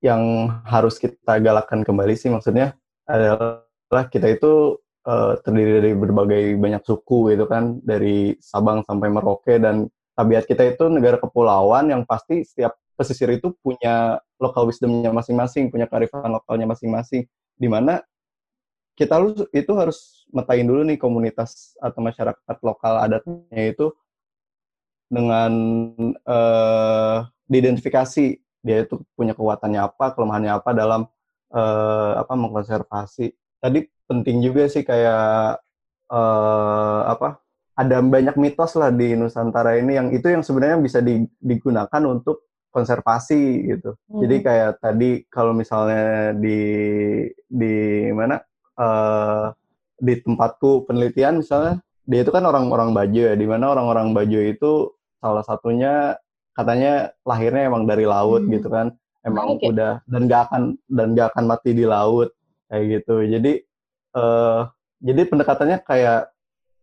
[0.00, 2.72] yang harus kita galakkan kembali sih maksudnya
[3.04, 9.58] adalah kita itu uh, terdiri dari berbagai banyak suku gitu kan dari Sabang sampai Merauke
[9.58, 15.72] dan tabiat kita itu negara kepulauan yang pasti setiap pesisir itu punya local wisdomnya masing-masing,
[15.72, 17.24] punya kearifan lokalnya masing-masing,
[17.56, 18.04] di mana
[18.92, 19.16] kita
[19.56, 23.88] itu harus metain dulu nih komunitas atau masyarakat lokal adatnya itu
[25.08, 25.52] dengan
[26.28, 28.24] uh, diidentifikasi
[28.60, 31.08] dia itu punya kekuatannya apa, kelemahannya apa dalam
[31.56, 33.39] uh, apa mengkonservasi.
[33.60, 35.60] Tadi penting juga sih kayak
[36.10, 37.38] uh, apa
[37.78, 41.00] ada banyak mitos lah di Nusantara ini yang itu yang sebenarnya bisa
[41.40, 43.96] digunakan untuk konservasi gitu.
[44.10, 44.20] Hmm.
[44.24, 46.60] Jadi kayak tadi kalau misalnya di
[47.48, 48.38] di mana
[48.78, 49.50] uh,
[50.00, 54.96] di tempatku penelitian misalnya dia itu kan orang-orang Bajo ya, di mana orang-orang Bajo itu
[55.20, 56.16] salah satunya
[56.56, 58.50] katanya lahirnya emang dari laut hmm.
[58.56, 58.92] gitu kan,
[59.22, 59.70] emang okay.
[59.70, 62.34] udah dan gak akan dan gak akan mati di laut
[62.70, 63.26] kayak gitu.
[63.26, 63.52] Jadi
[64.14, 64.70] uh,
[65.02, 66.30] jadi pendekatannya kayak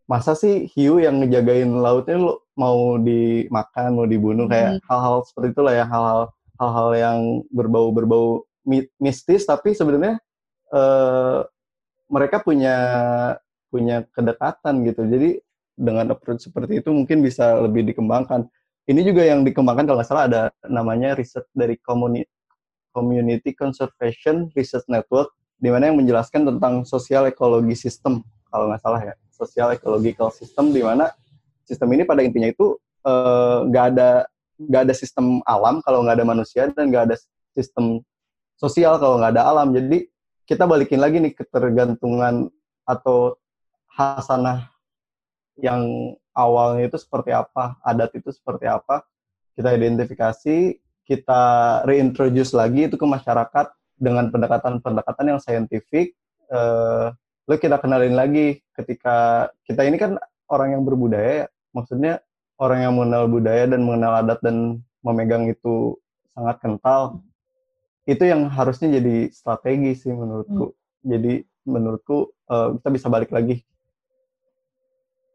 [0.08, 4.84] masa sih hiu yang ngejagain lautnya lu mau dimakan mau dibunuh kayak hmm.
[4.88, 7.20] hal-hal seperti itulah ya hal-hal hal-hal yang
[7.52, 8.48] berbau berbau
[9.00, 10.20] mistis tapi sebenarnya
[10.72, 11.44] uh,
[12.08, 12.76] mereka punya
[13.68, 15.04] punya kedekatan gitu.
[15.08, 15.30] Jadi
[15.78, 18.48] dengan approach seperti itu mungkin bisa lebih dikembangkan.
[18.88, 22.32] Ini juga yang dikembangkan kalau nggak salah ada namanya riset dari Community,
[22.96, 29.02] Community Conservation Research Network, di mana yang menjelaskan tentang sosial ekologi sistem kalau nggak salah
[29.04, 31.12] ya, sosial ecological system di mana
[31.68, 34.10] sistem ini pada intinya itu eh, nggak uh, ada
[34.58, 37.16] nggak ada sistem alam kalau nggak ada manusia dan nggak ada
[37.54, 38.02] sistem
[38.58, 39.70] sosial kalau nggak ada alam.
[39.76, 40.10] Jadi
[40.48, 42.50] kita balikin lagi nih ketergantungan
[42.88, 43.38] atau
[43.94, 44.72] hasanah
[45.60, 49.02] yang awalnya itu seperti apa, adat itu seperti apa,
[49.58, 51.44] kita identifikasi, kita
[51.90, 56.14] reintroduce lagi itu ke masyarakat dengan pendekatan-pendekatan yang saintifik,
[56.54, 57.06] eh,
[57.50, 62.22] lalu kita kenalin lagi ketika kita ini kan orang yang berbudaya, maksudnya
[62.62, 65.98] orang yang mengenal budaya dan mengenal adat dan memegang itu
[66.34, 67.22] sangat kental,
[68.08, 70.72] itu yang harusnya jadi strategi sih menurutku.
[70.72, 70.78] Hmm.
[71.08, 71.34] Jadi
[71.68, 73.62] menurutku uh, kita bisa balik lagi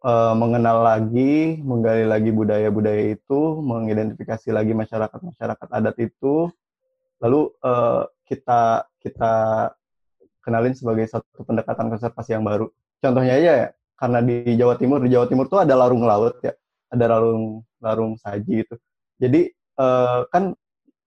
[0.03, 6.51] uh, mengenal lagi, menggali lagi budaya-budaya itu, mengidentifikasi lagi masyarakat-masyarakat adat itu,
[7.23, 9.33] lalu uh, kita kita
[10.41, 12.73] kenalin sebagai satu pendekatan konservasi yang baru.
[12.99, 13.69] Contohnya aja ya,
[14.01, 16.57] karena di Jawa Timur, di Jawa Timur tuh ada larung laut ya,
[16.89, 18.75] ada larung larung saji itu.
[19.21, 20.57] Jadi uh, kan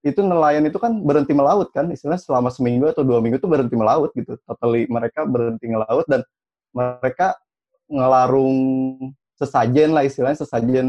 [0.06, 3.74] itu nelayan itu kan berhenti melaut kan istilahnya selama seminggu atau dua minggu itu berhenti
[3.74, 6.22] melaut gitu totally mereka berhenti melaut dan
[6.70, 7.34] mereka
[7.90, 8.54] ngelarung
[9.34, 10.86] sesajen lah istilahnya sesajen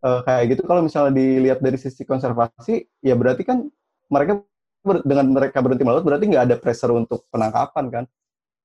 [0.00, 3.68] uh, kayak gitu kalau misalnya dilihat dari sisi konservasi ya berarti kan
[4.08, 4.40] mereka
[4.82, 8.04] dengan mereka berhenti melaut berarti nggak ada pressure untuk penangkapan kan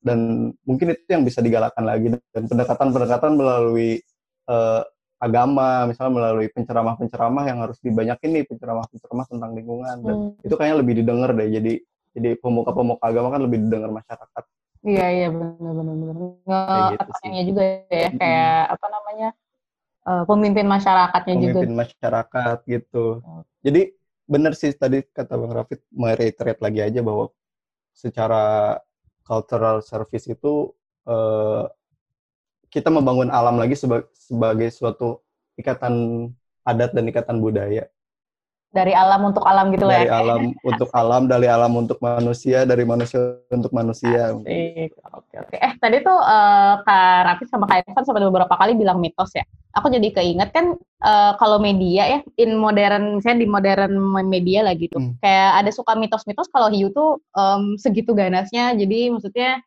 [0.01, 3.99] dan mungkin itu yang bisa digalakkan lagi dan pendekatan-pendekatan melalui
[4.47, 4.85] uh,
[5.17, 10.45] agama, misalnya melalui penceramah-penceramah yang harus dibanyakin nih penceramah-penceramah tentang lingkungan dan hmm.
[10.45, 11.49] itu kayaknya lebih didengar deh.
[11.49, 11.73] Jadi
[12.13, 14.43] jadi pemuka-pemuka agama kan lebih didengar masyarakat.
[14.85, 16.15] Iya iya benar benar benar.
[16.45, 18.19] Nge gitu juga ya hmm.
[18.21, 19.29] kayak apa namanya
[20.05, 21.59] uh, pemimpin masyarakatnya pemimpin juga.
[21.65, 23.05] Pemimpin masyarakat gitu.
[23.25, 23.41] Oh.
[23.65, 23.96] Jadi
[24.27, 27.31] benar sih tadi kata Bang Rafid mereiterate lagi aja bahwa
[27.95, 28.75] secara
[29.23, 30.71] cultural service itu
[31.07, 31.65] uh,
[32.67, 35.23] kita membangun alam lagi sebagai, sebagai suatu
[35.55, 36.27] ikatan
[36.67, 37.87] adat dan ikatan budaya
[38.67, 40.05] dari alam untuk alam gitu lah ya.
[40.05, 44.35] Dari alam untuk alam, dari alam untuk manusia, dari manusia untuk manusia.
[44.35, 44.91] Asik.
[45.15, 45.55] Oke, oke.
[45.55, 49.47] Eh, tadi tuh uh, Kak Raffi sama Kak Irfan sempat beberapa kali bilang mitos ya.
[49.79, 50.75] Aku jadi keinget kan
[51.05, 53.93] uh, kalau media ya, in modern, misalnya di modern
[54.27, 54.99] media lah gitu.
[54.99, 55.15] Hmm.
[55.23, 59.61] Kayak ada suka mitos-mitos kalau hiu tuh um, segitu ganasnya, jadi maksudnya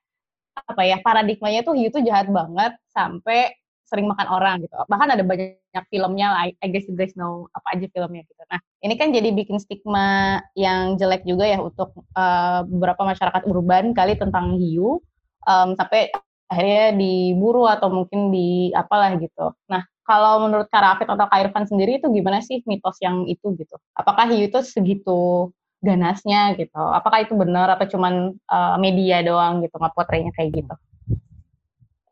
[0.67, 3.55] apa ya, paradigmanya tuh hiu tuh jahat banget sampai
[3.91, 4.73] sering makan orang gitu.
[4.87, 8.43] Bahkan ada banyak filmnya, I, I guess you guys know apa aja filmnya gitu.
[8.47, 13.91] Nah, ini kan jadi bikin stigma yang jelek juga ya untuk uh, beberapa masyarakat urban
[13.93, 15.03] kali tentang hiu
[15.51, 16.15] um, sampai
[16.51, 19.55] akhirnya diburu atau mungkin di apalah gitu.
[19.67, 23.55] Nah, kalau menurut Kak Rafid atau Kak Irfan sendiri itu gimana sih mitos yang itu
[23.55, 23.79] gitu?
[23.95, 26.79] Apakah hiu itu segitu ganasnya gitu?
[26.79, 30.75] Apakah itu benar atau cuman uh, media doang gitu ngepotrenya kayak gitu?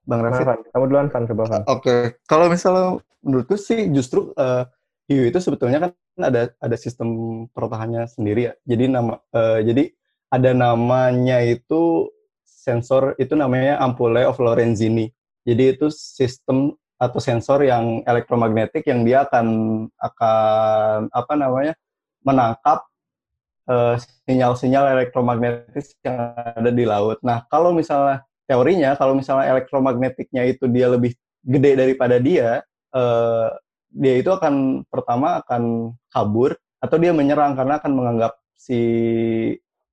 [0.08, 0.42] Bang Raffi.
[0.48, 1.62] Nah, kamu duluan kan coba kan.
[1.68, 2.00] Oke, okay.
[2.24, 4.64] kalau misalnya menurutku sih justru uh,
[5.04, 8.52] hiu itu sebetulnya kan ada ada sistem pertahanannya sendiri ya.
[8.64, 9.92] Jadi nama uh, jadi
[10.32, 12.08] ada namanya itu
[12.44, 15.12] sensor itu namanya ampule of Lorenzini.
[15.44, 19.46] Jadi itu sistem atau sensor yang elektromagnetik yang dia akan
[20.00, 21.76] akan apa namanya
[22.24, 22.84] menangkap
[24.24, 27.20] sinyal-sinyal uh, elektromagnetis yang ada di laut.
[27.20, 31.12] Nah, kalau misalnya teorinya kalau misalnya elektromagnetiknya itu dia lebih
[31.44, 32.64] gede daripada dia,
[32.96, 33.52] uh,
[33.92, 38.80] dia itu akan pertama akan kabur atau dia menyerang karena akan menganggap si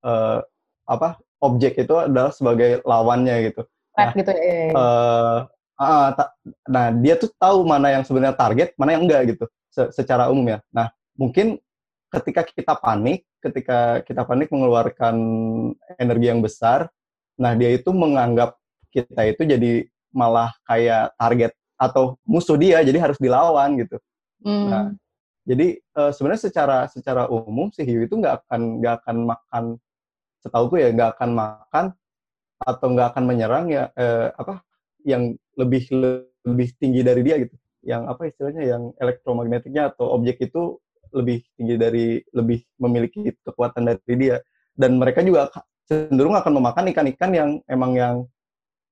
[0.07, 0.39] uh,
[0.87, 3.61] apa objek itu adalah sebagai lawannya gitu.
[3.95, 4.71] Nah, gitu ya.
[4.71, 5.37] Uh,
[5.79, 6.09] uh,
[6.67, 10.55] nah dia tuh tahu mana yang sebenarnya target, mana yang enggak gitu se secara umum
[10.55, 10.59] ya.
[10.71, 10.87] Nah
[11.19, 11.59] mungkin
[12.11, 15.15] ketika kita panik, ketika kita panik mengeluarkan
[15.99, 16.87] energi yang besar,
[17.35, 18.55] Nah, dia itu menganggap
[18.91, 19.71] kita itu jadi
[20.15, 23.99] malah kayak target atau musuh dia, jadi harus dilawan gitu.
[24.47, 24.67] Mm.
[24.71, 24.85] Nah,
[25.45, 29.63] jadi uh, sebenarnya secara secara umum si hiu itu nggak akan nggak akan makan,
[30.41, 31.85] setahu gue ya nggak akan makan
[32.55, 34.63] atau nggak akan menyerang ya eh, apa
[35.03, 35.91] yang lebih
[36.47, 37.53] lebih tinggi dari dia gitu.
[37.85, 40.81] Yang apa istilahnya yang elektromagnetiknya atau objek itu
[41.13, 44.37] lebih tinggi dari lebih memiliki kekuatan dari dia
[44.73, 45.53] dan mereka juga
[45.85, 48.15] cenderung akan memakan ikan-ikan yang emang yang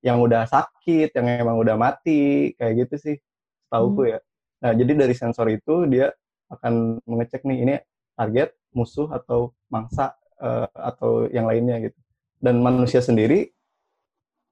[0.04, 3.16] yang udah sakit, yang emang udah mati, kayak gitu sih,
[3.72, 4.12] tahu hmm.
[4.12, 4.20] ya.
[4.64, 6.12] Nah, jadi dari sensor itu dia
[6.52, 7.76] akan mengecek nih ini
[8.14, 10.14] target musuh atau mangsa
[10.44, 12.00] uh, atau yang lainnya gitu.
[12.44, 13.56] Dan manusia sendiri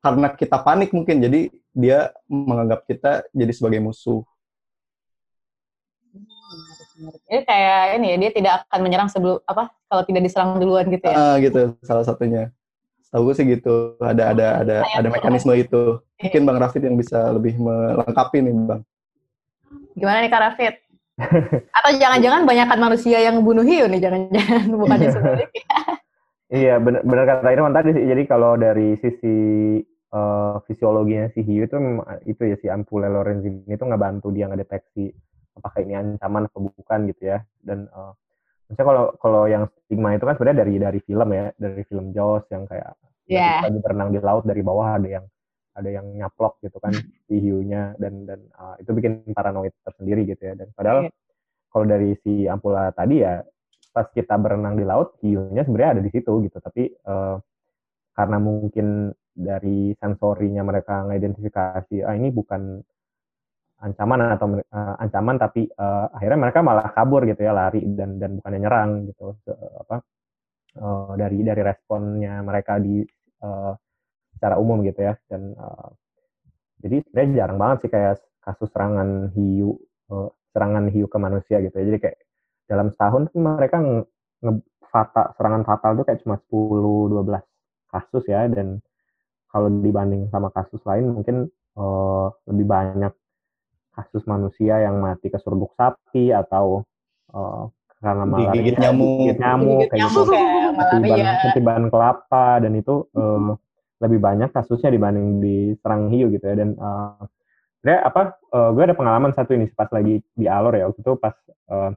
[0.01, 4.25] karena kita panik mungkin, jadi dia menganggap kita jadi sebagai musuh.
[7.01, 11.05] Ini kayak ini ya, dia tidak akan menyerang sebelum apa kalau tidak diserang duluan gitu
[11.05, 11.15] ya.
[11.17, 12.53] Ah, gitu, salah satunya.
[13.11, 13.99] Tahu gue sih gitu.
[13.99, 15.99] Ada ada ada ada mekanisme itu.
[16.21, 18.81] Mungkin Bang Rafid yang bisa lebih melengkapi nih, Bang.
[19.97, 20.75] Gimana nih Kak Rafid?
[21.77, 25.75] Atau jangan-jangan banyakkan manusia yang bunuh hiu nih, jangan-jangan bukannya sebaliknya.
[26.47, 28.05] iya, benar, benar kata Irwan tadi sih.
[28.07, 29.35] Jadi kalau dari sisi
[30.15, 31.75] uh, fisiologinya si hiu itu
[32.27, 35.11] itu ya si ampule Lorenzini itu nggak bantu dia ngedeteksi
[35.57, 38.15] apakah ini ancaman atau bukan gitu ya dan uh,
[38.71, 42.45] misalnya kalau kalau yang stigma itu kan sebenarnya dari dari film ya dari film Jaws
[42.51, 42.95] yang kayak
[43.27, 43.59] yeah.
[43.63, 45.25] lagi berenang di laut dari bawah ada yang
[45.71, 46.91] ada yang nyaplok gitu kan
[47.27, 51.13] si hiunya dan dan uh, itu bikin paranoid tersendiri gitu ya dan padahal yeah.
[51.71, 53.43] kalau dari si Ampula tadi ya
[53.91, 57.35] pas kita berenang di laut hiunya sebenarnya ada di situ gitu tapi uh,
[58.15, 62.83] karena mungkin dari sensorinya mereka mengidentifikasi ah ini bukan
[63.81, 68.37] ancaman atau uh, ancaman tapi uh, akhirnya mereka malah kabur gitu ya lari dan dan
[68.37, 69.97] bukannya nyerang gitu uh, apa
[70.77, 73.01] uh, dari dari responnya mereka di
[73.41, 73.73] uh,
[74.37, 75.89] secara umum gitu ya dan uh,
[76.81, 79.77] jadi sebenarnya jarang banget sih kayak kasus serangan hiu
[80.09, 81.85] uh, serangan hiu ke manusia gitu ya.
[81.87, 82.17] Jadi kayak
[82.67, 84.03] dalam setahun mereka nge,
[84.43, 84.53] nge
[84.91, 88.79] fatal, serangan fatal tuh kayak cuma 10 12 kasus ya dan
[89.51, 93.13] kalau dibanding sama kasus lain mungkin uh, lebih banyak
[93.91, 96.87] kasus manusia yang mati keseruduk sapi atau
[97.35, 97.67] uh,
[98.01, 100.21] karena malaria digigit nyamuk, digigit nyamuk kayak gitu,
[100.73, 103.53] ketiban, ketiban kelapa dan itu uh,
[104.01, 106.55] lebih banyak kasusnya dibanding di serang hiu gitu ya.
[106.57, 107.21] Dan uh,
[107.85, 111.37] apa uh, gue ada pengalaman satu ini pas lagi di Alor ya waktu itu pas
[111.69, 111.93] uh,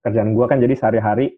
[0.00, 1.36] kerjaan gue kan jadi sehari-hari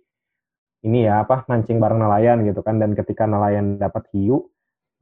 [0.87, 2.79] ini ya apa mancing bareng nelayan gitu kan.
[2.79, 4.47] Dan ketika nelayan dapat hiu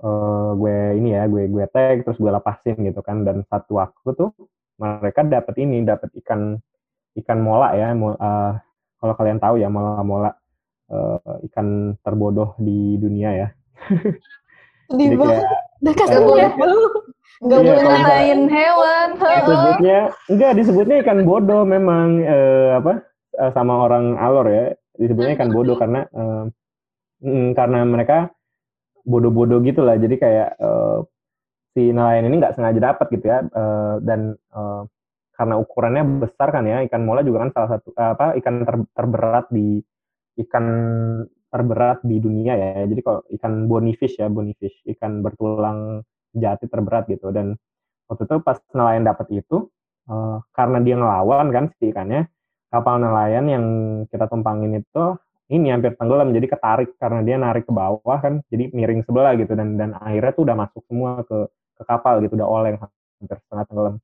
[0.01, 3.21] uh, gue ini ya gue gue tag terus gue lepasin gitu kan.
[3.21, 4.33] Dan satu waktu tuh
[4.79, 6.57] mereka dapat ini dapat ikan
[7.19, 8.55] ikan mola ya uh,
[8.99, 10.31] kalau kalian tahu ya mola mola
[10.91, 13.49] uh, ikan terbodoh di dunia ya.
[14.89, 15.45] Di bawah
[15.83, 16.49] dekat ya
[17.39, 19.09] Gak iya, boleh main hewan.
[19.47, 23.07] Disebutnya enggak disebutnya ikan bodoh memang eh, apa
[23.39, 24.75] eh, sama orang alor ya.
[24.99, 26.45] Disebutnya ikan bodoh karena eh,
[27.23, 28.35] mm, karena mereka
[29.07, 30.99] bodoh-bodoh gitu lah jadi kayak eh,
[31.79, 34.83] si nelayan ini nggak sengaja dapat gitu ya eh, dan eh,
[35.39, 39.47] karena ukurannya besar kan ya ikan mola juga kan salah satu apa ikan ter, terberat
[39.55, 39.79] di
[40.43, 40.67] ikan
[41.49, 42.85] terberat di dunia ya.
[42.85, 46.05] Jadi kalau ikan bonifish ya bonifish ikan bertulang
[46.37, 47.33] jati terberat gitu.
[47.33, 47.57] Dan
[48.11, 49.71] waktu itu pas nelayan dapat itu
[50.11, 52.29] uh, karena dia ngelawan kan si ikannya
[52.69, 53.65] kapal nelayan yang
[54.13, 55.05] kita tumpangin itu
[55.49, 56.35] ini hampir tenggelam.
[56.37, 59.57] Jadi ketarik karena dia narik ke bawah kan jadi miring sebelah gitu.
[59.57, 61.49] Dan dan airnya tuh udah masuk semua ke
[61.79, 63.97] ke kapal gitu udah oleng hampir setengah tenggelam.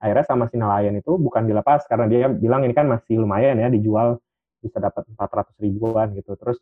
[0.00, 3.68] Akhirnya sama si nelayan itu bukan dilepas karena dia bilang ini kan masih lumayan ya
[3.68, 4.16] dijual
[4.64, 6.32] bisa dapat 400 ribuan gitu.
[6.40, 6.56] Terus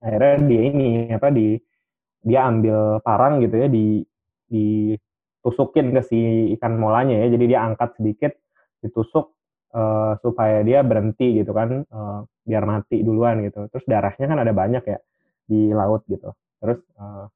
[0.00, 1.60] akhirnya dia ini apa di
[2.24, 4.00] dia ambil parang gitu ya di
[4.48, 6.20] ditusukin ke si
[6.56, 7.36] ikan molanya ya.
[7.36, 8.32] Jadi dia angkat sedikit
[8.80, 9.36] ditusuk
[9.76, 13.68] uh, supaya dia berhenti gitu kan uh, biar mati duluan gitu.
[13.68, 14.98] Terus darahnya kan ada banyak ya
[15.44, 16.32] di laut gitu.
[16.64, 17.28] Terus uh,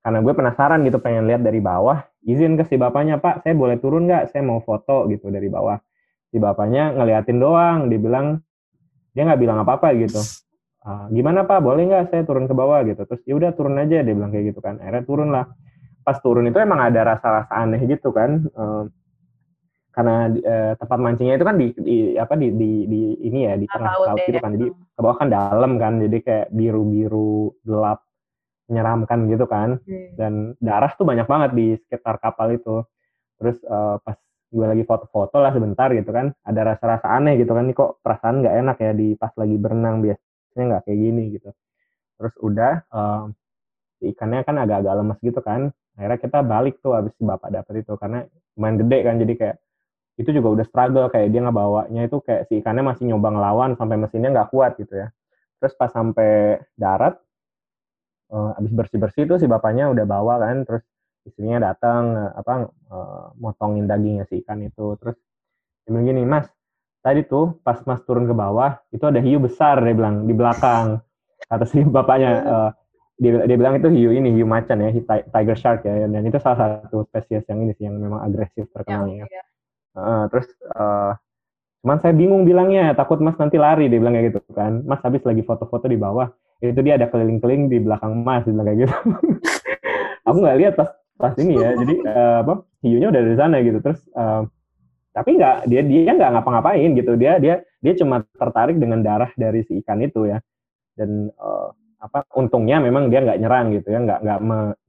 [0.00, 2.00] karena gue penasaran gitu pengen lihat dari bawah.
[2.24, 4.32] Izin ke si bapaknya pak saya boleh turun nggak?
[4.32, 5.76] Saya mau foto gitu dari bawah.
[6.32, 8.40] Si bapaknya ngeliatin doang dia bilang
[9.12, 10.20] dia nggak bilang apa apa gitu.
[10.80, 11.60] Uh, gimana pak?
[11.60, 12.80] Boleh nggak saya turun ke bawah?
[12.84, 13.04] Gitu.
[13.04, 14.80] Terus ya udah turun aja dia bilang kayak gitu kan.
[14.80, 15.44] Akhirnya turun lah
[16.00, 18.88] pas turun itu emang ada rasa-rasa aneh gitu kan uh,
[19.92, 23.68] karena uh, tempat mancingnya itu kan di, di apa di, di di ini ya di
[23.68, 24.56] tengah laut gitu kan.
[24.56, 28.00] Jadi ke bawah kan dalam kan jadi kayak biru biru gelap
[28.70, 29.82] menyeramkan gitu kan.
[29.82, 30.14] Hmm.
[30.14, 30.32] dan
[30.62, 32.86] darah tuh banyak banget di sekitar kapal itu.
[33.42, 34.16] Terus uh, pas
[34.50, 37.66] gue lagi foto-foto lah sebentar gitu kan ada rasa-rasa aneh gitu kan.
[37.66, 41.22] Ini kok perasaan nggak enak ya di pas lagi berenang biasa ikannya nggak kayak gini
[41.34, 41.50] gitu.
[42.18, 43.24] Terus udah um,
[44.02, 45.60] ikannya kan agak-agak lemes gitu kan.
[45.98, 48.24] Akhirnya kita balik tuh abis si bapak dapet itu karena
[48.58, 49.16] main gede kan.
[49.18, 49.56] Jadi kayak
[50.20, 53.96] itu juga udah struggle kayak dia ngebawanya itu kayak si ikannya masih nyoba ngelawan sampai
[53.96, 55.08] mesinnya nggak kuat gitu ya.
[55.60, 57.16] Terus pas sampai darat
[58.30, 60.82] uh, abis bersih bersih tuh si bapaknya udah bawa kan terus
[61.26, 64.96] istrinya datang uh, apa uh, motongin dagingnya si ikan itu.
[64.96, 65.16] Terus
[65.84, 66.46] dia bilang gini mas
[67.04, 71.02] tadi tuh pas mas turun ke bawah itu ada hiu besar dia bilang di belakang
[71.50, 72.32] kata si bapaknya.
[72.46, 72.70] Uh,
[73.20, 74.96] dia, dia bilang itu hiu ini hiu macan ya
[75.28, 79.12] tiger shark ya dan itu salah satu spesies yang ini sih yang memang agresif terkenal
[79.12, 79.44] ya, ya.
[79.92, 81.12] Uh, terus uh,
[81.84, 84.80] cuman saya bingung bilangnya takut mas nanti lari dia bilang kayak gitu kan.
[84.88, 88.78] Mas habis lagi foto-foto di bawah itu dia ada keliling-keliling di belakang mas bilang kayak
[88.84, 88.94] gitu.
[90.28, 91.72] Aku nggak lihat pas pas ini ya.
[91.72, 92.54] Jadi uh, apa
[92.84, 93.78] hiunya udah dari sana gitu.
[93.80, 94.44] Terus uh,
[95.16, 97.16] tapi nggak dia dia nggak ngapa-ngapain gitu.
[97.16, 100.38] Dia dia dia cuma tertarik dengan darah dari si ikan itu ya.
[100.92, 103.98] Dan uh, apa untungnya memang dia nggak nyerang gitu ya.
[104.04, 104.40] Nggak nggak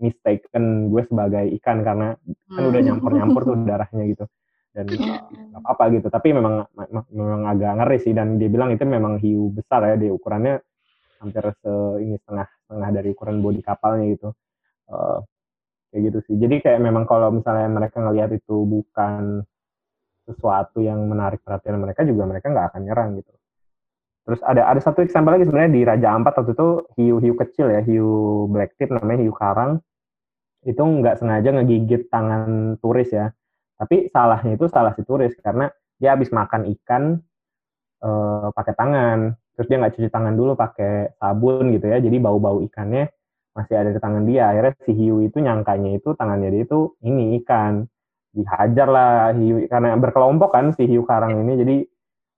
[0.04, 2.08] mistaken gue sebagai ikan karena
[2.52, 4.28] kan udah nyampur nyampur tuh darahnya gitu.
[4.76, 5.24] Dan iya.
[5.24, 6.08] nggak apa-apa gitu.
[6.12, 6.68] Tapi memang
[7.16, 8.12] memang agak ngeri sih.
[8.12, 9.96] Dan dia bilang itu memang hiu besar ya.
[9.96, 10.60] Dia ukurannya
[11.22, 14.34] hampir se ini setengah setengah dari ukuran bodi kapalnya gitu
[14.90, 15.22] uh,
[15.94, 19.46] kayak gitu sih jadi kayak memang kalau misalnya mereka ngelihat itu bukan
[20.32, 23.32] sesuatu yang menarik perhatian mereka juga mereka nggak akan nyerang gitu.
[24.22, 26.70] Terus ada ada satu example lagi sebenarnya di Raja Ampat waktu itu
[27.02, 29.82] hiu-hiu kecil ya, hiu black tip namanya hiu karang.
[30.62, 33.34] Itu nggak sengaja ngegigit tangan turis ya.
[33.82, 37.18] Tapi salahnya itu salah si turis karena dia habis makan ikan
[38.06, 39.20] uh, pakai tangan.
[39.62, 42.02] Terus dia nggak cuci tangan dulu pakai sabun gitu ya.
[42.02, 43.14] Jadi bau-bau ikannya
[43.54, 44.50] masih ada di tangan dia.
[44.50, 47.86] Akhirnya si hiu itu nyangkanya itu tangannya dia itu ini ikan.
[48.34, 51.54] Dihajar lah hiu karena berkelompok kan si hiu karang ini.
[51.62, 51.76] Jadi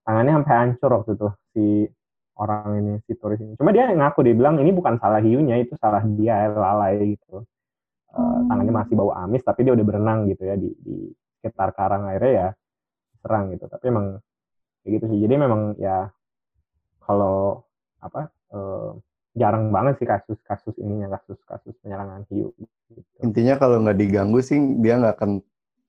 [0.03, 1.65] tangannya sampai hancur waktu itu si
[2.35, 3.55] orang ini si turis ini.
[3.55, 7.47] Cuma dia ngaku dia bilang ini bukan salah hiunya itu salah dia lalai gitu.
[8.11, 11.07] Uh, tangannya masih bau amis tapi dia udah berenang gitu ya di, di
[11.39, 12.03] sekitar karang.
[12.11, 12.47] Airnya ya
[13.23, 13.71] serang gitu.
[13.71, 14.19] Tapi emang
[14.83, 15.19] kayak gitu sih.
[15.23, 16.11] Jadi memang ya
[17.03, 17.63] kalau
[18.03, 18.97] apa uh,
[19.34, 23.01] jarang banget sih kasus-kasus ininya kasus-kasus penyerangan hiu gitu.
[23.25, 25.31] intinya kalau nggak diganggu sih dia nggak akan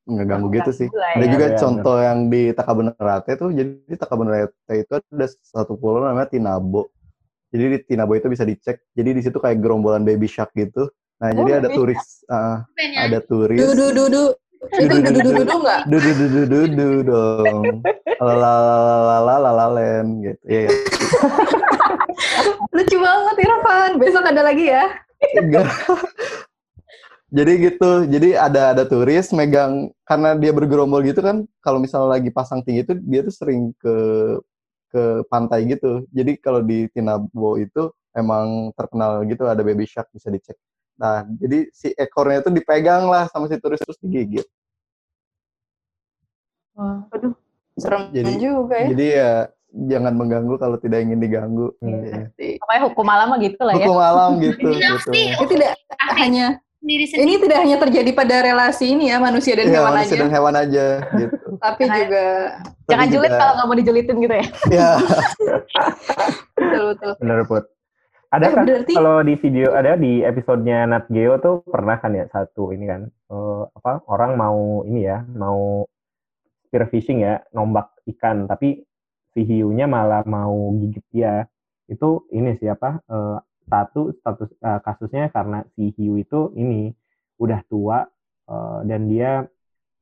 [0.05, 0.89] ngeganggu gitu sih.
[0.93, 1.17] Ya.
[1.17, 2.07] Ada juga ya, contoh bener.
[2.07, 6.93] yang di Takabonerate tuh, jadi di Takabonerate itu ada satu pulau namanya Tinabo.
[7.49, 8.85] Jadi di Tinabo itu bisa dicek.
[8.93, 10.91] Jadi di situ kayak gerombolan baby shark gitu.
[11.23, 13.57] Nah, oh, jadi ada turis, uh, ada turis.
[13.57, 14.25] Du du du du.
[14.73, 15.81] Itu dudu-dudu nggak?
[15.91, 17.85] Dudu-dudu-dudu dong.
[18.21, 20.43] Lalalalalalalalen gitu.
[20.49, 20.71] Iya,
[22.75, 23.91] Lucu banget Irfan.
[24.01, 24.89] Besok ada lagi ya.
[27.35, 32.31] Jadi gitu, jadi ada ada turis megang karena dia bergerombol gitu kan, kalau misalnya lagi
[32.31, 33.95] pasang tinggi itu dia tuh sering ke
[34.95, 36.07] ke pantai gitu.
[36.15, 40.55] Jadi kalau di Tinabo itu emang terkenal gitu ada baby shark bisa dicek
[40.95, 44.47] nah jadi si ekornya itu dipegang lah sama si turis terus digigit
[46.75, 47.35] Wah, aduh
[47.79, 49.33] serem jadi, juga ya jadi ya
[49.75, 51.75] jangan mengganggu kalau tidak ingin diganggu.
[51.83, 52.31] Hmm.
[52.39, 52.57] Ya.
[52.63, 53.87] Pokoknya hukum alam gitu lah ya.
[53.87, 54.69] Hukum alam gitu.
[54.71, 55.11] gitu.
[55.11, 55.71] Ini tidak
[56.15, 60.21] hanya ini tidak hanya terjadi pada relasi ini ya manusia dan ya, hewan manusia aja.
[60.21, 61.37] dan hewan aja gitu.
[61.65, 62.25] Tapi juga
[62.85, 64.47] jangan julid kalau nggak mau dijulitin gitu ya.
[64.69, 64.91] Iya.
[66.61, 67.13] betul betul.
[67.25, 67.65] Benar put.
[68.35, 68.65] Ada eh, kan?
[68.67, 68.93] berarti...
[68.99, 73.07] kalau di video ada di episodenya Nat Geo tuh pernah kan ya satu ini kan?
[73.31, 75.87] Uh, apa orang mau ini ya mau
[76.67, 78.83] spear fishing ya nombak ikan tapi
[79.31, 81.47] si hiunya malah mau gigit dia.
[81.87, 83.39] Itu ini siapa uh,
[83.71, 86.91] satu status uh, kasusnya karena si hiu itu ini
[87.39, 88.03] udah tua
[88.51, 89.47] uh, dan dia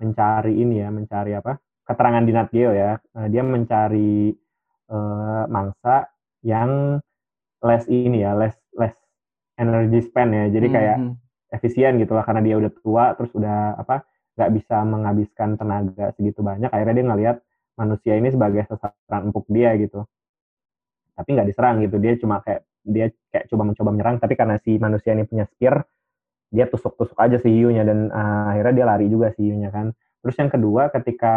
[0.01, 2.97] mencari ini ya mencari apa keterangan di Nat Geo ya.
[3.13, 4.33] Uh, dia mencari
[4.89, 6.09] uh, mangsa
[6.41, 6.97] yang
[7.63, 8.95] less ini ya less less
[9.57, 10.45] energy spend ya.
[10.51, 11.57] Jadi kayak mm -hmm.
[11.57, 16.41] efisien gitu lah karena dia udah tua terus udah apa nggak bisa menghabiskan tenaga segitu
[16.41, 17.37] banyak akhirnya dia ngelihat
[17.77, 20.05] manusia ini sebagai sasaran empuk dia gitu.
[21.13, 24.75] Tapi nggak diserang gitu dia cuma kayak dia kayak coba mencoba menyerang tapi karena si
[24.81, 25.87] manusia ini punya spear
[26.53, 29.93] dia tusuk-tusuk aja si hiunya dan uh, akhirnya dia lari juga si hiunya kan.
[30.21, 31.35] Terus yang kedua ketika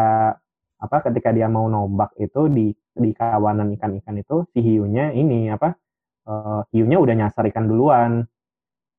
[0.75, 5.75] apa ketika dia mau nombak itu di di kawanan ikan-ikan itu si hiunya ini apa
[6.25, 8.25] uh, hiunya udah nyasar ikan duluan.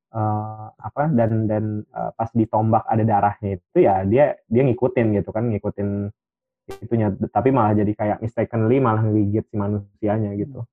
[0.07, 5.29] Uh, apa dan dan uh, pas ditombak ada darahnya itu ya dia dia ngikutin gitu
[5.35, 6.09] kan ngikutin
[6.83, 7.11] itunya.
[7.27, 10.63] Tapi malah jadi kayak mistakenly malah ngegigit si manusianya gitu.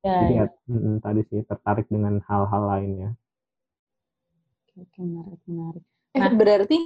[0.00, 0.46] Ya, jadi ya.
[0.70, 3.10] Hmm, tadi sih tertarik dengan hal-hal lainnya.
[4.76, 5.84] Oke menarik menarik.
[6.12, 6.78] Eh, nah, berarti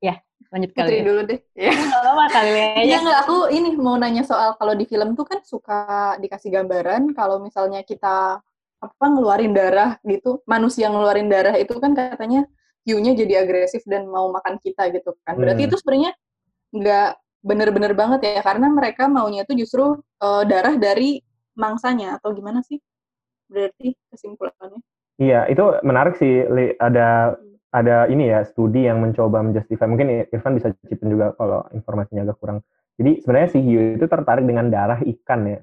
[0.00, 0.16] ya
[0.50, 1.02] lanjut kali ya.
[1.06, 1.40] dulu deh.
[1.70, 1.72] Ya
[2.02, 2.66] lama kali ya.
[2.82, 7.14] Ya nggak aku ini mau nanya soal kalau di film tuh kan suka dikasih gambaran
[7.14, 8.42] kalau misalnya kita
[8.80, 10.42] apa ngeluarin darah gitu.
[10.50, 12.44] Manusia ngeluarin darah itu kan katanya
[12.82, 15.38] hiunya jadi agresif dan mau makan kita gitu kan.
[15.38, 15.68] Berarti hmm.
[15.70, 16.12] itu sebenarnya
[16.70, 17.10] nggak
[17.40, 21.22] bener-bener banget ya karena mereka maunya itu justru uh, darah dari
[21.54, 22.82] mangsanya atau gimana sih?
[23.46, 24.82] Berarti kesimpulannya.
[25.20, 26.42] Iya itu menarik sih.
[26.80, 27.36] Ada
[27.70, 29.86] ada ini ya studi yang mencoba menjustify.
[29.86, 32.58] Mungkin Irfan bisa cipin juga kalau informasinya agak kurang.
[32.98, 35.60] Jadi sebenarnya si hiu itu tertarik dengan darah ikan ya.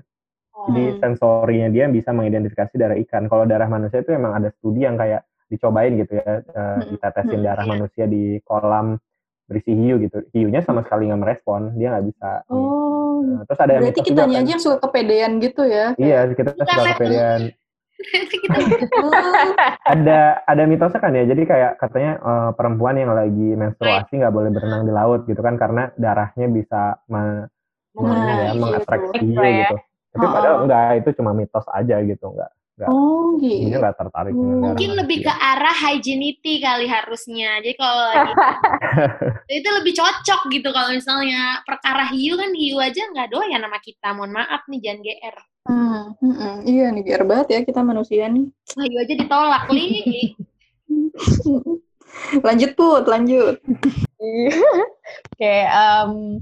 [0.72, 0.98] Jadi hmm.
[1.04, 3.30] sensorinya dia bisa mengidentifikasi darah ikan.
[3.30, 7.64] Kalau darah manusia itu emang ada studi yang kayak dicobain gitu ya uh, ditetesin darah
[7.64, 7.72] iya.
[7.72, 9.00] manusia di kolam
[9.48, 10.24] berisi hiu gitu.
[10.32, 13.24] Hiunya sama sekali nggak merespon dia nggak bisa oh.
[13.28, 15.96] Nah, terus ada berarti kita kan, aja yang suka kepedean gitu ya.
[15.96, 17.56] Iya kita suka kepedean
[19.94, 21.26] ada ada mitosnya kan ya?
[21.26, 25.58] Jadi kayak katanya uh, perempuan yang lagi menstruasi nggak boleh berenang di laut gitu kan?
[25.58, 27.46] Karena darahnya bisa me,
[27.98, 29.76] nah, ya, mengatraksi hiu gitu.
[30.18, 33.74] Tapi padahal enggak itu cuma mitos aja gitu enggak Gak, oh gitu.
[33.74, 34.38] Ini gak tertarik.
[34.38, 34.62] Hmm.
[34.62, 37.58] Mungkin lebih ke arah hygienity kali harusnya.
[37.58, 38.34] Jadi kalau lagi,
[39.50, 44.14] itu lebih cocok gitu kalau misalnya perkara hiu kan hiu aja nggak doyan nama kita.
[44.14, 45.38] Mohon maaf nih jangan GR.
[45.68, 46.56] Hmm, hmm, hmm.
[46.70, 48.46] Iya nih GR banget ya kita manusia nih.
[48.48, 50.38] Nah, hiu aja ditolak nih.
[52.46, 53.56] lanjut put, lanjut.
[54.18, 54.54] Oke,
[55.38, 56.42] okay, um,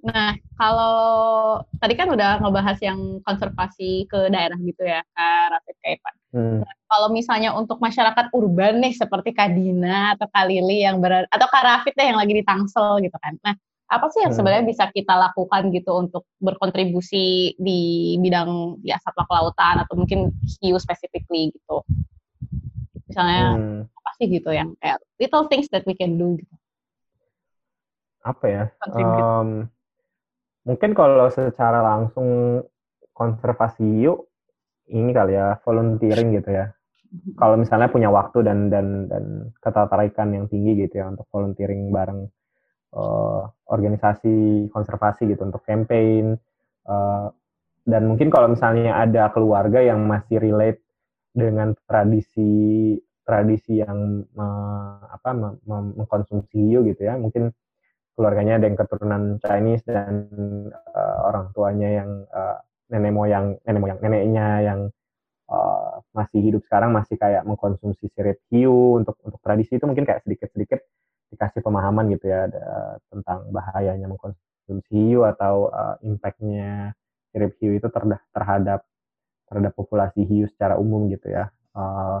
[0.00, 6.14] Nah, kalau tadi kan udah ngebahas yang konservasi ke daerah gitu ya, Kak Rafid Kaipan.
[6.32, 6.58] Hmm.
[6.64, 11.64] Nah, kalau misalnya untuk masyarakat urban nih, seperti Kadina atau Kalili yang ber atau Kak
[11.64, 13.36] Rafid deh yang lagi di Tangsel gitu kan.
[13.44, 13.54] Nah,
[13.92, 14.38] apa sih yang hmm.
[14.40, 17.80] sebenarnya bisa kita lakukan gitu untuk berkontribusi di
[18.24, 20.32] bidang ya satwa kelautan atau mungkin
[20.64, 21.84] hiu specifically gitu?
[23.04, 23.80] Misalnya hmm.
[23.84, 26.54] apa sih gitu yang kayak little things that we can do gitu?
[28.24, 28.64] Apa ya?
[28.84, 29.68] Um,
[30.68, 32.60] Mungkin kalau secara langsung
[33.16, 34.28] konservasi yuk
[34.90, 36.72] ini kali ya volunteering gitu ya.
[37.34, 42.30] Kalau misalnya punya waktu dan dan dan ketertarikan yang tinggi gitu ya untuk volunteering bareng
[42.94, 46.38] uh, organisasi konservasi gitu untuk campaign
[46.86, 47.30] uh,
[47.86, 50.82] dan mungkin kalau misalnya ada keluarga yang masih relate
[51.30, 55.30] dengan tradisi tradisi yang uh, apa
[55.94, 57.54] mengkonsumsi hiu gitu ya mungkin
[58.20, 60.28] keluarganya ada yang keturunan Chinese dan
[60.92, 62.60] uh, orang tuanya yang uh,
[62.92, 64.80] nenek moyang nenek moyang neneknya yang
[65.48, 70.20] uh, masih hidup sekarang masih kayak mengkonsumsi sirip hiu untuk untuk tradisi itu mungkin kayak
[70.28, 70.84] sedikit-sedikit
[71.32, 76.92] dikasih pemahaman gitu ya ada, tentang bahayanya mengkonsumsi hiu atau uh, impactnya
[77.32, 78.80] sirip hiu itu terhadap terhadap
[79.48, 81.48] terhadap populasi hiu secara umum gitu ya.
[81.72, 82.20] Uh,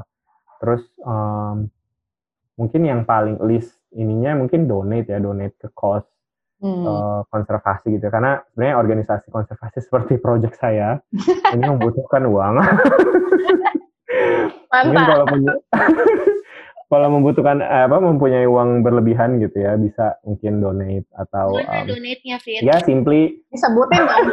[0.64, 1.68] terus um,
[2.60, 6.04] mungkin yang paling list ininya mungkin donate ya donate ke cause
[6.60, 6.84] hmm.
[6.84, 8.12] uh, konservasi gitu.
[8.12, 11.00] Karena sebenarnya organisasi konservasi seperti project saya
[11.56, 12.54] ini membutuhkan uang.
[14.70, 15.52] Mungkin kalau punya
[16.90, 22.38] kalau membutuhkan eh, apa mempunyai uang berlebihan gitu ya bisa mungkin donate atau um, donate-nya
[22.42, 22.62] Fit?
[22.62, 23.42] Ya simply.
[23.50, 24.30] Disebutin dong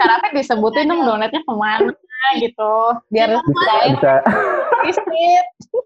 [0.00, 1.04] Karapit disebutin dong.
[1.04, 1.92] donate-nya ke mana
[2.40, 2.74] gitu.
[3.10, 3.74] Biar bisa,
[4.84, 5.02] bisa.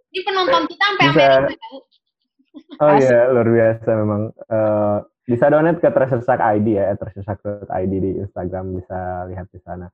[0.08, 1.68] Ini penonton kita sampai Amerika
[2.82, 4.22] Oh iya luar biasa memang.
[4.50, 4.98] Uh,
[5.28, 9.60] bisa donate ke Treasure Shack ID ya Treasure Shack ID di Instagram bisa lihat di
[9.62, 9.86] sana.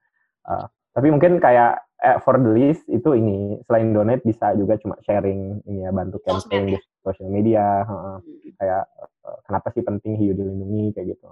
[0.46, 4.94] Uh, tapi mungkin kayak eh, for the list itu ini selain donate bisa juga cuma
[5.02, 8.22] sharing ini ya bantu campaign di social media uh,
[8.62, 8.86] kayak
[9.26, 11.30] uh, kenapa sih penting hiu dilindungi kayak gitu.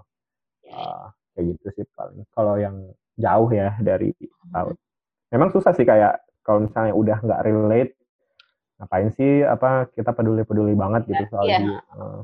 [0.67, 1.07] Uh,
[1.39, 2.27] kayak gitu sih paling.
[2.35, 2.77] Kalau yang
[3.21, 4.11] jauh ya dari
[4.51, 4.77] laut
[5.33, 7.93] memang susah sih kayak kalau misalnya udah nggak relate
[8.77, 11.61] ngapain sih apa kita peduli peduli banget gitu soal yeah.
[11.63, 12.21] hiu uh,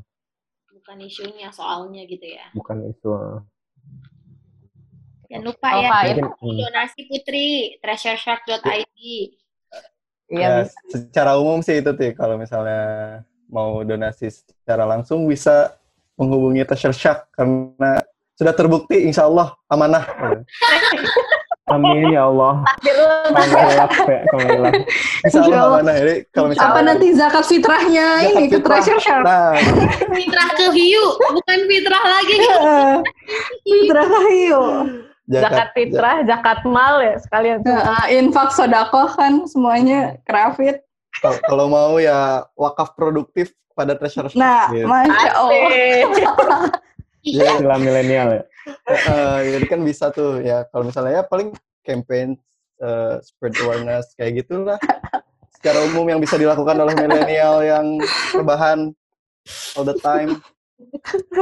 [0.74, 3.40] bukan isunya soalnya gitu ya bukan isu uh.
[5.28, 6.24] Jangan lupa oh, ya, ya.
[6.40, 8.96] donasi Putri, treasureshark.id.
[10.32, 13.20] Iya, ya, secara umum sih itu tuh kalau misalnya
[13.52, 15.76] mau donasi secara langsung bisa
[16.16, 18.00] menghubungi Treasure Shark karena
[18.40, 20.04] sudah terbukti insya Allah amanah.
[21.68, 22.64] Amin ya Allah.
[23.28, 24.82] Alhamdulillah ya,
[25.28, 25.80] Insya Allah.
[25.84, 29.24] Jadi kalau misalnya apa nanti zakat fitrahnya zakat ini ke Treasure Shark?
[29.24, 29.54] Nah.
[30.16, 32.36] fitrah ke hiu, bukan fitrah lagi.
[33.68, 34.62] fitrah ke hiu
[35.28, 37.58] zakat, zakat fitrah, zakat mal ya sekalian.
[37.62, 40.80] Uh, infak sodako kan semuanya kerafit.
[41.20, 44.86] Kalau mau ya wakaf produktif pada treasure Nah, gitu.
[44.88, 45.60] masya Allah.
[47.22, 48.42] Jadi istilah milenial ya.
[48.88, 51.52] Uh, jadi kan bisa tuh ya kalau misalnya ya paling
[51.84, 52.36] campaign
[52.82, 54.78] uh, spread awareness kayak gitulah.
[55.58, 57.98] Secara umum yang bisa dilakukan oleh milenial yang
[58.30, 58.94] rebahan
[59.74, 60.38] all the time.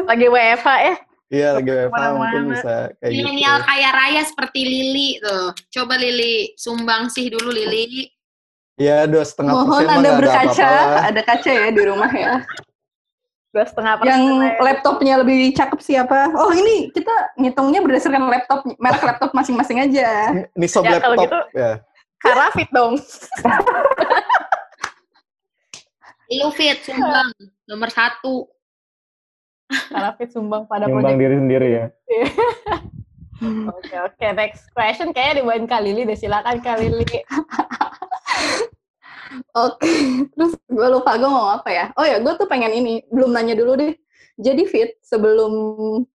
[0.09, 0.95] Lagi WFH ya.
[1.27, 3.19] Iya lagi WFH mungkin bisa kayak gitu.
[3.21, 5.53] Milenial kaya raya seperti Lili tuh.
[5.75, 8.09] Coba Lili sumbang sih dulu Lili.
[8.77, 12.45] Iya dua setengah Mohon anda berkaca, ada, ada kaca ya di rumah ya.
[13.57, 14.13] Dua setengah persen.
[14.13, 14.25] Yang
[14.61, 16.29] laptopnya lebih cakep siapa?
[16.37, 20.37] Oh ini kita ngitungnya berdasarkan laptop merek laptop masing-masing aja.
[20.53, 21.17] Ini sob ya, laptop.
[21.17, 21.81] Kalau gitu, ya.
[22.21, 23.01] Karafit dong.
[26.37, 27.33] Lu fit sumbang
[27.65, 28.45] nomor satu.
[29.89, 31.85] Karafit sumbang pada Sumbang diri sendiri ya.
[33.37, 34.33] Oke oke okay.
[34.33, 36.81] next question kayaknya dibuatin Kak Lili deh silakan Kak
[39.57, 39.87] Oke,
[40.35, 41.87] terus gue lupa gue mau apa ya?
[41.99, 43.95] Oh ya, gue tuh pengen ini, belum nanya dulu deh.
[44.37, 45.53] Jadi Fit, sebelum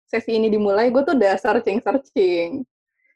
[0.05, 2.67] sesi ini dimulai, gue tuh udah searching-searching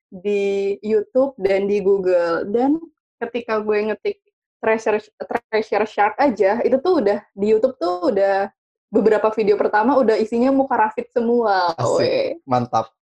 [0.09, 2.49] di YouTube dan di Google.
[2.49, 2.81] Dan
[3.21, 4.25] ketika gue ngetik
[4.65, 5.03] treasure,
[5.51, 8.49] treasure shark aja, itu tuh udah, di YouTube tuh udah
[8.95, 11.75] beberapa video pertama udah isinya muka Rafid semua.
[11.75, 12.41] Asik.
[12.47, 12.95] Mantap.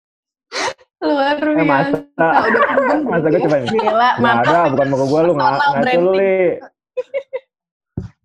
[1.06, 1.58] Luar biasa.
[1.58, 2.62] Eh, masa, nah, udah
[3.10, 4.54] masa gue coba Gila, mantap.
[4.54, 6.38] ada, bukan muka gue lu nggak ngaco lu, Li.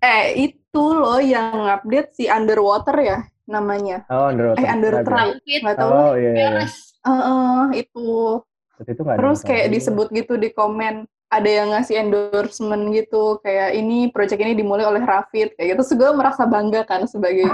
[0.07, 4.03] Eh, itu loh yang update si Underwater ya namanya.
[4.11, 4.61] Oh, Underwater.
[4.61, 5.89] Eh, Under Nggak tahu.
[5.91, 6.31] Oh, iya.
[6.35, 6.49] iya.
[7.07, 8.07] Uh, uh, itu.
[8.83, 14.39] itu Terus kayak disebut gitu di komen ada yang ngasih endorsement gitu kayak ini project
[14.39, 15.79] ini dimulai oleh Rafid kayak gitu.
[15.83, 17.47] Terus gue merasa bangga kan sebagai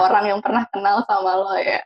[0.00, 1.80] orang yang pernah kenal sama lo ya.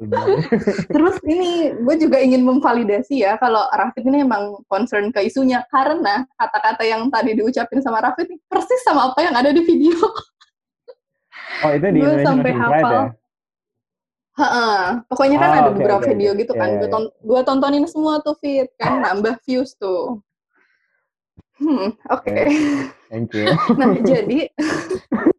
[0.94, 6.24] Terus ini gue juga ingin memvalidasi ya kalau Rafid ini emang concern ke isunya karena
[6.40, 10.00] kata-kata yang tadi diucapin sama Rafid persis sama apa yang ada di video.
[11.60, 12.92] Oh itu di gue sampai hafal.
[12.96, 13.04] Ya?
[14.40, 16.40] Ha pokoknya kan oh, ada okay, beberapa okay, video okay.
[16.46, 16.68] gitu kan.
[16.72, 20.24] Yeah, gue ton gue tontonin semua tuh fit kan nambah views tuh.
[21.60, 22.24] Hmm, oke.
[22.24, 22.48] Okay.
[23.12, 23.52] Thank you.
[23.78, 24.48] nah, jadi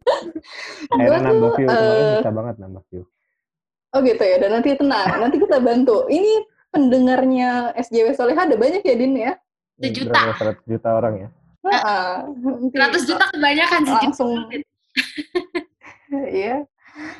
[0.92, 3.02] gue nambah view, uh, bisa banget nambah view.
[3.92, 6.08] Oh gitu ya, dan nanti tenang, nanti kita bantu.
[6.08, 9.32] Ini pendengarnya SJW Soleha ada banyak ya, Din ya?
[9.76, 10.32] Sejuta.
[10.40, 11.28] 100 juta orang ya?
[11.62, 12.26] Nah,
[12.72, 13.96] 100 juta kebanyakan sih.
[14.02, 14.30] Langsung.
[16.12, 16.68] Iya.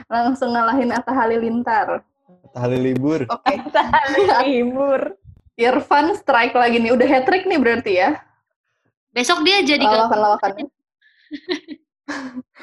[0.04, 2.04] Langsung ngalahin Atta Halilintar.
[2.28, 3.24] Atta Halilibur.
[3.24, 3.40] Oke.
[3.40, 3.56] Okay.
[3.72, 5.16] Atta Halilibur.
[5.56, 6.92] Irfan strike lagi nih.
[6.92, 8.20] Udah hat trick nih berarti ya?
[9.16, 10.68] Besok dia jadi lawakan-lawakan.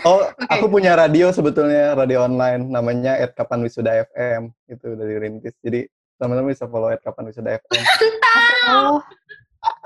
[0.08, 0.48] oh, okay.
[0.50, 4.54] aku punya radio sebetulnya, radio online namanya at Kapan Wisuda FM.
[4.70, 5.56] Itu dari Rintis.
[5.62, 5.86] Jadi
[6.20, 7.84] teman-teman bisa follow at Kapan Wisuda FM.
[8.70, 9.00] oh,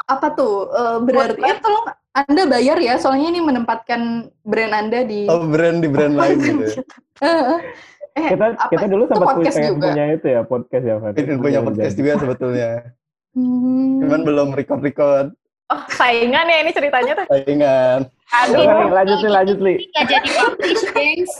[0.09, 0.69] apa tuh?
[0.73, 5.81] Uh, berarti ya tolong Anda bayar ya, soalnya ini menempatkan brand Anda di Oh, brand
[5.81, 6.85] di brand lain gitu.
[7.17, 7.57] Ya.
[8.13, 8.69] eh, kita apa?
[8.69, 11.17] kita dulu sempat punya, punya itu ya podcast ya, Pak.
[11.41, 12.69] Punya podcast juga sebetulnya.
[13.33, 14.05] Hmm.
[14.05, 15.33] Cuman belum record-record.
[15.73, 17.25] Oh, saingan ya ini ceritanya tuh.
[17.33, 18.05] Saingan.
[18.33, 19.77] Aduh, nih, lanjut nih, lanjut nih.
[19.89, 21.31] Nggak jadi publish, guys.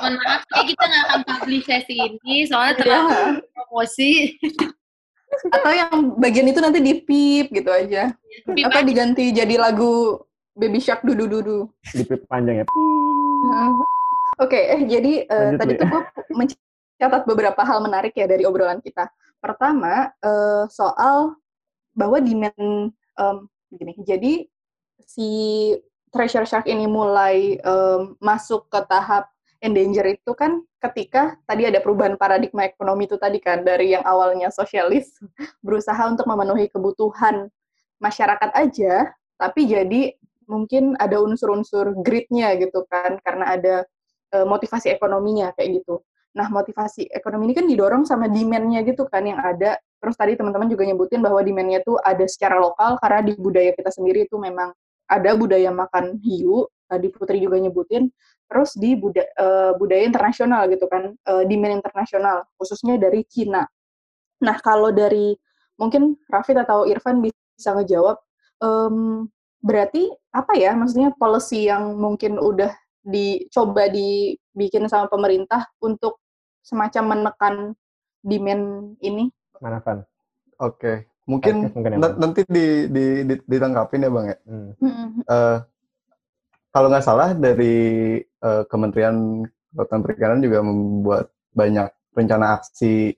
[0.00, 3.32] Mohon maaf, ya kita nggak akan publish sesi ini, soalnya terlalu yeah.
[3.52, 4.10] promosi.
[5.52, 8.16] Atau yang bagian itu nanti di pip gitu aja.
[8.48, 10.24] Pip Atau diganti jadi lagu
[10.56, 11.58] Baby Shark dudu dudu.
[11.92, 12.66] Di pip panjang ya.
[14.40, 16.00] Oke, okay, eh jadi uh, tadi tuh gue
[16.32, 19.12] mencatat beberapa hal menarik ya dari obrolan kita.
[19.40, 21.36] Pertama, uh, soal
[21.92, 23.92] bahwa demand um, gini.
[24.02, 24.32] Jadi
[25.02, 25.30] si
[26.12, 29.32] treasure shark ini mulai um, masuk ke tahap
[29.62, 34.50] endanger itu kan ketika tadi ada perubahan paradigma ekonomi itu tadi kan dari yang awalnya
[34.50, 35.14] sosialis
[35.66, 37.46] berusaha untuk memenuhi kebutuhan
[38.02, 40.18] masyarakat aja tapi jadi
[40.50, 43.76] mungkin ada unsur-unsur gridnya gitu kan karena ada
[44.34, 46.02] uh, motivasi ekonominya kayak gitu.
[46.36, 49.78] Nah motivasi ekonomi ini kan didorong sama demandnya gitu kan yang ada.
[50.02, 53.94] Terus tadi teman-teman juga nyebutin bahwa demandnya tuh ada secara lokal karena di budaya kita
[53.94, 54.74] sendiri itu memang
[55.06, 56.66] ada budaya makan hiu.
[56.90, 58.10] Tadi Putri juga nyebutin
[58.52, 63.64] terus di buda, uh, budaya internasional gitu kan, uh, demand internasional, khususnya dari Cina.
[64.44, 65.32] Nah, kalau dari
[65.80, 68.20] mungkin Rafid atau Irfan bisa ngejawab,
[68.60, 69.24] um,
[69.64, 72.76] berarti apa ya, maksudnya policy yang mungkin udah
[73.08, 76.20] dicoba dibikin sama pemerintah untuk
[76.60, 77.54] semacam menekan
[78.20, 79.32] demand ini?
[79.62, 80.02] Mana Van?
[80.58, 80.96] Oke, okay.
[81.30, 84.38] mungkin, mungkin ya, nanti di, di, di, ditangkapin ya bang ya.
[84.46, 84.70] Hmm.
[85.26, 85.58] Uh,
[86.74, 93.14] kalau nggak salah dari uh, Kementerian Kelautan Perikanan juga membuat banyak rencana aksi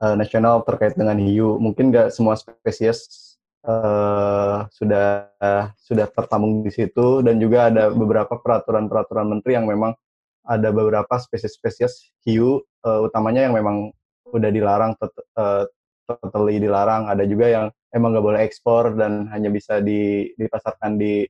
[0.00, 1.60] uh, nasional terkait dengan hiu.
[1.60, 3.36] Mungkin nggak semua spesies
[3.68, 9.92] uh, sudah uh, sudah tertampung di situ dan juga ada beberapa peraturan-peraturan menteri yang memang
[10.40, 13.92] ada beberapa spesies-spesies hiu uh, utamanya yang memang
[14.30, 14.92] udah dilarang
[15.36, 15.64] uh,
[16.06, 17.06] totally dilarang.
[17.06, 21.26] Ada juga yang emang nggak boleh ekspor dan hanya bisa di, dipasarkan di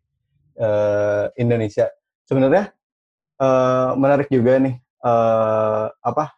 [0.61, 1.89] uh, Indonesia.
[2.25, 2.73] Sebenarnya
[3.41, 6.33] uh, menarik juga nih uh, apa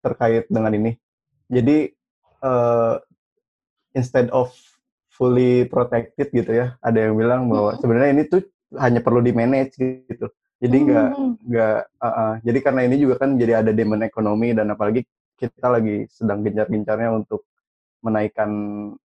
[0.00, 0.92] terkait dengan ini.
[1.50, 1.90] Jadi
[2.44, 2.96] uh,
[3.96, 4.54] instead of
[5.10, 7.80] fully protected gitu ya, ada yang bilang bahwa hmm.
[7.82, 8.42] sebenarnya ini tuh
[8.78, 9.76] hanya perlu di manage
[10.06, 10.30] gitu.
[10.60, 11.32] Jadi nggak hmm.
[11.48, 15.04] nggak uh, uh, jadi karena ini juga kan jadi ada demand ekonomi dan apalagi
[15.40, 17.48] kita lagi sedang gencar-gencarnya untuk
[18.04, 18.50] menaikkan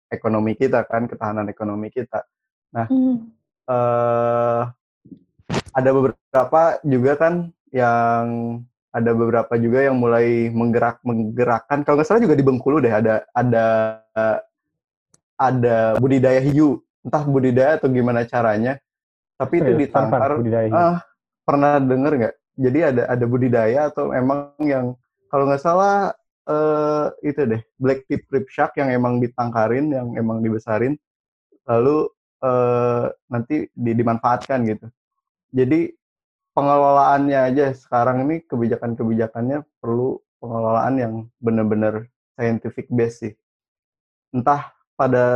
[0.08, 2.24] ekonomi kita kan ketahanan ekonomi kita.
[2.72, 3.16] Nah, hmm.
[3.68, 4.62] uh,
[5.76, 7.34] ada beberapa juga kan
[7.72, 8.24] yang
[8.92, 11.84] ada beberapa juga yang mulai menggerak menggerakkan.
[11.84, 13.66] Kalau nggak salah juga di Bengkulu deh ada ada
[15.36, 18.78] ada budidaya hiu entah budidaya atau gimana caranya
[19.34, 20.38] tapi itu ditangkar
[20.70, 21.02] ah
[21.42, 22.34] pernah dengar nggak?
[22.54, 24.94] Jadi ada ada budidaya atau emang yang
[25.32, 26.14] kalau nggak salah
[26.48, 30.98] uh, itu deh black tip rip shark yang emang ditangkarin yang emang dibesarin
[31.66, 32.10] lalu
[32.42, 34.86] uh, nanti di, dimanfaatkan gitu.
[35.52, 35.92] Jadi
[36.56, 43.32] pengelolaannya aja sekarang ini kebijakan-kebijakannya perlu pengelolaan yang benar-benar scientific base sih.
[44.32, 45.26] Entah pada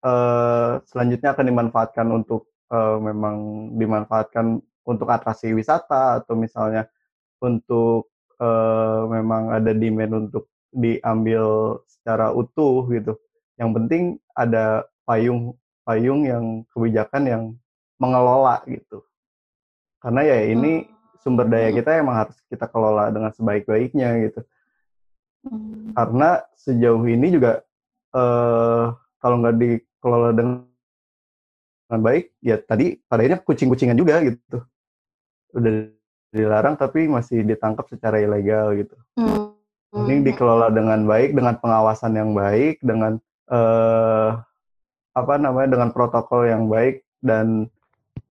[0.00, 6.88] uh, selanjutnya akan dimanfaatkan untuk uh, memang dimanfaatkan untuk atraksi wisata atau misalnya
[7.42, 8.10] untuk
[8.40, 13.14] uh, memang ada demand untuk diambil secara utuh gitu.
[13.60, 14.02] Yang penting
[14.32, 15.54] ada payung
[15.84, 17.42] payung yang kebijakan yang
[18.00, 19.04] mengelola gitu.
[20.00, 21.20] Karena ya ini hmm.
[21.20, 21.76] sumber daya hmm.
[21.76, 24.40] kita emang harus kita kelola dengan sebaik-baiknya gitu.
[25.44, 25.92] Hmm.
[25.92, 27.60] Karena sejauh ini juga
[28.16, 28.84] eh,
[29.20, 34.64] kalau nggak dikelola dengan baik, ya tadi padanya kucing-kucingan juga gitu.
[35.52, 35.99] Udah
[36.30, 38.96] dilarang tapi masih ditangkap secara ilegal gitu.
[39.18, 39.54] Hmm.
[39.90, 43.18] Ini dikelola dengan baik, dengan pengawasan yang baik, dengan
[43.50, 44.30] eh,
[45.10, 47.66] apa namanya dengan protokol yang baik dan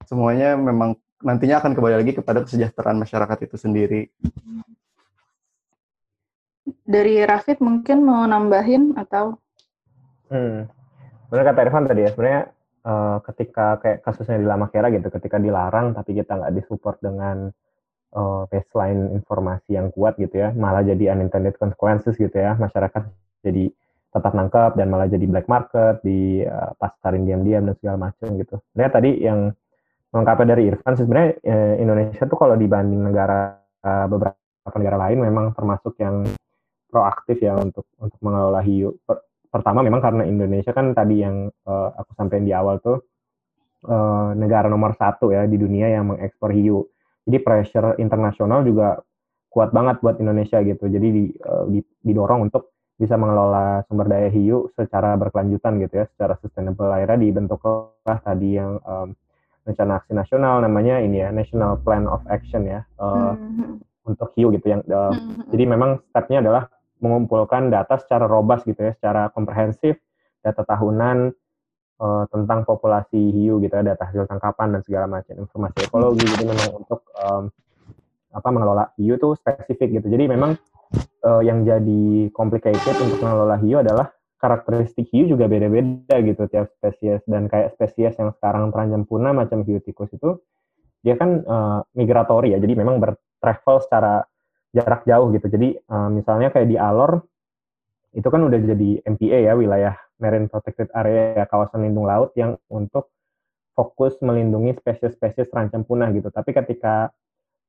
[0.07, 4.01] semuanya memang nantinya akan kembali lagi kepada kesejahteraan masyarakat itu sendiri.
[6.89, 9.35] Dari Rafid mungkin mau nambahin atau?
[10.31, 10.69] Hmm,
[11.27, 12.43] benar kata Irfan tadi ya sebenarnya
[12.85, 17.51] uh, ketika kayak kasusnya di Lama Kera gitu, ketika dilarang tapi kita nggak disupport dengan
[18.15, 23.05] uh, baseline informasi yang kuat gitu ya, malah jadi unintended consequences gitu ya, masyarakat
[23.45, 23.71] jadi
[24.09, 28.57] tetap nangkep dan malah jadi black market di uh, pasarin diam-diam dan segala macam gitu.
[28.73, 29.39] Sebenarnya tadi yang
[30.09, 33.53] lengkapnya dari Irfan sebenarnya eh, Indonesia tuh kalau dibanding negara
[33.85, 36.25] uh, beberapa negara lain memang termasuk yang
[36.89, 38.97] proaktif ya untuk untuk mengelola hiu.
[39.05, 39.21] Per,
[39.53, 42.97] pertama memang karena Indonesia kan tadi yang uh, aku sampaikan di awal tuh
[43.85, 46.89] uh, negara nomor satu ya di dunia yang mengekspor hiu.
[47.27, 48.99] Jadi pressure internasional juga
[49.49, 50.85] kuat banget buat Indonesia gitu.
[50.87, 51.65] Jadi di, uh,
[52.05, 56.91] didorong untuk bisa mengelola sumber daya hiu secara berkelanjutan gitu ya, secara sustainable.
[56.91, 59.15] Akhirnya dibentuklah tadi yang um,
[59.63, 64.09] rencana aksi nasional namanya ini ya National Plan of Action ya uh, mm-hmm.
[64.09, 65.45] untuk hiu gitu yang uh, mm-hmm.
[65.53, 66.63] jadi memang stepnya adalah
[66.99, 69.97] mengumpulkan data secara robust gitu ya, secara komprehensif,
[70.43, 71.31] data tahunan
[71.99, 76.25] uh, tentang populasi hiu gitu ya, data hasil tangkapan dan segala macam informasi ekologi.
[76.25, 77.43] Jadi memang untuk um,
[78.29, 80.07] apa mengelola hiu itu spesifik gitu.
[80.09, 80.57] Jadi memang
[81.25, 84.09] uh, yang jadi complicated untuk mengelola hiu adalah
[84.39, 89.67] karakteristik hiu juga beda-beda gitu tiap spesies dan kayak spesies yang sekarang terancam punah macam
[89.67, 90.39] hiu tikus itu
[91.03, 94.23] dia kan uh, migratori ya jadi memang bertravel secara
[94.71, 97.19] jarak jauh gitu jadi uh, misalnya kayak di Alor
[98.13, 103.13] itu kan udah jadi MPA ya wilayah Marine Protected Area kawasan lindung laut yang untuk
[103.77, 107.13] fokus melindungi spesies-spesies terancam punah gitu tapi ketika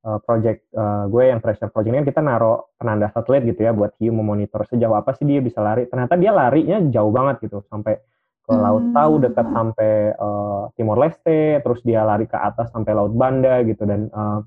[0.05, 3.71] uh, project uh, gue yang pressure project ini kan kita naruh penanda satelit gitu ya
[3.73, 5.85] buat hiu memonitor sejauh apa sih dia bisa lari.
[5.87, 8.01] Ternyata dia larinya jauh banget gitu sampai
[8.41, 8.95] ke laut hmm.
[8.97, 13.85] Tau dekat sampai uh, Timor Leste, terus dia lari ke atas sampai laut Banda gitu
[13.85, 14.41] dan uh,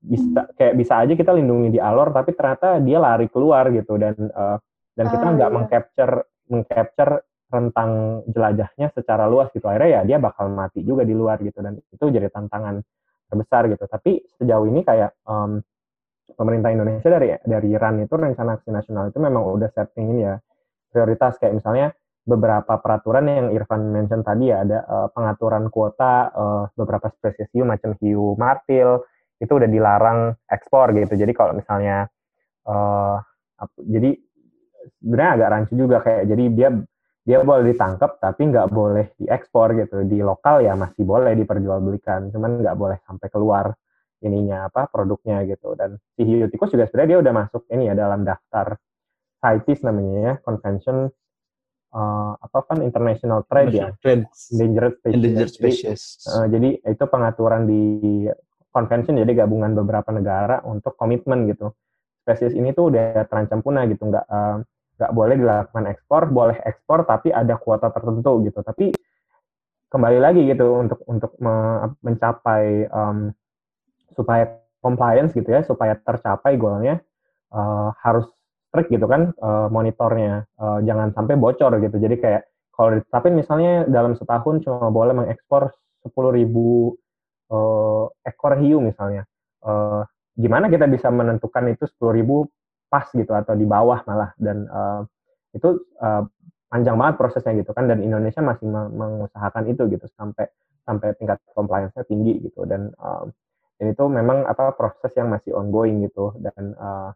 [0.00, 4.16] bisa kayak bisa aja kita lindungi di Alor tapi ternyata dia lari keluar gitu dan
[4.32, 4.56] uh,
[5.00, 5.56] dan kita ah, nggak iya.
[5.56, 6.14] mengcapture
[6.52, 7.12] mengcapture
[7.50, 11.80] rentang jelajahnya secara luas gitu akhirnya ya dia bakal mati juga di luar gitu dan
[11.80, 12.84] itu jadi tantangan
[13.32, 13.86] terbesar gitu.
[13.86, 15.62] Tapi sejauh ini kayak um,
[16.34, 20.34] pemerintah Indonesia dari dari RAN itu rencana aksi nasional itu memang udah setting ini ya
[20.90, 21.94] prioritas kayak misalnya
[22.26, 27.64] beberapa peraturan yang Irfan mention tadi ya ada uh, pengaturan kuota uh, beberapa spesies hiu
[27.64, 29.00] macam hiu martil
[29.40, 31.16] itu udah dilarang ekspor gitu.
[31.16, 32.06] Jadi kalau misalnya
[32.68, 33.16] uh,
[33.80, 34.16] jadi
[35.00, 36.68] sebenarnya agak rancu juga kayak jadi dia
[37.20, 40.02] dia boleh ditangkap tapi nggak boleh diekspor gitu.
[40.08, 43.72] Di lokal ya masih boleh diperjualbelikan cuman nggak boleh sampai keluar
[44.24, 45.76] ininya apa produknya gitu.
[45.76, 48.76] Dan si hiu tikus juga sebenarnya dia udah masuk ini ya dalam daftar
[49.40, 51.08] CITES namanya ya convention
[51.96, 53.92] uh, apa kan international trade ya.
[54.52, 56.00] Endangered species, endangered species.
[56.24, 57.82] Jadi, uh, jadi itu pengaturan di
[58.70, 61.74] convention jadi gabungan beberapa negara untuk komitmen gitu
[62.20, 64.60] spesies ini tuh udah terancam punah gitu nggak uh,
[65.00, 68.60] nggak boleh dilakukan ekspor, boleh ekspor tapi ada kuota tertentu gitu.
[68.60, 68.92] Tapi
[69.88, 73.32] kembali lagi gitu untuk untuk me, mencapai um,
[74.12, 77.00] supaya compliance gitu ya, supaya tercapai goalnya
[77.56, 78.28] uh, harus
[78.68, 81.96] strict gitu kan uh, monitornya, uh, jangan sampai bocor gitu.
[81.96, 82.42] Jadi kayak
[82.76, 85.72] kalau tapi misalnya dalam setahun cuma boleh mengekspor
[86.04, 86.92] 10.000 ribu
[87.48, 89.24] uh, ekor hiu misalnya,
[89.64, 90.04] uh,
[90.36, 92.26] gimana kita bisa menentukan itu 10.000
[92.90, 94.30] pas gitu atau di bawah malah.
[94.36, 95.02] Dan uh,
[95.54, 96.26] itu uh,
[96.70, 100.46] panjang banget prosesnya gitu kan dan Indonesia masih mengusahakan itu gitu sampai
[100.86, 102.66] sampai tingkat compliance-nya tinggi gitu.
[102.66, 103.26] Dan uh,
[103.80, 106.34] dan itu memang apa proses yang masih ongoing gitu.
[106.38, 107.10] Dan uh,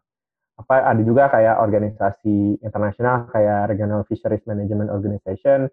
[0.55, 5.67] apa ada juga kayak organisasi internasional kayak Regional Fisheries Management Organization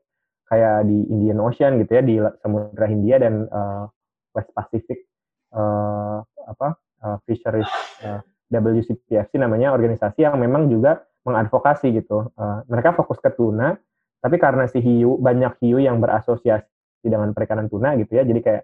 [0.50, 3.86] kayak di Indian Ocean gitu ya di Samudra Hindia dan uh,
[4.34, 5.06] West Pacific
[5.54, 7.68] uh, apa uh, Fisheries
[8.06, 12.30] uh, WCPFC namanya organisasi yang memang juga mengadvokasi gitu.
[12.34, 13.78] Uh, mereka fokus ke tuna,
[14.18, 18.62] tapi karena si hiu banyak hiu yang berasosiasi dengan perikanan tuna gitu ya, jadi kayak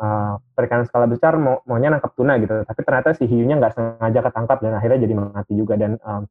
[0.00, 4.20] uh, perikanan skala besar mau maunya nangkap tuna gitu, tapi ternyata si hiunya nggak sengaja
[4.24, 6.24] ketangkap dan akhirnya jadi mati juga dan um,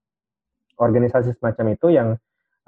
[0.78, 2.10] organisasi semacam itu yang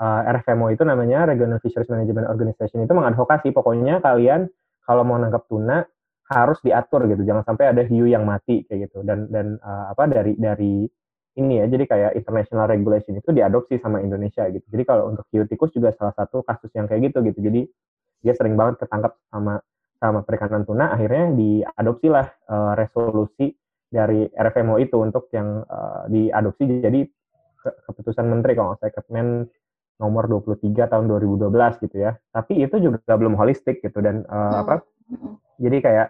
[0.02, 4.50] uh, RFMO itu namanya Regional Fisheries Management Organization itu mengadvokasi pokoknya kalian
[4.86, 5.84] kalau mau nangkap tuna
[6.28, 7.24] harus diatur gitu.
[7.24, 9.04] Jangan sampai ada hiu yang mati kayak gitu.
[9.04, 10.84] Dan dan uh, apa dari dari
[11.40, 11.66] ini ya.
[11.72, 14.66] Jadi kayak international regulation itu diadopsi sama Indonesia gitu.
[14.68, 17.40] Jadi kalau untuk hiu tikus juga salah satu kasus yang kayak gitu gitu.
[17.40, 17.62] Jadi
[18.22, 19.64] dia sering banget ketangkap sama
[19.98, 20.92] sama perikanan tuna.
[20.92, 23.56] Akhirnya diadopsi lah uh, resolusi
[23.88, 27.08] dari RFMO itu untuk yang uh, diadopsi jadi
[27.58, 29.48] ke keputusan menteri kalau saya Kepmen
[29.98, 31.50] nomor 23 tahun 2012
[31.88, 32.20] gitu ya.
[32.36, 34.04] Tapi itu juga belum holistik gitu.
[34.04, 34.62] Dan uh, hmm.
[34.68, 34.76] apa
[35.58, 36.08] jadi kayak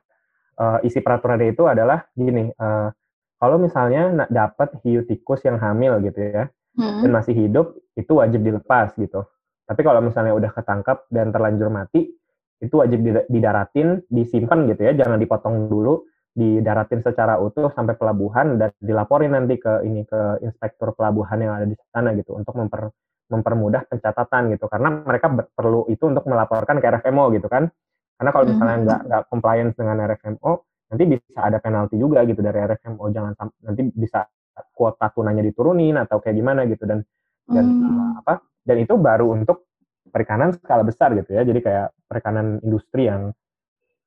[0.60, 2.90] uh, isi peraturannya itu adalah gini, uh,
[3.38, 6.44] kalau misalnya dapat hiu tikus yang hamil gitu ya,
[6.78, 7.06] hmm.
[7.06, 9.24] dan masih hidup, itu wajib dilepas gitu.
[9.68, 12.10] Tapi kalau misalnya udah ketangkap dan terlanjur mati,
[12.58, 16.02] itu wajib didaratin, disimpan gitu ya, jangan dipotong dulu,
[16.38, 21.66] didaratin secara utuh sampai pelabuhan dan dilaporin nanti ke ini ke inspektur pelabuhan yang ada
[21.66, 22.94] di sana gitu untuk memper
[23.28, 27.74] mempermudah pencatatan gitu karena mereka perlu itu untuk melaporkan ke RFMO gitu kan
[28.18, 28.86] karena kalau misalnya hmm.
[28.86, 30.52] nggak nggak compliance dengan RFMO,
[30.90, 33.06] nanti bisa ada penalti juga gitu dari RFMO.
[33.14, 34.26] Jangan nanti bisa
[34.74, 37.06] kuota tunanya diturunin atau kayak gimana gitu dan
[37.46, 38.22] dan hmm.
[38.26, 38.42] apa?
[38.66, 39.70] Dan itu baru untuk
[40.10, 41.46] perikanan skala besar gitu ya.
[41.46, 43.32] Jadi kayak perikanan industri yang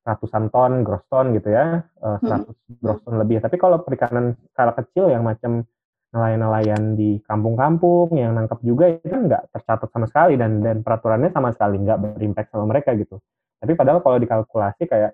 [0.02, 2.82] ratusan ton, gross ton gitu ya, uh, 100 hmm.
[2.82, 3.38] gross ton lebih.
[3.38, 5.62] Tapi kalau perikanan skala kecil yang macam
[6.10, 11.54] nelayan-nelayan di kampung-kampung yang nangkep juga itu nggak tercatat sama sekali dan dan peraturannya sama
[11.54, 13.22] sekali nggak berimpact sama mereka gitu.
[13.60, 15.12] Tapi padahal kalau dikalkulasi kayak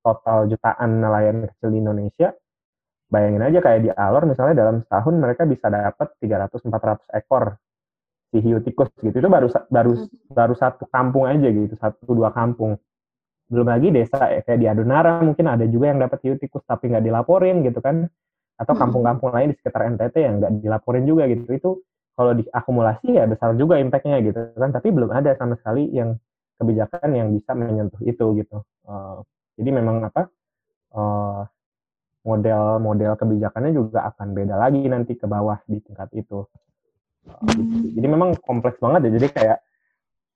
[0.00, 2.32] total jutaan nelayan kecil di Indonesia,
[3.12, 7.60] bayangin aja kayak di Alor misalnya dalam setahun mereka bisa dapat 300-400 ekor
[8.32, 9.12] si hiu tikus gitu.
[9.12, 10.32] Itu baru baru hmm.
[10.32, 12.80] baru satu kampung aja gitu, satu dua kampung.
[13.52, 17.04] Belum lagi desa kayak di Adonara mungkin ada juga yang dapat hiu tikus tapi nggak
[17.04, 18.08] dilaporin gitu kan
[18.56, 21.70] atau kampung-kampung lain di sekitar NTT yang nggak dilaporin juga gitu itu
[22.16, 26.16] kalau diakumulasi ya besar juga impactnya gitu kan tapi belum ada sama sekali yang
[26.62, 29.20] kebijakan yang bisa menyentuh itu gitu uh,
[29.58, 30.30] jadi memang apa
[30.94, 31.42] uh,
[32.22, 36.46] model-model kebijakannya juga akan beda lagi nanti ke bawah di tingkat itu
[37.26, 37.98] uh, gitu.
[37.98, 39.58] jadi memang kompleks banget ya jadi kayak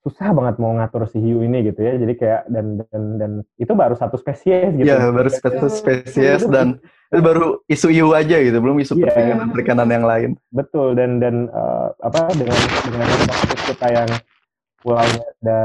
[0.07, 1.99] susah banget mau ngatur si hiu ini gitu ya.
[1.99, 4.87] Jadi kayak dan dan dan itu baru satu spesies gitu.
[4.87, 6.79] Iya, baru satu spesies dan
[7.11, 9.11] itu baru isu hiu aja gitu, belum isu yeah.
[9.11, 10.31] perikanan perikanan yang lain.
[10.55, 12.55] Betul dan dan uh, apa dengan
[12.87, 13.09] dengan
[13.67, 14.11] kita yang
[14.79, 15.63] pulaunya ada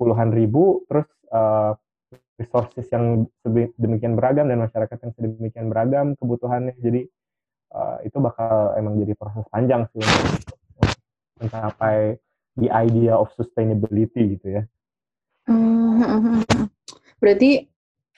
[0.00, 1.76] puluhan ribu, terus uh,
[2.40, 3.28] resources yang
[3.76, 6.72] demikian beragam dan masyarakat yang sedemikian beragam kebutuhannya.
[6.80, 7.04] Jadi
[7.76, 10.56] uh, itu bakal emang jadi proses panjang sih untuk
[11.36, 12.16] mencapai
[12.56, 14.62] the idea of sustainability gitu ya.
[15.44, 16.40] Hmm,
[17.20, 17.68] berarti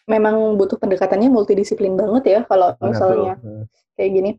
[0.06, 3.38] memang butuh pendekatannya multidisiplin banget ya kalau misalnya
[3.98, 4.30] kayak gini.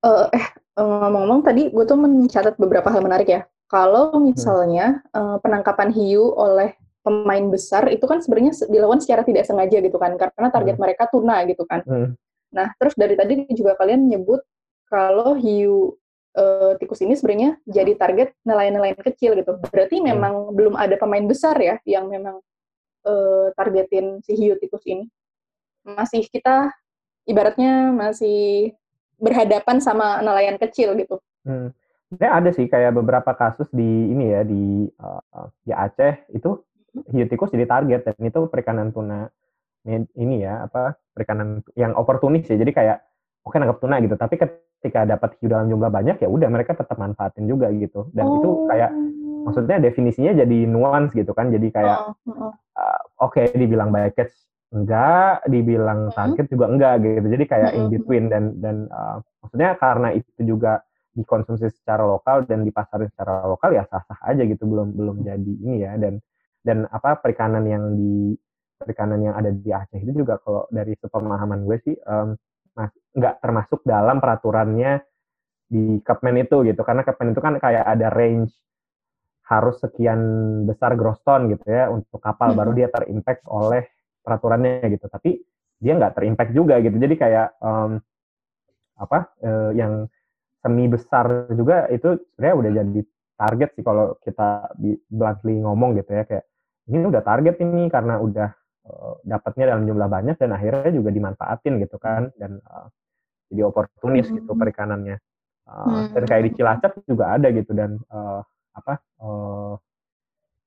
[0.00, 0.46] Uh, eh
[0.80, 3.42] ngomong-ngomong tadi gue tuh mencatat beberapa hal menarik ya.
[3.70, 5.14] Kalau misalnya hmm.
[5.14, 10.18] uh, penangkapan hiu oleh pemain besar itu kan sebenarnya dilakukan secara tidak sengaja gitu kan
[10.18, 10.82] karena target hmm.
[10.82, 11.80] mereka tuna gitu kan.
[11.86, 12.18] Hmm.
[12.50, 14.42] Nah terus dari tadi juga kalian menyebut
[14.90, 15.94] kalau hiu
[16.34, 19.54] uh, tikus ini sebenarnya jadi target nelayan-nelayan kecil gitu.
[19.70, 20.06] Berarti hmm.
[20.12, 22.42] memang belum ada pemain besar ya yang memang
[23.06, 25.06] uh, targetin si hiu tikus ini.
[25.86, 26.74] Masih kita
[27.24, 28.74] ibaratnya masih
[29.16, 31.22] berhadapan sama nelayan kecil gitu.
[31.46, 31.70] Hmm.
[32.18, 37.06] Ya ada sih kayak beberapa kasus di ini ya di uh, di Aceh itu hmm.
[37.14, 39.30] hiu tikus jadi target dan itu perikanan tuna
[40.18, 42.96] ini ya apa perikanan yang oportunis ya jadi kayak
[43.46, 46.98] oke nangkap tuna gitu tapi ketika dapat hiu dalam jumlah banyak ya udah mereka tetap
[47.00, 48.36] manfaatin juga gitu dan oh.
[48.42, 48.90] itu kayak
[49.46, 52.52] maksudnya definisinya jadi nuance gitu kan jadi kayak oh.
[52.52, 52.52] uh,
[53.24, 54.34] oke okay, dibilang by catch
[54.70, 60.08] enggak dibilang target juga enggak gitu jadi kayak in between dan dan uh, maksudnya karena
[60.14, 60.84] itu juga
[61.20, 65.76] dikonsumsi secara lokal dan dipasarin secara lokal ya sah-sah aja gitu belum belum jadi ini
[65.84, 65.92] ya.
[66.00, 66.18] Dan
[66.64, 68.32] dan apa perikanan yang di
[68.80, 72.32] perikanan yang ada di Aceh itu juga kalau dari sepemahaman gue sih um,
[73.16, 75.04] nggak termasuk dalam peraturannya
[75.70, 76.80] di Kepmen itu gitu.
[76.82, 78.50] Karena Kepmen itu kan kayak ada range
[79.50, 80.20] harus sekian
[80.64, 82.58] besar gross ton gitu ya untuk kapal hmm.
[82.58, 83.86] baru dia terimpact oleh
[84.22, 85.06] peraturannya gitu.
[85.10, 85.42] Tapi
[85.80, 86.96] dia nggak terimpact juga gitu.
[86.96, 87.98] Jadi kayak um,
[89.00, 90.06] apa uh, yang
[90.60, 93.00] semi besar juga itu sebenarnya udah jadi
[93.40, 94.76] target sih kalau kita
[95.08, 96.44] bluntly ngomong gitu ya kayak
[96.92, 98.48] ini udah target ini karena udah
[98.84, 102.92] uh, dapatnya dalam jumlah banyak dan akhirnya juga dimanfaatin gitu kan dan uh,
[103.48, 104.44] jadi oportunis hmm.
[104.44, 105.16] gitu perikanannya
[105.64, 106.06] uh, hmm.
[106.12, 108.44] dan kayak di Cilacap juga ada gitu dan uh,
[108.76, 109.74] apa uh,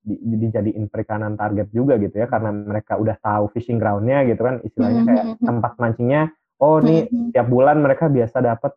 [0.04, 4.60] di, dijadiin perikanan target juga gitu ya karena mereka udah tahu fishing groundnya gitu kan
[4.66, 5.08] istilahnya hmm.
[5.08, 6.22] kayak tempat mancingnya
[6.60, 7.32] oh nih hmm.
[7.32, 8.76] tiap bulan mereka biasa dapat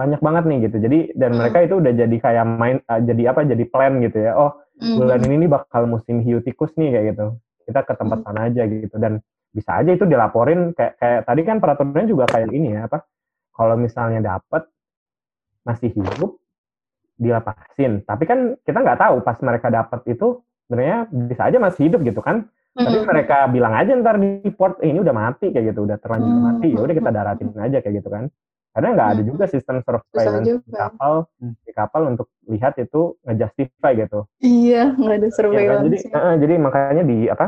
[0.00, 0.76] banyak banget nih gitu.
[0.80, 4.32] Jadi dan mereka itu udah jadi kayak main uh, jadi apa jadi plan gitu ya.
[4.32, 7.26] Oh bulan ini nih bakal musim hiu tikus nih kayak gitu.
[7.68, 8.96] Kita ke tempat sana aja gitu.
[8.96, 9.20] Dan
[9.52, 13.04] bisa aja itu dilaporin kayak kayak tadi kan peraturannya juga kayak ini ya apa
[13.52, 14.64] kalau misalnya dapat
[15.68, 16.40] masih hidup
[17.20, 18.00] dilepasin.
[18.08, 22.24] Tapi kan kita nggak tahu pas mereka dapat itu sebenarnya bisa aja masih hidup gitu
[22.24, 22.48] kan.
[22.70, 22.86] Mm-hmm.
[22.86, 25.84] tapi mereka bilang aja ntar di port eh, ini udah mati kayak gitu.
[25.84, 26.48] Udah terlanjur mm-hmm.
[26.48, 28.24] mati ya udah kita daratin aja kayak gitu kan
[28.70, 34.30] karena nggak ada juga sistem surveillance di kapal di kapal untuk lihat itu ngejustify gitu.
[34.38, 35.86] Iya nggak ada surveillance ya, kan?
[35.86, 37.46] jadi uh, jadi makanya di apa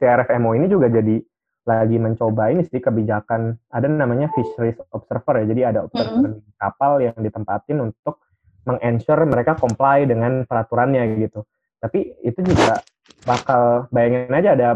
[0.00, 1.20] CRFMO ini juga jadi
[1.68, 5.46] lagi mencoba ini sih kebijakan ada namanya fisheries observer ya.
[5.52, 6.56] Jadi ada observer mm -hmm.
[6.56, 8.24] kapal yang ditempatin untuk
[8.64, 11.44] mengensure mereka comply dengan peraturannya gitu.
[11.76, 12.80] Tapi itu juga
[13.28, 14.68] bakal bayangin aja ada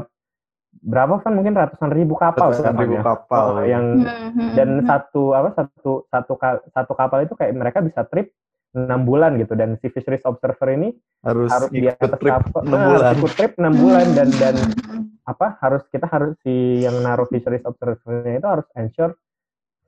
[0.80, 4.56] berapa kan mungkin ratusan ribu kapal ratusan ribu ya, kapal oh, yang mm-hmm.
[4.56, 6.34] dan satu apa satu satu
[6.72, 8.32] satu kapal itu kayak mereka bisa trip
[8.72, 9.52] enam bulan gitu.
[9.52, 10.88] Dan si fisheries observer ini
[11.22, 13.12] harus, harus di atas trip kapal, 6 bulan.
[13.20, 14.54] ikut trip enam bulan dan dan
[15.22, 19.14] apa harus kita harus si yang naruh fisheries observernya itu harus ensure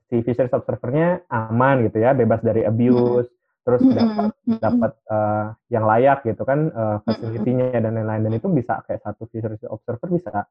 [0.07, 3.27] si fisheries observernya aman gitu ya bebas dari abuse
[3.65, 4.29] terus dapat
[4.61, 8.29] dapat uh, yang layak gitu kan uh, facility-nya dan lain-lain.
[8.29, 10.45] Dan itu bisa kayak satu fisheries observer bisa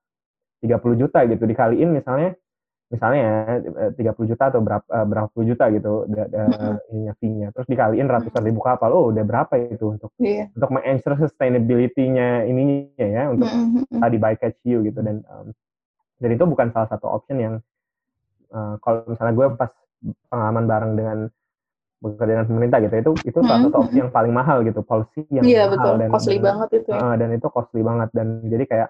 [0.64, 2.32] 30 juta gitu dikaliin misalnya
[2.92, 3.58] misalnya
[3.96, 6.04] 30 eh, juta atau berapa uh, berapa puluh juta gitu
[6.92, 10.46] ininya fee-nya terus dikaliin ratusan ribu kapal oh udah berapa itu untuk yeah.
[10.54, 13.48] untuk meng-ensure sustainability-nya ininya ya untuk
[13.88, 15.50] tadi buy catch you gitu dan um,
[16.22, 17.54] dan itu bukan salah satu option yang
[18.54, 19.70] uh, kalau misalnya gue pas
[20.28, 21.18] pengalaman bareng dengan
[22.04, 25.40] bekerja dengan pemerintah gitu itu itu salah satu opsi yang paling mahal gitu policy yang
[25.48, 25.94] yeah, mahal betul.
[25.96, 27.00] dan costly dan, banget itu ya.
[27.00, 28.88] uh, dan itu costly banget dan jadi kayak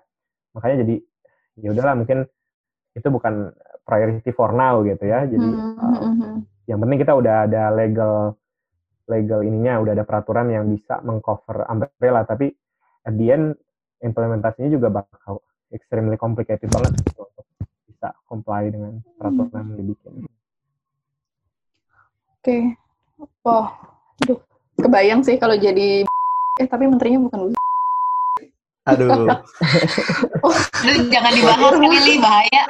[0.51, 0.95] makanya jadi
[1.59, 2.27] ya udahlah mungkin
[2.95, 3.51] itu bukan
[3.85, 5.27] priority for now gitu ya.
[5.29, 6.21] Jadi mm -hmm.
[6.21, 8.35] uh, yang penting kita udah ada legal
[9.05, 12.25] legal ininya, udah ada peraturan yang bisa mengcover umbrella.
[12.25, 12.49] Tapi
[13.05, 13.47] at the end
[14.01, 17.47] implementasinya juga bakal extremely complicated banget gitu untuk
[17.89, 20.13] bisa comply dengan peraturan yang dibikin.
[22.45, 22.63] Oke, okay.
[23.49, 23.73] oh,
[24.21, 24.39] aduh,
[24.77, 26.05] kebayang sih kalau jadi
[26.61, 27.51] eh tapi menterinya bukan
[28.85, 29.25] Aduh.
[30.47, 30.57] oh.
[31.09, 32.65] jangan dibahas ini bahaya.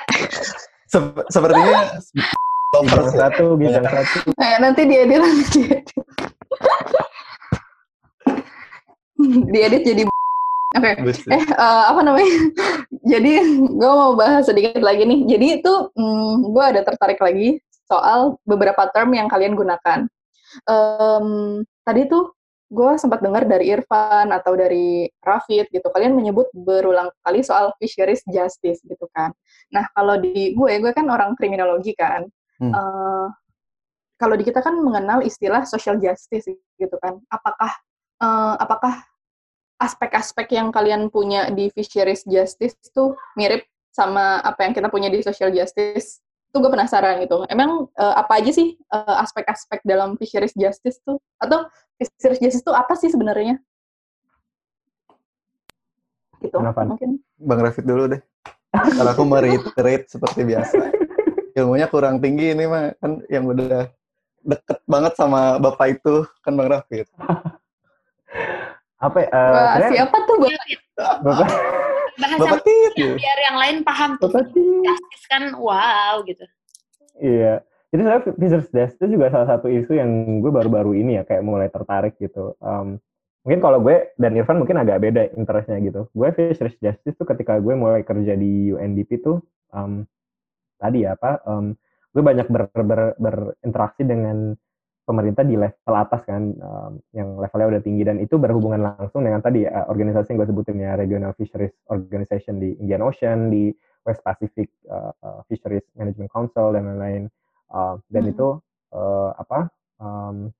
[0.87, 1.99] Sep sepertinya
[2.75, 4.19] nomor satu gitu satu.
[4.39, 5.85] Eh, nanti diedit nanti diedit.
[9.51, 10.03] diedit jadi
[10.75, 11.39] Oke, okay.
[11.39, 12.27] eh uh, apa namanya?
[13.15, 13.33] Jadi
[13.79, 15.23] gue mau bahas sedikit lagi nih.
[15.23, 20.11] Jadi itu hmm, gue ada tertarik lagi soal beberapa term yang kalian gunakan.
[20.67, 22.35] Um, tadi tuh
[22.73, 28.25] gue sempat dengar dari Irfan atau dari Rafid gitu, kalian menyebut berulang kali soal fisheries
[28.27, 29.31] justice gitu kan.
[29.71, 32.25] Nah kalau di gue, gue kan orang kriminologi kan.
[32.59, 32.73] Hmm.
[32.73, 33.29] Uh,
[34.17, 36.49] kalau di kita kan mengenal istilah social justice
[36.81, 37.21] gitu kan.
[37.29, 37.73] Apakah
[38.25, 39.05] uh, apakah
[39.77, 45.21] aspek-aspek yang kalian punya di fisheries justice tuh mirip sama apa yang kita punya di
[45.21, 46.24] social justice?
[46.55, 47.43] Itu gue penasaran gitu.
[47.51, 51.19] Emang uh, apa aja sih aspek-aspek uh, dalam fisheries justice tuh?
[51.43, 51.67] Atau
[51.99, 53.59] Fisheries justice itu apa sih sebenarnya?
[56.39, 56.55] Gitu.
[56.55, 56.87] Kenapa?
[56.87, 57.19] Mungkin.
[57.43, 58.23] Bang Rafid dulu deh.
[58.71, 60.95] Kalau aku mereiterate seperti biasa.
[61.59, 63.87] Ilmunya kurang tinggi ini mah kan yang udah
[64.47, 67.07] deket banget sama bapak itu kan Bang Rafid.
[69.03, 69.19] Apa?
[69.27, 70.67] Uh, Wah, siapa tuh bapak?
[71.23, 71.49] Bapak.
[72.15, 74.31] Bahasa bapak yang biar yang lain paham tuh.
[74.31, 76.45] Justice kan wow gitu.
[77.19, 77.63] Iya.
[77.95, 80.11] Jadi saya Fisher's Death itu juga salah satu isu yang
[80.43, 82.59] gue baru-baru ini ya kayak mulai tertarik gitu.
[82.59, 82.99] Um,
[83.47, 86.11] mungkin kalau gue dan Irfan mungkin agak beda interestnya gitu.
[86.11, 89.39] Gue Fisher's Justice tuh ketika gue mulai kerja di UNDP tuh
[89.71, 90.03] um,
[90.79, 91.79] tadi ya apa, um,
[92.11, 94.59] gue banyak ber, ber, berinteraksi dengan
[95.05, 98.03] pemerintah di level atas kan, um, yang levelnya udah tinggi.
[98.03, 102.59] Dan itu berhubungan langsung dengan tadi uh, organisasi yang gue sebutin ya Regional Fisheries Organization
[102.59, 103.71] di Indian Ocean, di
[104.05, 107.29] West Pacific uh, uh, Fisheries Management Council dan lain-lain.
[107.69, 108.33] Uh, dan hmm.
[108.37, 108.49] itu
[108.95, 110.53] uh, apa um,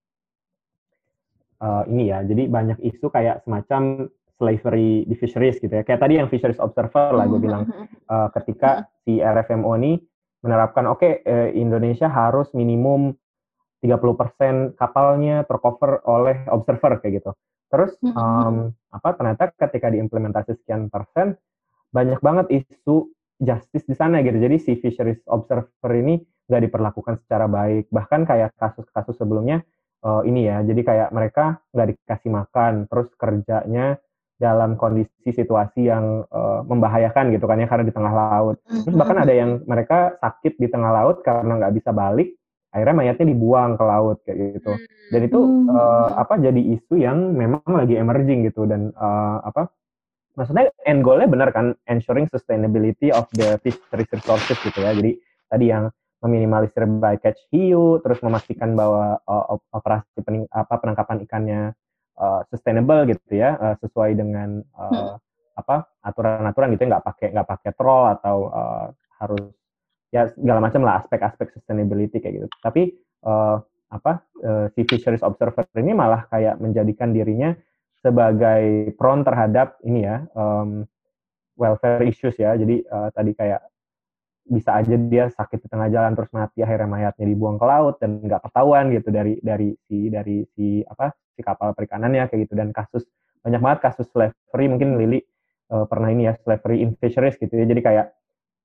[1.63, 5.87] uh, ini ya jadi banyak isu kayak semacam slavery di fisheries gitu ya.
[5.87, 7.63] Kayak tadi yang fisheries observer lah gue hmm, bilang.
[8.11, 9.97] Uh, ketika si RFMO ini
[10.45, 13.15] menerapkan oke okay, uh, Indonesia harus minimum
[13.85, 17.31] 30% kapalnya tercover oleh observer kayak gitu.
[17.69, 21.37] Terus um, apa ternyata ketika diimplementasi sekian persen
[21.93, 23.13] banyak banget isu
[23.45, 24.41] justice di sana gitu.
[24.41, 27.93] Jadi si fisheries observer ini nggak diperlakukan secara baik.
[27.93, 29.61] Bahkan kayak kasus-kasus sebelumnya
[30.01, 34.01] uh, ini ya jadi kayak mereka nggak dikasih makan terus kerjanya
[34.35, 38.57] dalam kondisi situasi yang uh, membahayakan gitu kan ya karena di tengah laut.
[38.65, 42.33] Terus bahkan ada yang mereka sakit di tengah laut karena nggak bisa balik
[42.75, 44.73] akhirnya mayatnya dibuang ke laut kayak gitu.
[45.15, 45.41] Dan itu
[45.71, 48.67] uh, apa jadi isu yang memang lagi emerging gitu.
[48.67, 49.71] Dan uh, apa
[50.35, 54.91] maksudnya end goalnya benar kan ensuring sustainability of the fish resources gitu ya.
[54.91, 55.15] Jadi
[55.47, 55.87] tadi yang
[56.25, 61.61] meminimalisir bycatch hiu, terus memastikan bahwa uh, operasi pening, apa penangkapan ikannya
[62.17, 65.61] uh, sustainable gitu ya, uh, sesuai dengan uh, hmm.
[65.61, 68.87] apa aturan-aturan gitu ya, nggak pakai nggak pakai troll atau uh,
[69.21, 69.53] harus
[70.15, 72.49] ya segala macam lah aspek-aspek sustainability kayak gitu.
[72.63, 72.95] Tapi
[73.27, 73.59] uh,
[73.91, 77.51] apa uh, si fisheries observer ini malah kayak menjadikan dirinya
[77.99, 80.87] sebagai prone terhadap ini ya um,
[81.59, 82.55] welfare issues ya.
[82.55, 83.67] Jadi uh, tadi kayak
[84.45, 88.21] bisa aja dia sakit di tengah jalan terus mati akhirnya mayatnya dibuang ke laut dan
[88.21, 92.69] nggak ketahuan gitu dari dari si dari si apa si kapal perikanannya kayak gitu dan
[92.77, 93.09] kasus
[93.41, 95.25] banyak banget kasus slavery mungkin Lili
[95.73, 98.07] uh, pernah ini ya slavery in fisheries gitu ya jadi kayak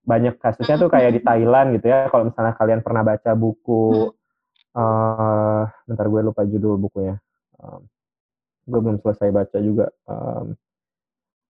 [0.03, 2.07] banyak kasusnya tuh kayak di Thailand gitu ya.
[2.09, 4.09] Kalau misalnya kalian pernah baca buku
[4.75, 7.17] uh, bentar gue lupa judul bukunya.
[7.59, 7.85] Um,
[8.69, 9.89] gue belum selesai baca juga.
[10.05, 10.57] Um,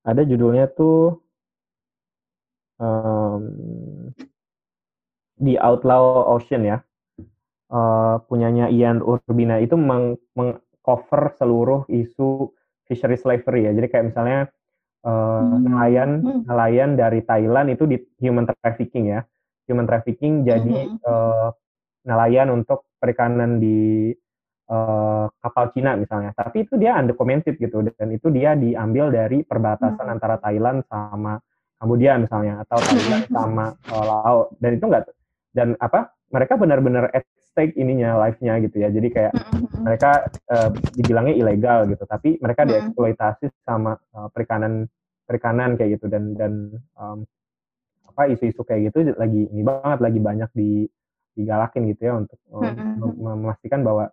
[0.07, 1.19] ada judulnya tuh
[2.79, 3.43] um,
[5.39, 6.77] di Outlaw Ocean ya,
[7.71, 9.59] uh, punyanya Ian Urbina.
[9.63, 9.75] Itu
[10.35, 12.51] mengcover seluruh isu
[12.87, 13.71] fishery slavery ya.
[13.75, 14.39] Jadi kayak misalnya
[15.05, 15.63] uh, hmm.
[15.63, 16.41] nelayan hmm.
[16.49, 19.21] nelayan dari Thailand itu di human trafficking ya.
[19.69, 21.05] human trafficking jadi mm-hmm.
[21.05, 21.53] uh,
[22.09, 24.09] nelayan untuk perikanan di
[24.65, 26.33] uh, kapal Cina misalnya.
[26.33, 30.15] Tapi itu dia undocumented gitu dan itu dia diambil dari perbatasan mm-hmm.
[30.17, 31.37] antara Thailand sama
[31.77, 35.05] Kambodia misalnya atau Thailand sama uh, Laos dan itu enggak
[35.53, 37.13] dan apa mereka benar-benar
[37.51, 38.89] stake ininya life-nya gitu ya.
[38.93, 39.81] Jadi kayak mm-hmm.
[39.83, 42.93] mereka uh, dibilangnya ilegal gitu, tapi mereka mm-hmm.
[42.93, 44.87] dieksploitasi sama uh, perikanan
[45.29, 47.21] perikanan kayak gitu dan dan um,
[48.09, 50.89] apa isu-isu kayak gitu lagi ini banget lagi banyak di
[51.37, 53.15] digalakin gitu ya untuk mm-hmm.
[53.21, 54.09] memastikan bahwa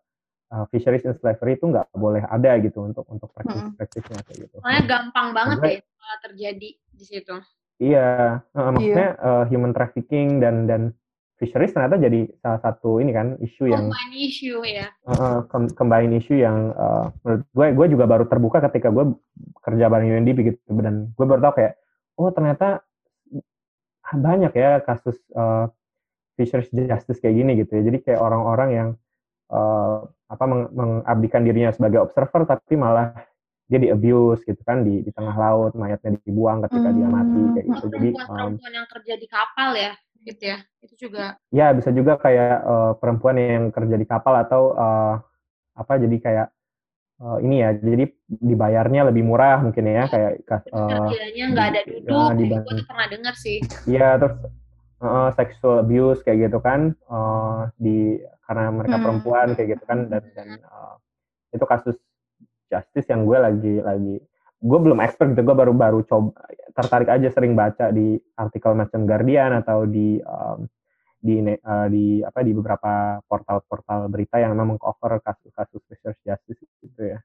[0.53, 4.57] uh, fisheries in slavery itu nggak boleh ada gitu untuk untuk praktis-praktisnya kayak gitu.
[4.63, 7.37] Soalnya gampang banget ya uh, terjadi di situ.
[7.77, 9.27] Iya, uh, maksudnya yeah.
[9.27, 10.97] uh, human trafficking dan dan
[11.37, 14.89] fisheries ternyata jadi salah satu ini kan isu yang combine issue ya.
[15.05, 15.45] Uh,
[15.77, 19.13] combine issue yang uh, menurut gue gue juga baru terbuka ketika gue
[19.61, 21.73] kerja bareng UNDP gitu dan gue baru tahu kayak
[22.17, 22.81] oh ternyata
[24.17, 25.69] banyak ya kasus uh,
[26.41, 27.83] fisheries justice kayak gini gitu ya.
[27.85, 28.89] Jadi kayak orang-orang yang
[29.53, 33.13] uh, apa meng mengabdikan dirinya sebagai observer tapi malah
[33.67, 36.97] dia di abuse gitu kan di di tengah laut mayatnya dibuang ketika hmm.
[36.97, 37.87] dia mati kayak gitu.
[37.93, 39.93] Jadi perempuan um, yang kerja di kapal ya
[40.27, 40.59] gitu ya.
[40.83, 45.15] Itu juga Ya, bisa juga kayak uh, perempuan yang kerja di kapal atau uh,
[45.77, 46.49] apa jadi kayak
[47.21, 52.17] uh, ini ya jadi dibayarnya lebih murah mungkin ya kayak uh, kerjanya nggak ada duduk
[52.17, 54.37] uh, gue tuh pernah dengar sih iya terus
[55.01, 59.05] uh, sexual abuse kayak gitu kan uh, di karena mereka hmm.
[59.05, 60.97] perempuan kayak gitu kan dan dan uh,
[61.53, 61.97] itu kasus
[62.73, 64.17] justice yang gue lagi lagi
[64.57, 66.33] gue belum expert gitu gue baru-baru coba
[66.73, 70.69] tertarik aja sering baca di artikel macam Guardian atau di um,
[71.17, 77.03] di uh, di apa di beberapa portal-portal berita yang memang cover kasus-kasus research justice gitu
[77.03, 77.19] ya.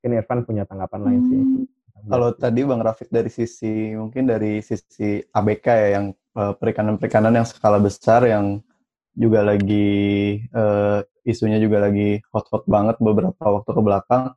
[0.00, 1.40] Mungkin Irfan punya tanggapan lain sih.
[1.40, 1.64] Hmm.
[2.08, 6.06] Kalau tadi Bang Rafiq dari sisi mungkin dari sisi ABK ya yang
[6.36, 8.64] uh, perikanan-perikanan yang skala besar yang
[9.12, 14.32] juga lagi uh, isunya juga lagi hot-hot banget beberapa waktu ke belakang.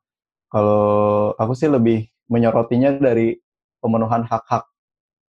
[0.53, 3.33] Kalau aku sih lebih menyorotinya dari
[3.81, 4.69] pemenuhan hak-hak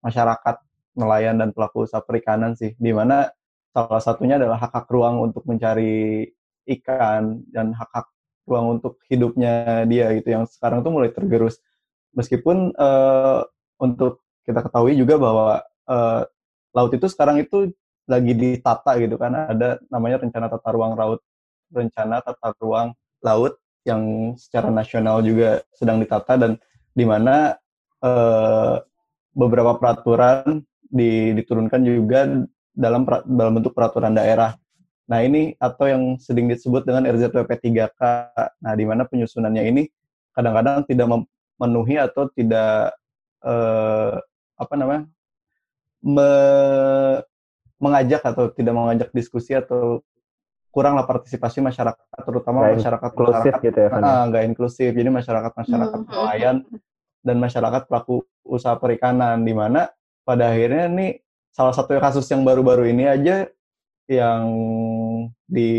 [0.05, 0.55] masyarakat
[0.93, 3.25] nelayan dan pelaku usaha perikanan sih, di mana
[3.73, 6.29] salah satunya adalah hak-hak ruang untuk mencari
[6.69, 8.05] ikan dan hak-hak
[8.45, 11.57] ruang untuk hidupnya dia gitu yang sekarang tuh mulai tergerus.
[12.13, 13.41] Meskipun uh,
[13.81, 16.21] untuk kita ketahui juga bahwa uh,
[16.77, 17.73] laut itu sekarang itu
[18.05, 19.33] lagi ditata gitu kan.
[19.33, 21.21] Ada namanya rencana tata ruang laut
[21.73, 22.93] rencana tata ruang
[23.25, 23.57] laut
[23.87, 26.51] yang secara nasional juga sedang ditata dan
[26.91, 27.55] di mana
[28.03, 28.83] uh,
[29.31, 32.27] beberapa peraturan diturunkan juga
[32.75, 34.55] dalam dalam bentuk peraturan daerah.
[35.07, 38.01] Nah ini atau yang sering disebut dengan RZWP 3K.
[38.59, 39.83] Nah di mana penyusunannya ini
[40.35, 42.93] kadang-kadang tidak memenuhi atau tidak
[43.41, 44.15] eh,
[44.57, 45.07] apa namanya
[46.03, 46.29] me,
[47.79, 50.01] mengajak atau tidak mengajak diskusi atau
[50.71, 54.91] kuranglah partisipasi masyarakat terutama gak masyarakat masyarakat gitu ya, ah, nggak inklusif.
[54.93, 56.11] Jadi masyarakat masyarakat hmm.
[56.11, 56.57] nelayan
[57.25, 59.89] dan masyarakat pelaku usaha perikanan di mana
[60.23, 61.11] pada akhirnya nih
[61.51, 63.49] salah satu kasus yang baru-baru ini aja
[64.07, 64.43] yang
[65.49, 65.71] di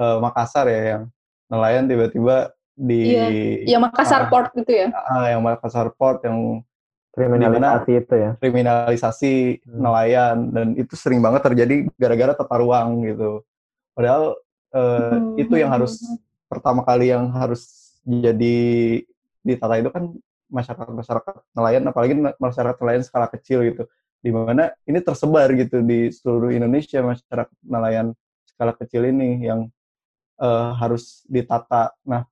[0.00, 1.02] uh, Makassar ya yang
[1.50, 4.88] nelayan tiba-tiba di iya, ya Makassar uh, Port gitu ya?
[4.90, 6.64] Uh, yang Makassar Port yang
[7.10, 8.30] kriminalisasi itu ya?
[8.40, 9.32] kriminalisasi
[9.66, 9.78] hmm.
[9.78, 10.36] nelayan.
[10.50, 13.44] Dan itu sering banget terjadi gara-gara tata ruang gitu
[14.00, 14.40] padahal
[14.72, 15.36] uh, hmm.
[15.36, 16.00] itu yang harus
[16.48, 18.56] pertama kali yang harus jadi
[19.44, 20.16] ditata itu kan
[20.48, 23.84] masyarakat masyarakat nelayan apalagi masyarakat nelayan skala kecil gitu
[24.24, 28.16] di mana ini tersebar gitu di seluruh Indonesia masyarakat nelayan
[28.48, 29.68] skala kecil ini yang
[30.40, 31.96] uh, harus ditata.
[32.04, 32.28] Nah,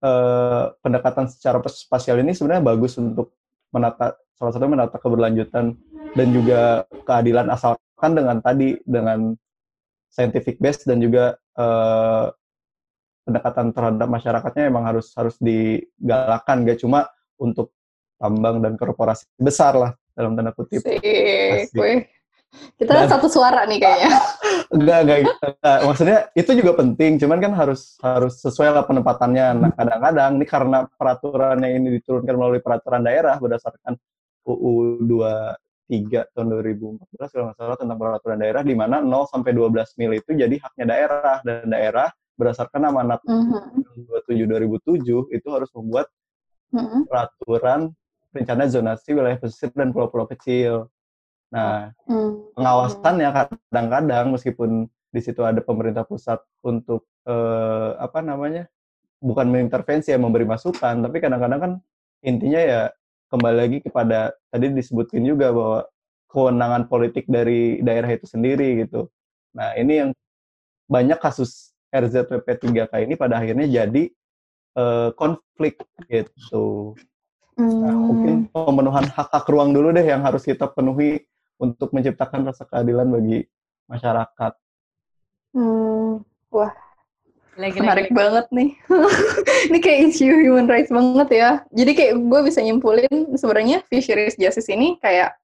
[0.00, 3.36] uh, pendekatan secara spasial ini sebenarnya bagus untuk
[3.72, 5.76] menata salah satu menata keberlanjutan
[6.14, 9.36] dan juga keadilan asalkan dengan tadi dengan
[10.14, 12.30] scientific base dan juga uh,
[13.26, 17.74] pendekatan terhadap masyarakatnya emang harus harus digalakan gak cuma untuk
[18.14, 20.86] tambang dan korporasi besar lah dalam tanda kutip.
[20.86, 21.74] Sik,
[22.78, 24.10] kita dan, satu suara nih kayaknya.
[24.78, 29.46] enggak, enggak, enggak, maksudnya itu juga penting, cuman kan harus harus sesuai lah penempatannya.
[29.58, 33.98] Nah, kadang-kadang ini karena peraturannya ini diturunkan melalui peraturan daerah berdasarkan
[34.46, 35.02] UU
[35.88, 40.12] 23 tahun 2014 kalau nggak salah tentang peraturan daerah di mana 0 sampai 12 mil
[40.16, 44.26] itu jadi haknya daerah dan daerah berdasarkan amanat mm -hmm.
[44.26, 44.48] 27
[44.98, 46.06] 2007 itu harus membuat
[46.72, 47.00] mm -hmm.
[47.06, 47.80] peraturan
[48.34, 50.90] rencana zonasi wilayah pesisir dan pulau-pulau kecil.
[51.54, 52.58] Nah, hmm.
[52.58, 58.66] pengawasannya kadang-kadang meskipun di situ ada pemerintah pusat untuk eh, apa namanya
[59.22, 61.72] bukan mengintervensi ya memberi masukan, tapi kadang-kadang kan
[62.26, 62.80] intinya ya
[63.34, 65.80] kembali lagi kepada tadi disebutkan juga bahwa
[66.30, 69.10] kewenangan politik dari daerah itu sendiri gitu.
[69.58, 70.10] Nah ini yang
[70.86, 74.10] banyak kasus RZWP 3K ini pada akhirnya jadi
[74.78, 76.94] uh, konflik gitu.
[77.54, 78.50] Nah, mungkin hmm.
[78.50, 81.22] pemenuhan hak-hak ruang dulu deh yang harus kita penuhi
[81.62, 83.46] untuk menciptakan rasa keadilan bagi
[83.86, 84.52] masyarakat.
[85.54, 86.74] Hmm, wah,
[87.56, 88.16] lagi, menarik lagi.
[88.16, 88.70] banget nih.
[89.70, 91.50] ini kayak isu human rights banget ya.
[91.70, 95.34] Jadi kayak gue bisa nyimpulin sebenarnya fisheries justice ini kayak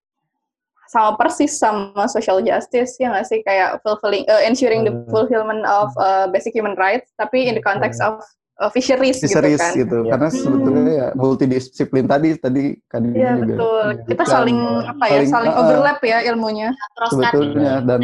[0.90, 5.06] sama persis sama social justice ya nggak sih kayak fulfilling uh, ensuring the hmm.
[5.06, 8.18] fulfillment of uh, basic human rights tapi in the context of
[8.58, 10.10] uh, fisheries, fisheries gitu kan gitu ya.
[10.18, 15.20] karena sebetulnya ya multidisiplin tadi tadi kan Iya juga betul ya, kita saling apa ya
[15.30, 16.68] saling uh, overlap ya ilmunya
[17.06, 18.00] sebetulnya dan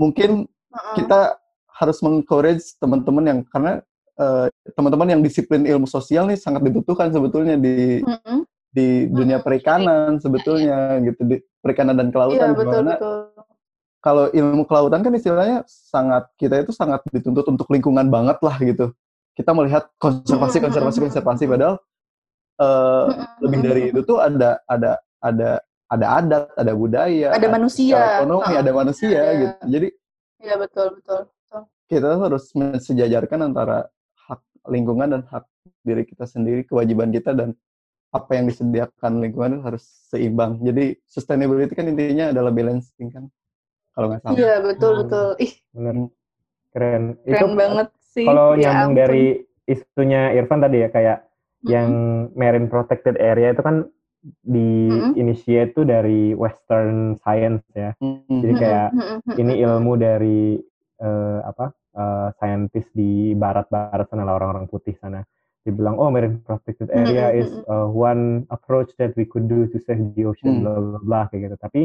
[0.00, 0.96] mungkin uh-uh.
[0.96, 1.20] kita
[1.76, 3.84] harus mengencourage teman-teman yang karena
[4.16, 8.40] uh, teman-teman yang disiplin ilmu sosial nih sangat dibutuhkan sebetulnya di uh-uh.
[8.72, 13.18] di dunia perikanan sebetulnya gitu di perikanan dan kelautan iya, betul, betul.
[14.00, 18.92] kalau ilmu kelautan kan istilahnya sangat kita itu sangat dituntut untuk lingkungan banget lah gitu.
[19.36, 21.76] Kita melihat konservasi konservasi konservasi padahal
[22.56, 23.04] uh,
[23.44, 25.60] lebih dari itu tuh ada ada ada
[25.92, 28.24] ada adat ada budaya ada manusia.
[28.24, 29.32] ekonomi oh, ada manusia ya.
[29.36, 29.56] gitu.
[29.76, 29.88] Jadi
[30.40, 31.35] ya betul betul
[31.86, 33.86] kita harus mensejajarkan antara
[34.26, 35.46] hak lingkungan dan hak
[35.86, 37.54] diri kita sendiri kewajiban kita dan
[38.14, 40.58] apa yang disediakan lingkungan harus seimbang.
[40.62, 43.24] Jadi sustainability kan intinya adalah balancing kan.
[43.92, 44.36] Kalau nggak salah.
[44.36, 45.00] Iya betul hmm.
[45.04, 45.28] betul.
[45.40, 45.94] Ih benar
[46.76, 47.02] keren.
[47.24, 48.26] Keren Itu, banget sih.
[48.28, 49.00] Kalau ya nyambung ampun.
[49.00, 49.24] dari
[49.66, 51.68] isunya Irfan tadi ya kayak mm-hmm.
[51.68, 51.90] yang
[52.38, 53.76] marine protected area itu kan
[54.42, 55.12] di mm-hmm.
[55.18, 57.96] initiate itu dari Western science ya.
[57.98, 58.38] Mm-hmm.
[58.42, 59.40] Jadi kayak mm-hmm.
[59.42, 60.40] ini ilmu dari
[61.00, 65.24] uh, apa uh, scientist di barat-barat sana lah orang-orang putih sana.
[65.66, 69.98] Dibilang oh marine protected area is uh, one approach that we could do to save
[70.14, 71.56] the ocean bla bla bla kayak gitu.
[71.58, 71.80] Tapi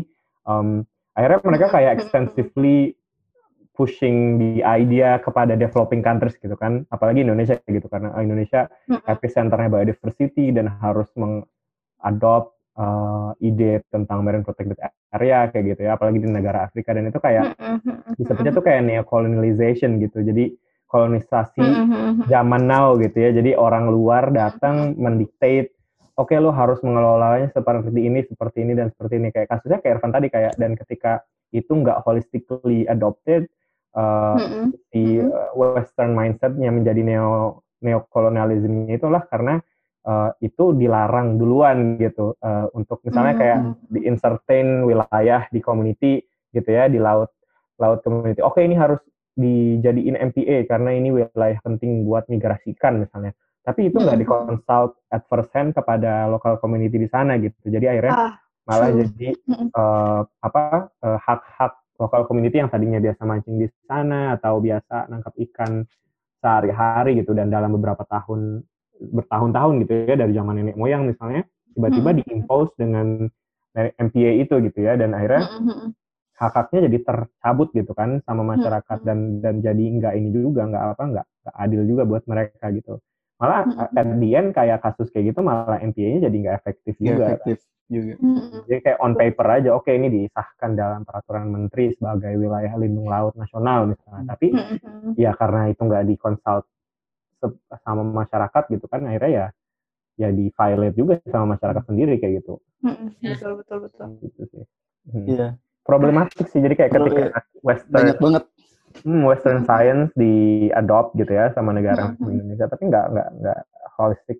[0.45, 0.85] um,
[1.17, 2.93] akhirnya mereka kayak extensively
[3.73, 6.85] pushing the idea kepada developing countries gitu kan.
[6.93, 8.69] Apalagi Indonesia gitu karena Indonesia
[9.09, 14.79] epicenternya biodiversity dan harus mengadopt uh, ide tentang marine protected
[15.11, 16.95] area kayak gitu ya apalagi di negara Afrika.
[16.95, 17.57] Dan itu kayak
[18.15, 20.23] disebutnya tuh kayak neocolonialization gitu.
[20.23, 20.55] Jadi
[20.91, 21.63] kolonisasi
[22.27, 23.31] zaman now gitu ya.
[23.31, 25.71] Jadi orang luar datang mendiktate,
[26.19, 29.31] oke okay, lo harus mengelolanya seperti ini, seperti ini dan seperti ini.
[29.31, 31.23] Kayak kasusnya kayak Irfan tadi kayak dan ketika
[31.55, 33.47] itu nggak holistically adopted,
[33.95, 34.35] uh,
[34.91, 39.57] di uh, Western mindsetnya menjadi neo neokolonialismnya itulah karena
[40.05, 43.57] uh, itu dilarang duluan gitu uh, untuk misalnya kayak
[43.89, 46.21] di insertain wilayah di community
[46.51, 47.31] gitu ya di laut
[47.81, 48.41] laut community.
[48.45, 49.01] Oke ini harus
[49.37, 53.33] dijadiin MPA karena ini wilayah penting buat migrasikan misalnya.
[53.61, 54.23] Tapi itu nggak hmm.
[54.25, 57.57] dikonsult at first hand kepada lokal community di sana gitu.
[57.69, 58.33] Jadi akhirnya ah,
[58.65, 59.05] malah true.
[59.05, 59.29] jadi
[59.77, 65.33] uh, apa uh, hak-hak lokal community yang tadinya biasa mancing di sana atau biasa nangkap
[65.37, 65.85] ikan
[66.41, 68.65] sehari-hari gitu dan dalam beberapa tahun
[69.01, 71.41] bertahun-tahun gitu ya dari zaman nenek moyang misalnya
[71.73, 72.19] tiba-tiba hmm.
[72.21, 73.25] diimpose dengan
[73.75, 75.95] MPA itu gitu ya dan akhirnya hmm
[76.41, 79.05] hak haknya jadi tercabut gitu kan sama masyarakat hmm.
[79.05, 82.97] dan dan jadi nggak ini juga nggak apa nggak adil juga buat mereka gitu
[83.37, 83.93] malah hmm.
[83.93, 87.57] at the end kayak kasus kayak gitu malah MPA-nya jadi nggak efektif gak juga efektif
[87.93, 88.65] juga hmm.
[88.65, 93.05] jadi kayak on paper aja oke okay, ini disahkan dalam peraturan menteri sebagai wilayah lindung
[93.05, 95.13] laut nasional misalnya tapi hmm.
[95.21, 96.65] ya karena itu nggak dikonsult
[97.81, 99.45] sama masyarakat gitu kan akhirnya ya
[100.19, 103.17] ya di violate juga sama masyarakat sendiri kayak gitu hmm.
[103.21, 104.63] betul betul betul gitu sih
[105.25, 106.61] iya hmm problematik sih.
[106.61, 107.41] Jadi kayak ketika ya.
[107.65, 108.43] Western banyak banget
[109.03, 112.29] hmm, Western science di adopt gitu ya sama negara hmm.
[112.29, 113.59] Indonesia, tapi nggak nggak nggak
[113.97, 114.39] holistic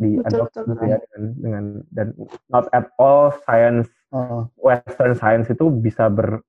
[0.00, 2.08] di adopt gitu ya dengan dengan dan
[2.48, 4.48] not at all science uh.
[4.56, 6.40] Western science itu bisa ber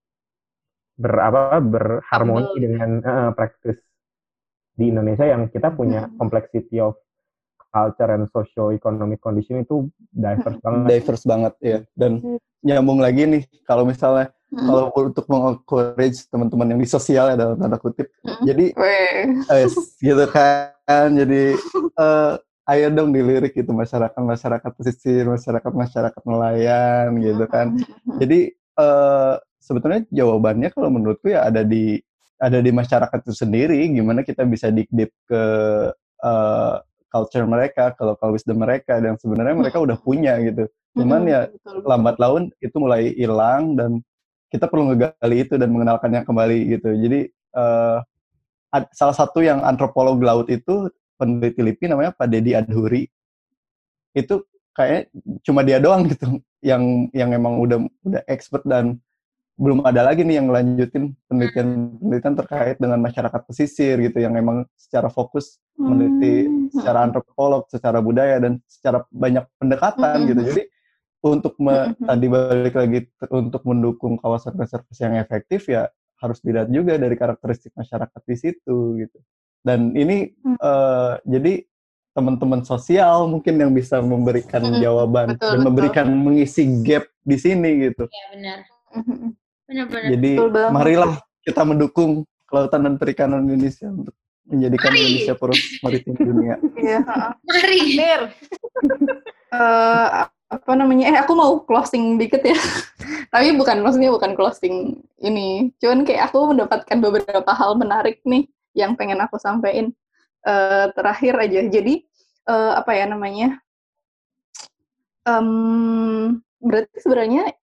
[0.95, 3.75] ber apa berharmoni dengan uh, praktis
[4.75, 6.15] di Indonesia yang kita punya hmm.
[6.17, 6.95] complexity of
[7.71, 10.87] culture and socio-economic condition itu diverse banget.
[10.91, 11.79] Diverse banget ya.
[11.95, 12.39] Dan hmm.
[12.61, 14.67] nyambung lagi nih kalau misalnya hmm.
[14.67, 18.11] kalau untuk mengencourage teman-teman yang di sosial ya dalam tanda kutip.
[18.21, 18.43] Hmm.
[18.43, 19.67] Jadi eh,
[20.03, 21.09] gitu kan.
[21.15, 21.55] Jadi
[21.95, 22.35] uh,
[22.67, 27.79] ayo dong dilirik itu masyarakat masyarakat pesisir, masyarakat masyarakat nelayan gitu kan.
[27.79, 28.19] Hmm.
[28.19, 32.03] Jadi uh, sebetulnya jawabannya kalau menurutku ya ada di
[32.41, 35.43] ada di masyarakat itu sendiri gimana kita bisa dikdip ke
[36.25, 36.75] uh,
[37.11, 40.65] culture mereka, kalau local wisdom mereka dan sebenarnya mereka udah punya gitu.
[40.95, 41.51] Cuman ya
[41.83, 43.99] lambat laun itu mulai hilang dan
[44.47, 46.89] kita perlu ngegali itu dan mengenalkannya kembali gitu.
[46.95, 47.19] Jadi
[47.55, 47.99] uh,
[48.95, 50.87] salah satu yang antropolog laut itu
[51.19, 53.07] peneliti LIPI namanya Pak Dedi Adhuri.
[54.15, 55.11] Itu kayak
[55.43, 59.03] cuma dia doang gitu yang yang emang udah udah expert dan
[59.59, 65.11] belum ada lagi nih yang lanjutin penelitian-penelitian terkait dengan masyarakat pesisir gitu yang emang secara
[65.11, 66.73] fokus meneliti hmm.
[66.73, 70.27] secara antropolog, secara budaya dan secara banyak pendekatan hmm.
[70.33, 70.41] gitu.
[70.49, 70.63] Jadi
[71.21, 72.07] untuk me, hmm.
[72.09, 72.99] tadi balik lagi
[73.29, 75.85] untuk mendukung kawasan konservasi yang efektif ya
[76.21, 79.17] harus dilihat juga dari karakteristik masyarakat di situ gitu.
[79.61, 80.57] Dan ini hmm.
[80.57, 81.65] uh, jadi
[82.11, 84.81] teman-teman sosial mungkin yang bisa memberikan hmm.
[84.81, 85.67] jawaban betul, dan betul.
[85.69, 88.09] memberikan mengisi gap di sini gitu.
[88.09, 88.59] Iya benar.
[89.71, 90.09] Benar-benar.
[90.11, 90.31] Jadi
[90.75, 91.13] marilah
[91.47, 94.11] kita mendukung kelautan dan perikanan Indonesia untuk
[94.43, 94.99] menjadikan Mari.
[94.99, 96.55] Indonesia poros maritim dunia.
[96.81, 96.99] Iya.
[97.47, 97.79] Mari.
[97.95, 98.21] Mir.
[99.55, 100.27] uh,
[100.59, 101.07] apa namanya?
[101.07, 102.59] Eh aku mau closing dikit ya.
[103.33, 105.71] Tapi bukan maksudnya bukan closing ini.
[105.79, 109.95] Cuman kayak aku mendapatkan beberapa hal menarik nih yang pengen aku sampaikan
[110.43, 111.63] uh, terakhir aja.
[111.71, 112.03] Jadi
[112.51, 113.55] uh, apa ya namanya?
[115.23, 117.55] Um, berarti sebenarnya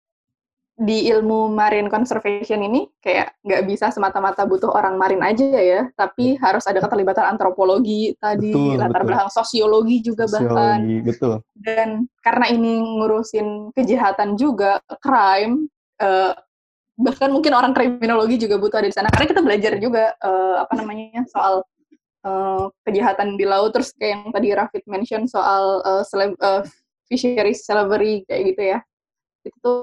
[0.76, 6.36] di ilmu marine conservation ini kayak nggak bisa semata-mata butuh orang marin aja ya, tapi
[6.36, 9.08] harus ada keterlibatan antropologi tadi, betul, latar betul.
[9.08, 10.78] belakang sosiologi juga sosiologi, bahkan.
[11.08, 11.34] Betul.
[11.56, 11.88] Dan
[12.20, 15.64] karena ini ngurusin kejahatan juga, crime,
[16.04, 16.36] uh,
[17.00, 19.08] bahkan mungkin orang kriminologi juga butuh ada di sana.
[19.08, 21.64] Karena kita belajar juga uh, apa namanya soal
[22.20, 26.62] uh, kejahatan di laut, terus kayak yang tadi Rafid mention soal uh, uh,
[27.08, 28.80] fisheries slavery kayak gitu ya
[29.46, 29.74] itu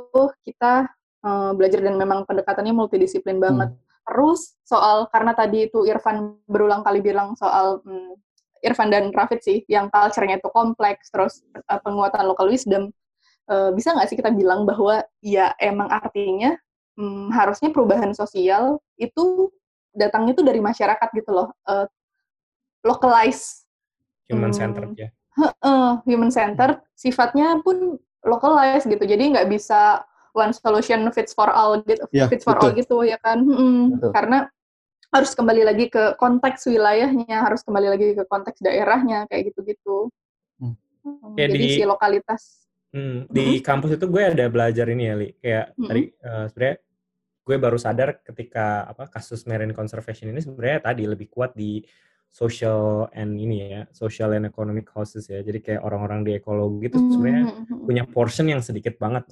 [0.43, 0.87] kita
[1.23, 3.71] uh, belajar dan memang pendekatannya multidisiplin banget.
[3.71, 3.81] Hmm.
[4.03, 8.19] Terus soal karena tadi itu Irfan berulang kali bilang soal um,
[8.63, 12.91] Irfan dan Rafid sih yang culture-nya itu kompleks, terus uh, penguatan local wisdom.
[13.43, 16.55] Uh, bisa nggak sih kita bilang bahwa ya emang artinya
[16.95, 19.51] um, harusnya perubahan sosial itu
[19.91, 21.85] datangnya tuh dari masyarakat gitu loh, uh,
[22.81, 23.67] localize,
[24.27, 25.09] human centered um, ya.
[25.61, 29.03] Uh, human centered, sifatnya pun localize gitu.
[29.03, 32.71] Jadi nggak bisa one solution fits for all gitu, ya, fits for betul.
[32.71, 33.43] all gitu ya kan.
[33.45, 34.49] Hmm, karena
[35.13, 40.09] harus kembali lagi ke konteks wilayahnya, harus kembali lagi ke konteks daerahnya kayak gitu-gitu.
[40.57, 40.73] Hmm.
[41.37, 42.65] Jadi di, si lokalitas.
[42.89, 43.61] Hmm, di hmm.
[43.61, 45.29] kampus itu gue ada belajar ini ya, Li.
[45.37, 45.85] Kayak hmm.
[45.85, 46.77] tadi uh, sebenarnya
[47.43, 51.83] gue baru sadar ketika apa kasus marine conservation ini sebenarnya tadi lebih kuat di
[52.33, 55.45] social and ini ya, social and economic causes ya.
[55.45, 57.85] Jadi kayak orang-orang di ekologi itu sebenarnya mm-hmm.
[57.85, 59.29] punya portion yang sedikit banget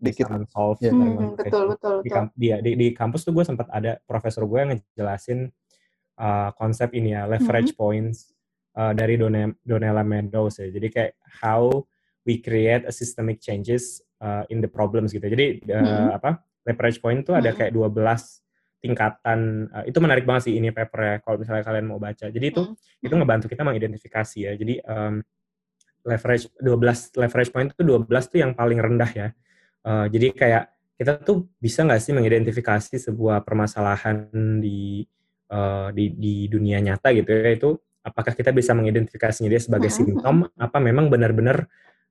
[0.00, 0.88] sedikit solve yeah.
[0.88, 2.24] mm, betul betul di, betul.
[2.32, 5.52] Di, di, di kampus tuh gue sempat ada profesor gue yang ngejelasin
[6.16, 7.84] uh, konsep ini ya, leverage mm-hmm.
[7.84, 8.32] points
[8.80, 10.72] uh, dari Done, Donella Meadows ya.
[10.72, 11.68] Jadi kayak how
[12.24, 15.28] we create a systemic changes uh, in the problems gitu.
[15.28, 16.16] Jadi uh, mm-hmm.
[16.16, 16.40] apa?
[16.64, 17.92] Leverage point tuh ada kayak 12
[18.80, 22.26] tingkatan uh, itu menarik banget sih ini paper ya kalau misalnya kalian mau baca.
[22.32, 23.04] Jadi itu hmm.
[23.04, 24.52] itu ngebantu kita mengidentifikasi ya.
[24.56, 25.20] Jadi um,
[26.08, 29.28] leverage 12 leverage point itu 12 tuh yang paling rendah ya.
[29.84, 30.64] Uh, jadi kayak
[31.00, 34.28] kita tuh bisa nggak sih mengidentifikasi sebuah permasalahan
[34.60, 35.04] di
[35.52, 37.70] uh, di di dunia nyata gitu ya itu
[38.00, 39.96] apakah kita bisa mengidentifikasinya dia sebagai hmm.
[39.96, 41.68] simptom apa memang benar-benar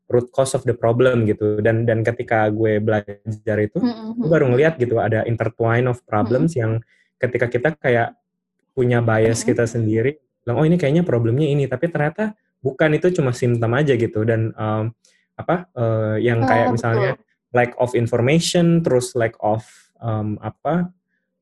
[0.10, 4.18] root cause of the problem gitu dan dan ketika gue belajar itu mm-hmm.
[4.18, 6.62] gue baru ngeliat gitu ada intertwine of problems mm-hmm.
[6.66, 6.72] yang
[7.22, 8.18] ketika kita kayak
[8.74, 9.50] punya bias mm-hmm.
[9.54, 10.12] kita sendiri
[10.44, 14.52] bilang oh ini kayaknya problemnya ini tapi ternyata bukan itu cuma simptom aja gitu dan
[14.58, 14.92] um,
[15.40, 17.56] apa uh, yang kayak oh, misalnya betul.
[17.56, 19.64] lack of information terus lack of
[20.04, 20.92] um, apa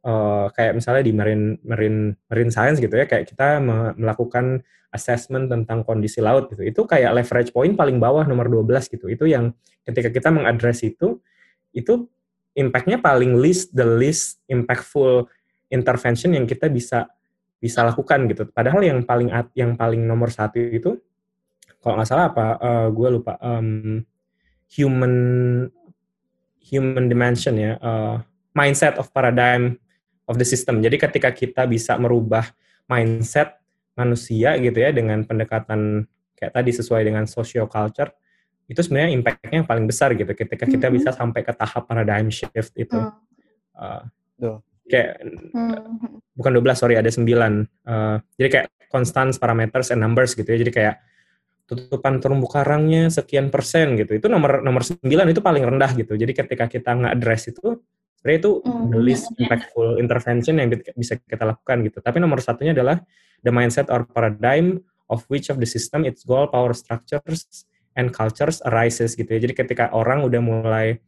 [0.08, 4.64] uh, kayak misalnya di marine marine marine science gitu ya kayak kita me- melakukan
[4.96, 6.64] assessment tentang kondisi laut gitu.
[6.64, 9.12] Itu kayak leverage point paling bawah nomor 12 gitu.
[9.12, 9.52] Itu yang
[9.84, 11.20] ketika kita mengadres itu,
[11.76, 12.08] itu
[12.56, 15.28] impact-nya paling least, the least impactful
[15.70, 17.12] intervention yang kita bisa
[17.60, 18.48] bisa lakukan gitu.
[18.50, 20.98] Padahal yang paling yang paling nomor satu itu,
[21.84, 24.02] kalau nggak salah apa, uh, gue lupa, um,
[24.72, 25.16] human
[26.64, 28.24] human dimension ya, uh,
[28.56, 29.78] mindset of paradigm
[30.28, 30.84] of the system.
[30.84, 32.46] Jadi ketika kita bisa merubah
[32.86, 33.58] mindset
[33.98, 36.06] manusia gitu ya dengan pendekatan
[36.38, 38.14] kayak tadi sesuai dengan social culture
[38.68, 40.96] itu sebenarnya impact-nya yang paling besar gitu ketika kita mm -hmm.
[41.02, 43.00] bisa sampai ke tahap paradigm shift itu.
[43.00, 43.16] Mm.
[43.74, 46.20] Uh, kayak mm -hmm.
[46.36, 47.24] bukan 12 sorry ada 9.
[47.24, 50.60] Uh, jadi kayak constants parameters and numbers gitu ya.
[50.60, 50.96] Jadi kayak
[51.68, 54.20] tutupan terumbu karangnya sekian persen gitu.
[54.20, 56.20] Itu nomor nomor 9 itu paling rendah gitu.
[56.20, 57.80] Jadi ketika kita nggak address itu
[58.28, 58.88] sebenarnya itu mm -hmm.
[58.92, 60.68] the least impactful intervention yang
[61.00, 62.04] bisa kita lakukan gitu.
[62.04, 63.00] Tapi nomor satunya adalah
[63.48, 67.48] the mindset or paradigm of which of the system its goal, power structures,
[67.96, 69.40] and cultures arises gitu ya.
[69.40, 71.00] Jadi ketika orang udah mulai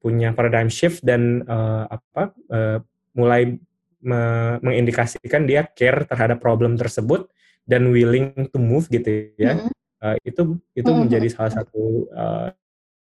[0.00, 2.78] punya paradigm shift dan uh, apa uh,
[3.12, 3.60] mulai
[4.04, 4.20] me
[4.64, 7.28] mengindikasikan dia care terhadap problem tersebut
[7.64, 9.60] dan willing to move gitu ya.
[9.60, 9.72] Mm -hmm.
[10.00, 10.40] uh, itu
[10.72, 11.00] itu mm -hmm.
[11.04, 12.48] menjadi salah satu uh,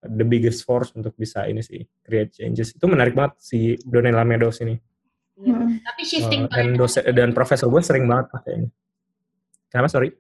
[0.03, 2.75] the biggest force untuk bisa ini sih create changes.
[2.75, 4.75] Itu menarik banget si Donella Meadows ini.
[5.39, 5.79] Hmm.
[5.83, 8.69] Tapi shifting uh, dan dosen dan profesor gue sering banget pakai ini.
[9.71, 10.11] Kenapa sorry?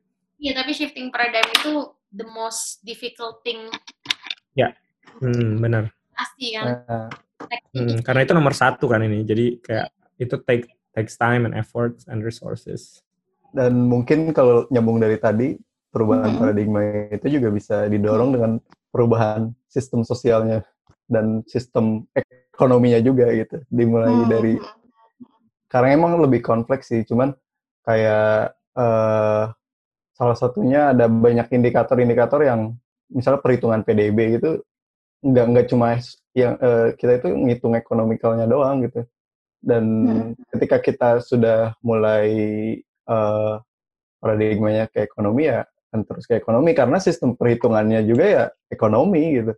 [0.42, 1.72] Iya tapi shifting paradigm itu
[2.14, 3.70] the most difficult thing.
[4.58, 4.74] Ya,
[5.22, 5.92] hmm, benar.
[6.16, 6.66] Pasti kan.
[6.88, 7.10] Uh,
[7.76, 9.22] hmm, karena itu nomor satu kan ini.
[9.22, 9.88] Jadi kayak
[10.18, 13.02] itu take takes time and effort and resources.
[13.52, 15.54] Dan mungkin kalau nyambung dari tadi
[15.92, 16.40] perubahan -hmm.
[16.40, 16.80] paradigma
[17.12, 18.52] itu juga bisa didorong dengan
[18.92, 20.62] perubahan sistem sosialnya
[21.08, 22.04] dan sistem
[22.52, 24.28] ekonominya juga gitu dimulai hmm.
[24.28, 24.54] dari
[25.72, 27.32] karena emang lebih kompleks sih cuman
[27.82, 29.48] kayak uh,
[30.12, 32.76] salah satunya ada banyak indikator-indikator yang
[33.08, 34.60] misalnya perhitungan PDB gitu
[35.24, 35.96] nggak nggak cuma
[36.36, 39.08] yang uh, kita itu ngitung ekonomikalnya doang gitu
[39.62, 40.30] dan hmm.
[40.52, 42.28] ketika kita sudah mulai
[43.08, 43.62] uh,
[44.20, 49.52] paradigmanya ke ekonomi ya akan terus ke ekonomi karena sistem perhitungannya juga ya ekonomi gitu.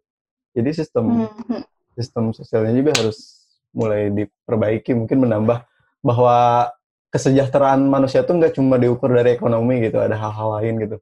[0.59, 1.63] Jadi sistem hmm.
[1.95, 5.63] sistem sosialnya juga harus mulai diperbaiki, mungkin menambah
[6.03, 6.71] bahwa
[7.15, 10.97] kesejahteraan manusia itu nggak cuma diukur dari ekonomi gitu, ada hal-hal lain gitu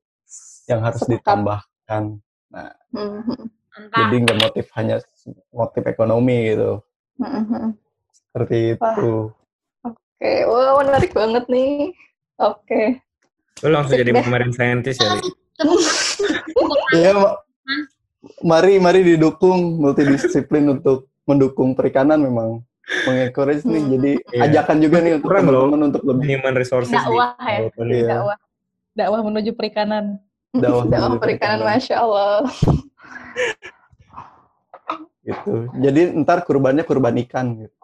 [0.68, 2.20] yang harus ditambahkan.
[2.52, 3.48] Nah, hmm.
[3.88, 5.00] jadi nggak motif hanya
[5.48, 6.84] motif ekonomi gitu.
[7.16, 7.72] Hmm.
[8.12, 9.32] Seperti itu.
[9.80, 10.44] Oke, okay.
[10.44, 11.96] wow menarik banget nih.
[12.36, 12.60] Oke.
[12.68, 12.86] Okay.
[13.60, 15.20] Lu langsung jadi pemain saintis ya,
[16.98, 17.12] Iya,
[18.42, 22.64] mari mari didukung multidisiplin untuk mendukung perikanan memang.
[23.06, 24.44] Mengencourage nih jadi yeah.
[24.50, 28.06] ajakan juga nih untuk teman-teman untuk lebih human resources dakwah ya iya.
[28.10, 28.36] dakwah.
[28.92, 30.18] Dakwah menuju perikanan.
[30.50, 31.64] Dakwah, dakwah perikanan.
[31.64, 32.42] Masya Allah.
[35.22, 35.70] Gitu.
[35.78, 37.78] Jadi ntar kurbannya kurban ikan gitu.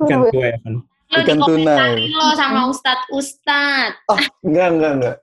[0.00, 0.80] Ikan tua ya kan
[1.12, 5.16] lo ikan tuna lo sama ustad ustad oh enggak enggak enggak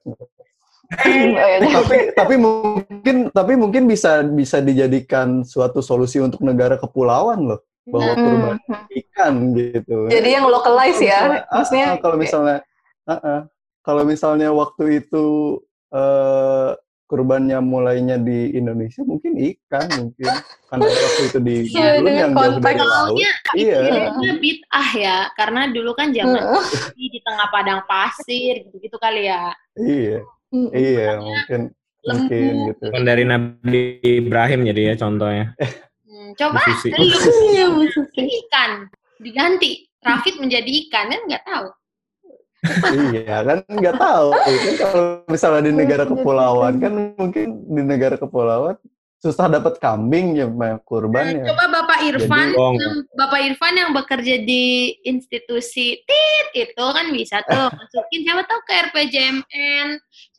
[1.70, 8.14] tapi tapi mungkin tapi mungkin bisa bisa dijadikan suatu solusi untuk negara kepulauan loh bahwa
[8.14, 8.22] hmm.
[8.24, 8.57] kurban
[8.94, 9.98] ikan gitu.
[10.07, 11.98] Jadi yang localize ya, maksudnya.
[11.98, 12.57] Uh, kalau misalnya,
[13.10, 13.40] uh, uh,
[13.82, 15.26] kalau misalnya waktu itu
[15.91, 16.78] uh,
[17.10, 20.30] kurbannya mulainya di Indonesia mungkin ikan mungkin.
[20.69, 23.18] Karena waktu itu di ya, belum yang dari laut.
[23.57, 23.80] iya.
[24.38, 26.38] bid'ah ya karena dulu kan zaman
[26.94, 29.49] di tengah padang pasir gitu-gitu kali ya.
[29.73, 30.22] Iya.
[30.53, 31.61] Iya mungkin
[32.06, 32.14] lembu.
[32.30, 32.86] mungkin gitu.
[32.94, 35.45] Kan dari Nabi Ibrahim jadi ya contohnya.
[36.06, 36.61] Hmm, coba
[38.14, 38.72] dari ikan
[39.18, 41.68] diganti Rafid menjadi ikan kan nggak tahu
[42.91, 48.76] iya kan nggak tahu kan kalau misalnya di negara kepulauan kan mungkin di negara kepulauan
[49.19, 50.48] susah dapat kambing ya
[50.88, 51.52] kurban ya.
[51.52, 57.44] Coba Bapak Irfan, Jadi, yang, Bapak Irfan yang bekerja di institusi TIT itu kan bisa
[57.44, 59.88] tuh masukin siapa tahu ke RPJMN,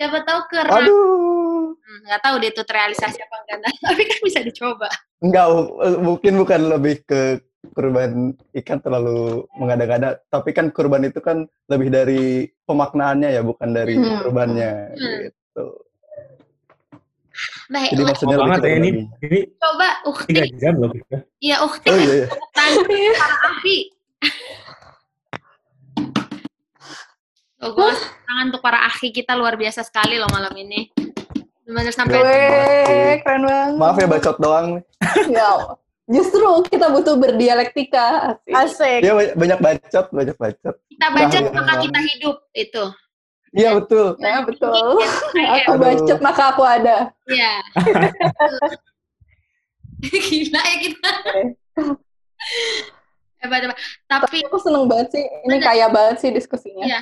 [0.01, 1.76] siapa tahu ke Aduh.
[1.76, 3.59] Hmm, nggak tahu dia tuh terrealisasi apa enggak,
[3.92, 4.88] tapi kan bisa dicoba.
[5.20, 5.47] Enggak,
[6.01, 7.44] mungkin bukan lebih ke
[7.76, 13.94] kurban ikan terlalu mengada-gada, tapi kan kurban itu kan lebih dari pemaknaannya ya, bukan dari
[14.00, 14.24] hmm.
[14.24, 15.18] kurbannya hmm.
[15.28, 15.66] gitu.
[17.70, 18.88] Baik, Jadi maksudnya oh, banget ya ini,
[19.22, 20.28] ini coba Ukti.
[20.34, 21.16] Tiga jam loh kita.
[21.38, 21.88] Iya Ukti.
[21.88, 22.28] Oh, iya, iya.
[23.16, 23.78] para ahli.
[27.60, 27.90] Oh, gue
[28.26, 30.90] tangan untuk para ahli kita luar biasa sekali loh malam ini.
[31.62, 32.18] Benar sampai.
[32.18, 33.78] Weh, keren banget.
[33.78, 34.66] Maaf ya bacot doang.
[35.30, 35.78] ya.
[36.10, 38.34] Justru kita butuh berdialektika.
[38.50, 39.06] Asik.
[39.06, 40.74] Iya banyak bacot, banyak bacot.
[40.90, 42.84] Kita bacot nah, maka kita hidup itu.
[43.54, 44.18] Iya betul.
[44.18, 44.98] Ya betul.
[45.38, 47.14] aku bacot maka aku ada.
[47.30, 47.52] Iya.
[50.10, 51.10] Gila ya kita.
[53.40, 53.78] Hebat, hebat.
[54.10, 55.24] Tapi aku seneng banget sih.
[55.46, 56.84] Ini kaya banget sih diskusinya.
[56.84, 57.00] Iya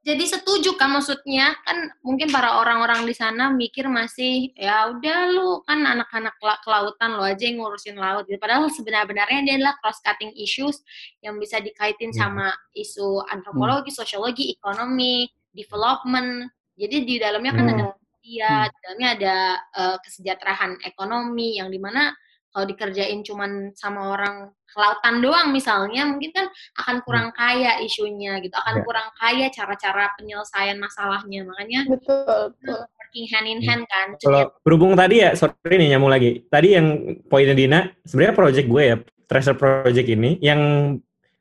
[0.00, 5.60] jadi setuju kan maksudnya kan mungkin para orang-orang di sana mikir masih ya udah lu
[5.68, 6.32] kan anak-anak
[6.64, 8.40] kelautan lo aja yang ngurusin laut gitu.
[8.40, 10.80] Padahal sebenarnya dia adalah cross cutting issues
[11.20, 12.18] yang bisa dikaitin hmm.
[12.18, 13.98] sama isu antropologi, hmm.
[14.00, 16.48] sosiologi, ekonomi, development.
[16.80, 17.74] Jadi di dalamnya kan hmm.
[17.76, 17.86] ada
[18.24, 19.36] dia, di dalamnya ada
[19.76, 22.08] uh, kesejahteraan ekonomi yang di mana
[22.50, 26.46] kalau dikerjain cuman sama orang kelautan doang misalnya mungkin kan
[26.78, 27.04] akan hmm.
[27.06, 28.82] kurang kaya isunya gitu akan ya.
[28.86, 32.80] kurang kaya cara-cara penyelesaian masalahnya makanya betul, betul.
[32.86, 33.66] working hand in hmm.
[33.66, 36.86] hand kan kalau berhubung tadi ya sorry nih nyamuk lagi tadi yang
[37.26, 38.96] poinnya Dina sebenarnya project gue ya
[39.26, 40.60] treasure project ini yang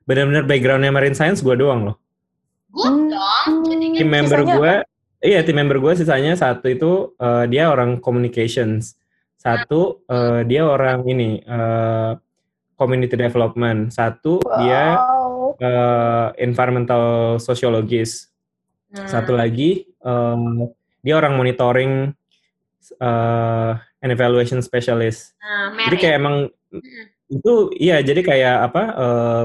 [0.09, 1.95] benar-benar backgroundnya marine science gue doang loh
[2.73, 3.09] gue hmm.
[3.13, 3.53] dong
[3.97, 4.73] tim member gue
[5.21, 8.97] iya tim member gue sisanya satu itu uh, dia orang communications
[9.39, 12.19] satu uh, dia orang ini uh,
[12.75, 13.95] community development.
[13.95, 14.59] Satu wow.
[14.59, 14.83] dia
[15.63, 18.35] uh, environmental sociologist.
[18.91, 19.07] Hmm.
[19.07, 20.67] Satu lagi um,
[20.99, 22.11] dia orang monitoring
[22.99, 25.35] uh, and evaluation specialist.
[25.39, 26.35] Nah, jadi kayak emang
[26.71, 27.03] mm.
[27.29, 29.43] itu iya jadi kayak apa uh,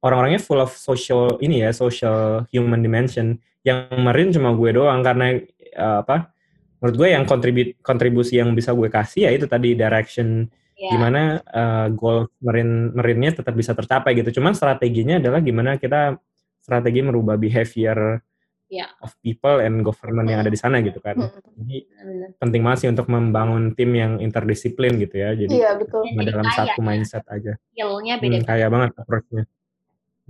[0.00, 5.36] orang-orangnya full of social ini ya social human dimension yang merin cuma gue doang karena
[5.76, 6.32] uh, apa
[6.80, 10.48] menurut gue yang kontribu kontribusi yang bisa gue kasih ya itu tadi direction
[10.80, 10.90] yeah.
[10.96, 14.40] gimana uh, goal merin merinnya tetap bisa tercapai gitu.
[14.40, 16.16] Cuman strateginya adalah gimana kita
[16.60, 18.24] strategi merubah behavior
[18.72, 18.88] yeah.
[19.04, 21.20] of people and government yang ada di sana gitu kan.
[21.60, 21.84] Jadi
[22.40, 25.36] penting banget sih untuk membangun tim yang interdisiplin gitu ya.
[25.36, 26.08] Jadi yeah, betul.
[26.24, 27.60] dalam satu mindset aja.
[27.76, 29.44] Skillnya beda hmm, kaya banget approach-nya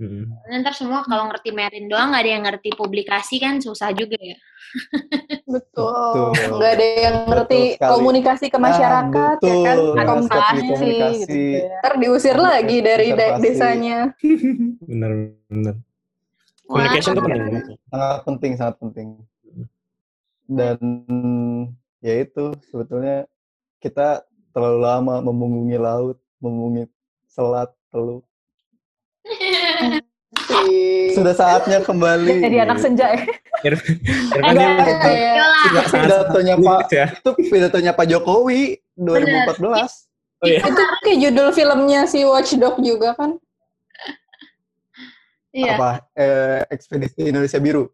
[0.01, 0.33] Hmm.
[0.49, 4.33] Ntar semua kalau ngerti Merin doang nggak ada yang ngerti publikasi kan susah juga ya.
[5.45, 6.33] Betul.
[6.57, 11.37] Nggak ada yang ngerti komunikasi ke masyarakat ah, ya kan, komunikasi, gitu.
[11.37, 11.69] Ya.
[11.85, 14.09] Ntar diusir Komunikasi lagi dari desanya.
[14.89, 15.75] bener bener.
[16.65, 17.53] Communication itu penting.
[17.93, 19.07] Sangat penting, sangat penting.
[20.49, 20.77] Dan
[22.01, 23.29] ya itu sebetulnya
[23.77, 26.89] kita terlalu lama memunggungi laut, memunggungi
[27.29, 28.25] selat, teluk
[31.11, 32.39] sudah saatnya kembali.
[32.39, 33.23] Jadi anak senja ya.
[35.91, 37.05] Pidatonya Pak ya.
[37.11, 40.07] itu pidatonya Pak Jokowi 2014.
[40.41, 40.65] Oh, iya.
[40.65, 43.37] Itu kayak judul filmnya si Watchdog juga kan?
[45.53, 45.75] Iya.
[45.77, 45.91] Apa?
[46.17, 47.91] Eh, Ekspedisi Indonesia Biru.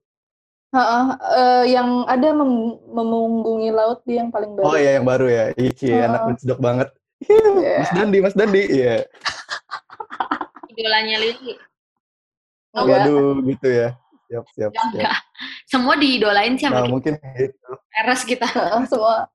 [0.68, 4.68] Uh, uh, yang ada mem memunggungi laut di yang paling baru.
[4.68, 5.46] Oh iya yang baru ya.
[5.56, 6.08] Iya, uh.
[6.12, 6.90] anak Watchdog banget.
[7.26, 7.82] Yeah.
[7.82, 9.02] Mas Dandi, Mas Dandi, iya.
[9.02, 9.02] Yeah.
[10.70, 11.58] Idolanya Lili.
[12.78, 13.90] Oh, Waduh, gitu ya.
[14.28, 15.18] Siap, siap, siap.
[15.66, 17.72] Semua diidolain sih sama nah, mungkin gitu.
[17.96, 18.46] Eres kita.
[18.92, 19.26] semua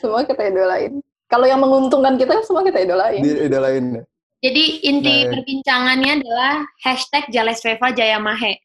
[0.00, 1.02] semua kita idolain.
[1.28, 3.20] Kalau yang menguntungkan kita semua kita idolain.
[3.20, 3.84] Idolain.
[4.00, 4.02] Ya.
[4.40, 5.30] Jadi inti nah, ya.
[5.36, 8.56] perbincangannya adalah hashtag Jales Veva Jaya Mahe.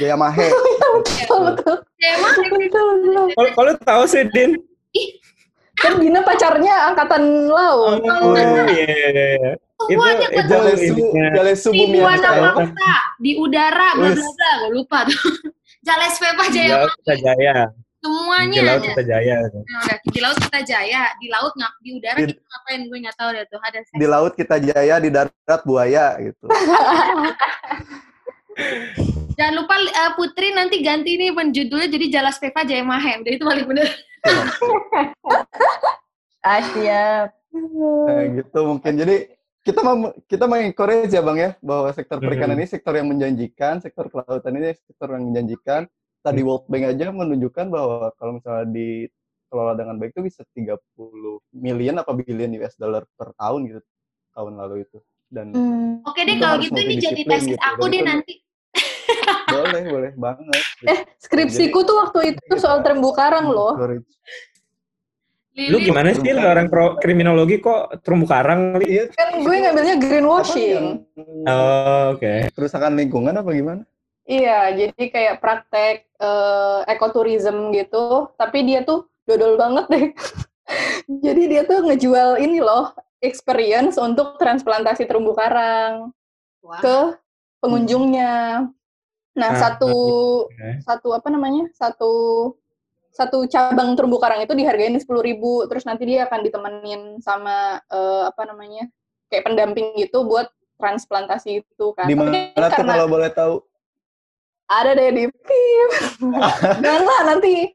[0.00, 0.50] Jaya Mahe.
[1.06, 1.76] betul, betul.
[2.02, 2.44] Jaya Mahe.
[3.54, 4.58] Kalau tahu sih, Din.
[5.76, 8.00] Kan Dina pacarnya angkatan laut.
[8.00, 9.52] Oh, iya, iya, iya.
[9.76, 11.00] Semuanya itu, itu
[11.36, 12.00] Jalesu bumi
[13.20, 15.20] di udara, bla bla bla, gue lupa tuh.
[15.86, 16.88] Jales Pepa Jaya.
[17.04, 17.68] Kita Jaya.
[18.00, 18.60] Semuanya.
[18.60, 19.36] Di laut kita jaya.
[19.50, 23.16] Nah, di laut kita jaya, di laut nggak di udara di, kita ngapain gue nggak
[23.18, 23.78] tahu deh tuh ada.
[23.82, 26.46] Di laut kita jaya, di darat buaya gitu.
[29.36, 33.20] Jangan lupa uh, Putri nanti ganti nih penjudulnya jadi Jalas Pepa Jaya Mahe.
[33.20, 33.88] Udah itu paling bener.
[36.46, 37.28] ah, siap.
[37.56, 38.92] Nah, gitu mungkin.
[38.98, 39.16] Jadi
[39.66, 42.70] kita mau kita mengencourage ya bang ya bahwa sektor perikanan mm -hmm.
[42.70, 45.90] ini sektor yang menjanjikan, sektor kelautan ini sektor yang menjanjikan.
[46.22, 46.46] Tadi mm.
[46.46, 50.78] World Bank aja menunjukkan bahwa kalau misalnya dikelola dengan baik itu bisa 30
[51.58, 53.80] million apa billion US dollar per tahun gitu
[54.38, 54.98] tahun lalu itu.
[55.26, 56.06] Dan mm.
[56.06, 57.58] Oke deh kalau gitu ini jadi tesis gitu.
[57.58, 58.45] aku deh nanti.
[59.50, 60.62] Boleh boleh banget.
[60.84, 63.74] Eh skripsiku tuh waktu itu soal terumbu karang loh.
[65.56, 68.76] Lu gimana sih lu orang pro kriminologi kok terumbu karang?
[68.76, 69.00] Li?
[69.00, 69.04] Iya.
[69.16, 70.84] Kan gue ngambilnya greenwashing.
[71.48, 72.20] Oh, oke.
[72.20, 72.52] Okay.
[72.52, 73.82] Kerusakan lingkungan apa gimana?
[74.26, 80.06] Iya, jadi kayak praktek uh, ekoturism gitu, tapi dia tuh dodol banget deh.
[81.24, 82.90] jadi dia tuh ngejual ini loh,
[83.22, 86.10] experience untuk transplantasi terumbu karang
[86.58, 86.82] wow.
[86.82, 86.98] ke
[87.66, 88.34] pengunjungnya.
[89.36, 89.92] Nah, ah, satu
[90.48, 90.80] okay.
[90.86, 91.68] satu apa namanya?
[91.74, 92.14] Satu
[93.16, 98.28] satu cabang terumbu karang itu dihargain sepuluh ribu terus nanti dia akan ditemenin sama uh,
[98.28, 98.84] apa namanya
[99.32, 102.06] kayak pendamping gitu buat transplantasi itu kan.
[102.06, 103.64] Di mana tuh kalau boleh tahu?
[104.66, 105.90] Ada deh di PIM.
[106.84, 107.72] Jangan lah nanti.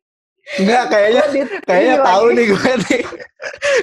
[0.58, 1.24] Enggak, kayaknya
[1.64, 3.02] kayaknya tahu nih gue nih.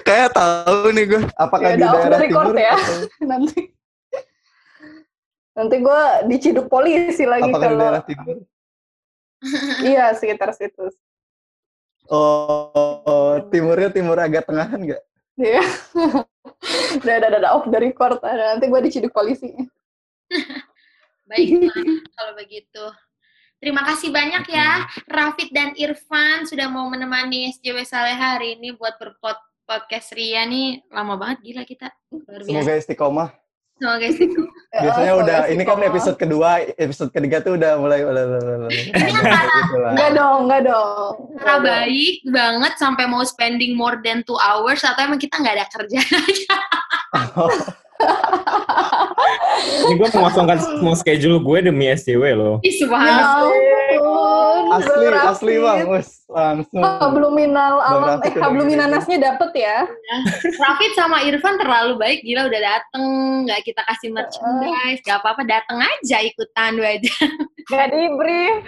[0.02, 1.20] kayak tahu nih gue.
[1.38, 2.54] Apakah ya, di daerah timur?
[2.54, 2.74] ya.
[3.30, 3.60] nanti.
[5.58, 7.74] Nanti gue diciduk polisi lagi Apakah kalau.
[7.74, 8.36] di daerah timur?
[9.90, 10.86] iya, sekitar situ.
[12.06, 15.02] Oh, timurnya timur agak tengahan nggak?
[15.34, 15.62] Iya.
[17.02, 18.22] udah, udah, udah, off dari record.
[18.22, 19.50] Nanti gue diciduk polisi.
[21.28, 21.68] Baik,
[22.14, 22.84] kalau begitu.
[23.58, 28.94] Terima kasih banyak ya, Rafid dan Irfan sudah mau menemani SJW Saleh hari ini buat
[29.02, 29.34] berpod
[29.66, 30.86] podcast Ria nih.
[30.94, 31.90] Lama banget gila kita.
[32.46, 33.47] Semoga istiqomah.
[33.78, 34.52] Semoga istiqomah.
[34.68, 38.02] Biasanya oh, udah, ini kan episode kedua, episode ketiga tuh udah mulai.
[39.94, 41.38] Enggak dong, enggak dong.
[41.38, 45.66] Cara baik banget sampai mau spending more than two hours atau emang kita nggak ada
[45.70, 46.56] kerjaan aja.
[49.88, 52.56] Ini gue mengosongkan semua schedule gue demi SCW loh.
[52.62, 53.50] Ih, subhanallah.
[54.68, 56.84] Ya asli, asli bang, wes langsung.
[56.84, 59.88] Habluminal alam, eh habluminanasnya dapet ya.
[60.60, 63.04] Rafid sama Irfan terlalu baik, gila udah dateng,
[63.48, 67.14] nggak kita kasih merchandise, nggak apa-apa, dateng aja ikutan dua aja.
[67.68, 68.64] Gak di brief.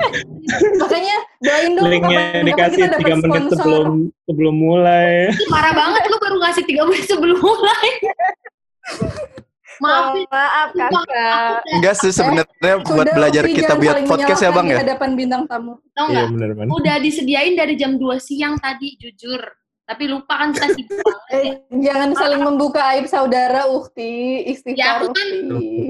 [0.80, 3.56] Makanya doain dong Linknya kapan, dikasih tiga menit sponsor.
[3.60, 3.88] sebelum
[4.24, 5.28] sebelum mulai.
[5.28, 7.88] Ih, Parah banget lu baru ngasih tiga menit sebelum mulai.
[9.80, 11.62] Maaf, Oh, maaf kakak.
[11.72, 14.78] Enggak sih sebenarnya buat Udah, belajar kita buat podcast ya bang ya.
[14.82, 15.80] hadapan bintang tamu.
[15.92, 16.26] tau Iya nggak?
[16.34, 16.70] benar benar.
[16.74, 19.40] Udah disediain dari jam 2 siang tadi, jujur.
[19.82, 21.00] Tapi lupa kan kita sibuk.
[21.32, 24.44] Eh, jangan saling membuka aib saudara, Ukti.
[24.44, 25.88] Ya, Istighfar, aku kan Ukti.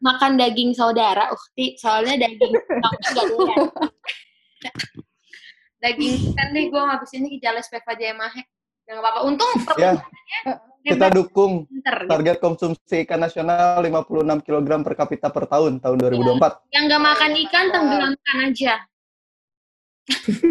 [0.00, 1.76] Makan daging saudara, ukti.
[1.76, 2.52] Soalnya daging
[3.12, 3.68] doyan.
[5.76, 8.42] daging kan deh gue habis ini Ijales Peva Jayamahe.
[8.88, 9.20] Ya nggak apa-apa.
[9.28, 9.92] Untung Ya,
[10.82, 11.94] kita dukung pinter.
[12.02, 12.10] gitu.
[12.10, 16.74] target konsumsi ikan nasional 56 kg per kapita per tahun tahun 2024.
[16.74, 18.74] Yang nggak makan ikan tenggelamkan aja.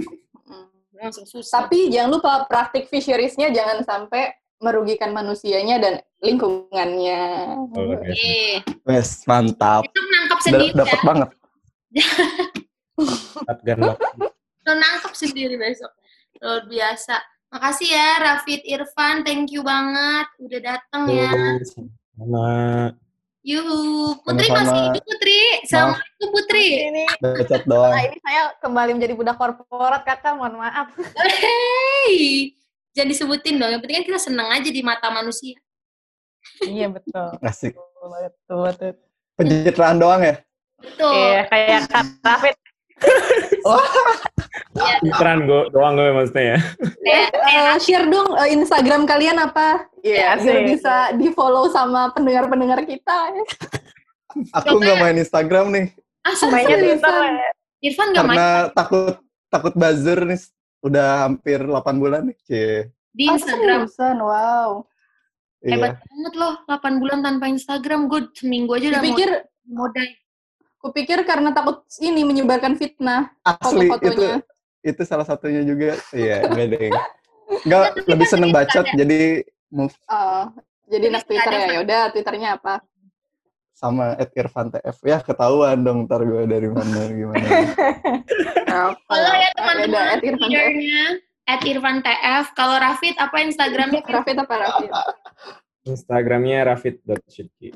[1.02, 1.66] Langsung susah.
[1.66, 4.32] Tapi jangan lupa praktik fisheries-nya jangan sampai
[4.62, 7.22] merugikan manusianya dan lingkungannya.
[7.74, 8.22] luar biasa.
[8.22, 9.82] Eh, Wes, mantap.
[9.90, 11.04] itu nangkap sendiri Dapat ya.
[11.04, 11.30] banget.
[13.02, 13.80] Shotgun.
[14.62, 15.90] Lo nangkep sendiri besok.
[16.38, 17.18] Luar biasa.
[17.52, 21.60] Makasih ya Rafid Irfan, thank you banget udah datang ya.
[22.16, 22.48] Sama
[23.44, 24.70] Yuhu, Putri Sama-sama.
[24.72, 25.42] masih hidup Putri.
[25.66, 26.68] Assalamualaikum Putri.
[26.88, 27.04] Ini,
[27.68, 27.92] doang.
[27.92, 30.96] nah, ini saya kembali menjadi budak korporat kakak, mohon maaf.
[30.96, 32.56] Hei,
[32.96, 33.74] jangan disebutin dong.
[33.74, 35.60] Yang penting kan kita seneng aja di mata manusia.
[36.64, 37.36] iya betul.
[37.44, 37.76] Asik.
[37.76, 38.92] Betul, betul.
[39.36, 40.36] Pencitraan doang ya?
[40.80, 41.12] Betul.
[41.20, 42.56] Iya, kayak Kak Rafid.
[43.62, 43.78] Iya.
[45.02, 46.60] Pencitraan gue doang gue maksudnya ya.
[47.04, 47.26] Eh,
[47.78, 49.86] share dong eh, Instagram kalian apa?
[50.00, 50.66] Iya, biar sih.
[50.68, 53.18] bisa di follow sama pendengar-pendengar kita.
[54.54, 55.86] Aku nggak main Instagram nih
[56.22, 57.02] Ah, serius?
[57.02, 57.50] Twitter ya.
[57.82, 59.18] Irfan nggak main karena takut
[59.48, 60.40] takut buzzer nih.
[60.82, 62.38] Udah hampir 8 bulan nih.
[62.42, 62.74] Cie.
[63.12, 63.86] di Oh, Instagram.
[63.86, 64.18] seriusan?
[64.18, 64.72] wow.
[65.62, 66.06] Hebat Iya.
[66.08, 68.08] banget loh, 8 bulan tanpa Instagram.
[68.08, 69.30] Gue seminggu aja udah Kupikir
[69.68, 70.08] mau modal.
[70.80, 74.42] kupikir karena takut ini menyebarkan fitnah Asli foto-fotonya.
[74.42, 74.51] itu
[75.06, 75.98] salah satunya juga.
[76.14, 76.92] Iya, enggak deh.
[77.68, 79.44] Enggak lebih seneng bacot jadi
[79.76, 80.48] move Oh,
[80.88, 81.68] jadi anak Twitter ya.
[81.78, 82.80] Yaudah, Twitternya apa?
[83.82, 84.98] sama at Irfan TF.
[85.02, 87.42] Ya ketahuan dong ntar gue dari mana gimana.
[88.70, 88.94] Apa?
[89.10, 90.74] Follow ya teman-teman at Irfan TF.
[91.50, 92.46] At Irfan TF.
[92.54, 94.06] Kalau Rafid apa Instagramnya?
[94.22, 94.90] Rafid apa Rafid?
[95.90, 97.74] Instagramnya rafid.shitki.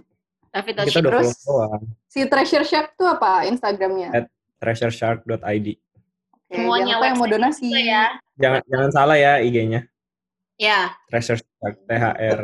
[0.54, 1.42] Rafid Kita udah Terus?
[1.42, 1.82] follow.
[2.06, 4.14] Si Treasure Shark tuh apa Instagramnya?
[4.14, 4.26] At
[4.62, 5.68] treasureshark.id.
[6.52, 7.68] Semuanya lupa yang mau donasi.
[7.74, 8.04] ya.
[8.38, 9.82] Jangan jangan salah ya IG-nya.
[10.56, 10.96] Ya.
[11.12, 12.40] Treasure Shark, THR.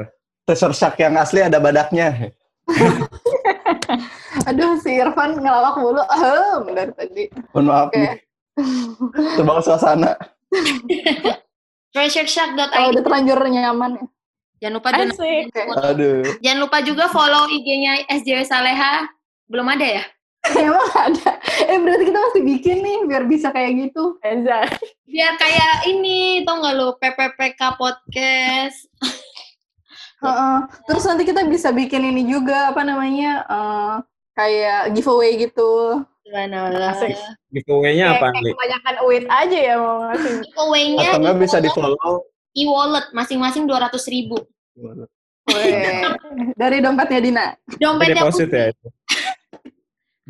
[0.48, 2.32] Treasure Shark yang asli ada badaknya.
[4.50, 6.02] Aduh, si Irfan ngelawak mulu.
[6.08, 7.24] Ahem, dari tadi.
[7.54, 8.00] Mohon maaf Oke.
[8.00, 8.16] nih.
[9.38, 10.12] Terbawa suasana.
[11.96, 12.72] treasureshark.id.
[12.72, 14.06] Kalau udah terlanjur nyaman ya.
[14.62, 15.34] Jangan lupa donasi.
[15.50, 15.82] Foto.
[15.82, 16.22] Aduh.
[16.40, 19.10] Jangan lupa juga follow IG-nya SJW Saleha.
[19.50, 20.04] Belum ada ya?
[20.42, 21.38] Emang ada.
[21.64, 24.18] Eh berarti kita mesti bikin nih biar bisa kayak gitu.
[24.20, 24.66] Eza.
[25.06, 28.90] Biar kayak ini, tau nggak lu, PPPK Podcast.
[30.24, 30.58] Heeh.
[30.86, 33.42] Terus nanti kita bisa bikin ini juga apa namanya?
[33.44, 33.94] eh,
[34.34, 36.02] kayak giveaway gitu.
[36.22, 37.18] Gimana Asik.
[37.52, 38.52] Giveaway-nya apa, Kayak Li?
[38.54, 40.34] kebanyakan uit aja ya mau ngasih.
[40.42, 42.18] Giveaway-nya Atau nggak bisa di e-wallet- follow.
[42.54, 44.38] e-wallet masing-masing 200 ribu.
[45.50, 46.06] Weh,
[46.62, 47.46] Dari dompetnya Dina.
[47.68, 48.88] Dompetnya Deposit ya itu.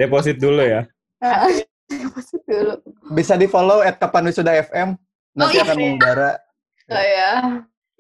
[0.01, 0.81] Deposit dulu ya.
[1.19, 1.61] Heeh.
[2.01, 2.73] Deposit dulu.
[3.11, 4.97] Bisa di follow at kapan wisuda FM.
[5.31, 5.63] Nanti Oh, iya.
[5.63, 6.31] akan mengudara.
[6.88, 7.31] Oh ya,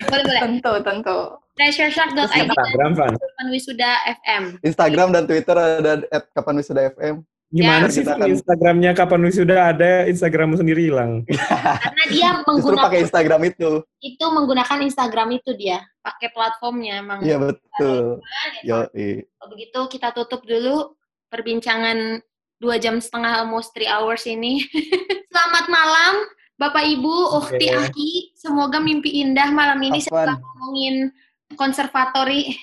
[0.01, 0.41] Boleh, boleh.
[0.41, 1.17] tentu, tentu.
[1.51, 3.13] treasureshark.id Instagram, Van.
[3.13, 4.43] dan Wisuda FM.
[4.61, 7.15] Instagram dan Twitter ada at kapan wisuda FM.
[7.49, 11.27] Gimana Ya, sih akan- Instagramnya kapan wisuda ada, Instagrammu sendiri hilang.
[11.83, 13.69] Karena dia Justru menggunakan pakai Instagram itu.
[13.99, 17.19] itu menggunakan Instagram itu dia, pakai platformnya emang.
[17.19, 18.23] Iya betul.
[18.63, 20.95] Ya, Yo, Kalau begitu kita tutup dulu
[21.31, 22.19] perbincangan
[22.59, 24.61] dua jam setengah almost three hours ini.
[25.33, 26.13] Selamat malam
[26.59, 27.79] Bapak Ibu, Ukti Oke.
[27.89, 28.11] Aki.
[28.37, 31.09] Semoga mimpi indah malam ini setelah ngomongin
[31.57, 32.53] konservatori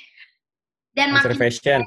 [0.94, 1.80] dan makin Conservation.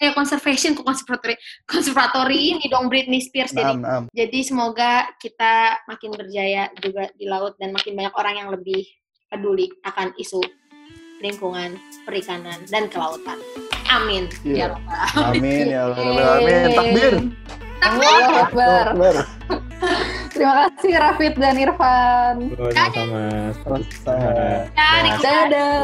[0.00, 1.36] eh conservation kok konservatori
[1.68, 3.76] konservatori ini dong Britney Spears jadi
[4.16, 8.80] jadi semoga kita makin berjaya juga di laut dan makin banyak orang yang lebih
[9.28, 10.40] peduli akan isu
[11.20, 13.38] lingkungan perikanan dan kelautan
[13.90, 14.56] amin Iya.
[14.56, 16.38] ya Rabbal Amin ya Allah.
[16.38, 16.62] Amin.
[16.72, 17.14] Takbir.
[17.80, 19.16] Takbir.
[20.30, 22.36] Terima kasih Rafid dan Irfan.
[22.56, 23.18] Oh, sama-sama.
[24.72, 25.16] Dadah.
[25.20, 25.74] Dadah.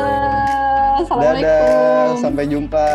[1.03, 1.45] Assalamualaikum.
[1.45, 2.09] Dadah.
[2.23, 2.87] Sampai jumpa.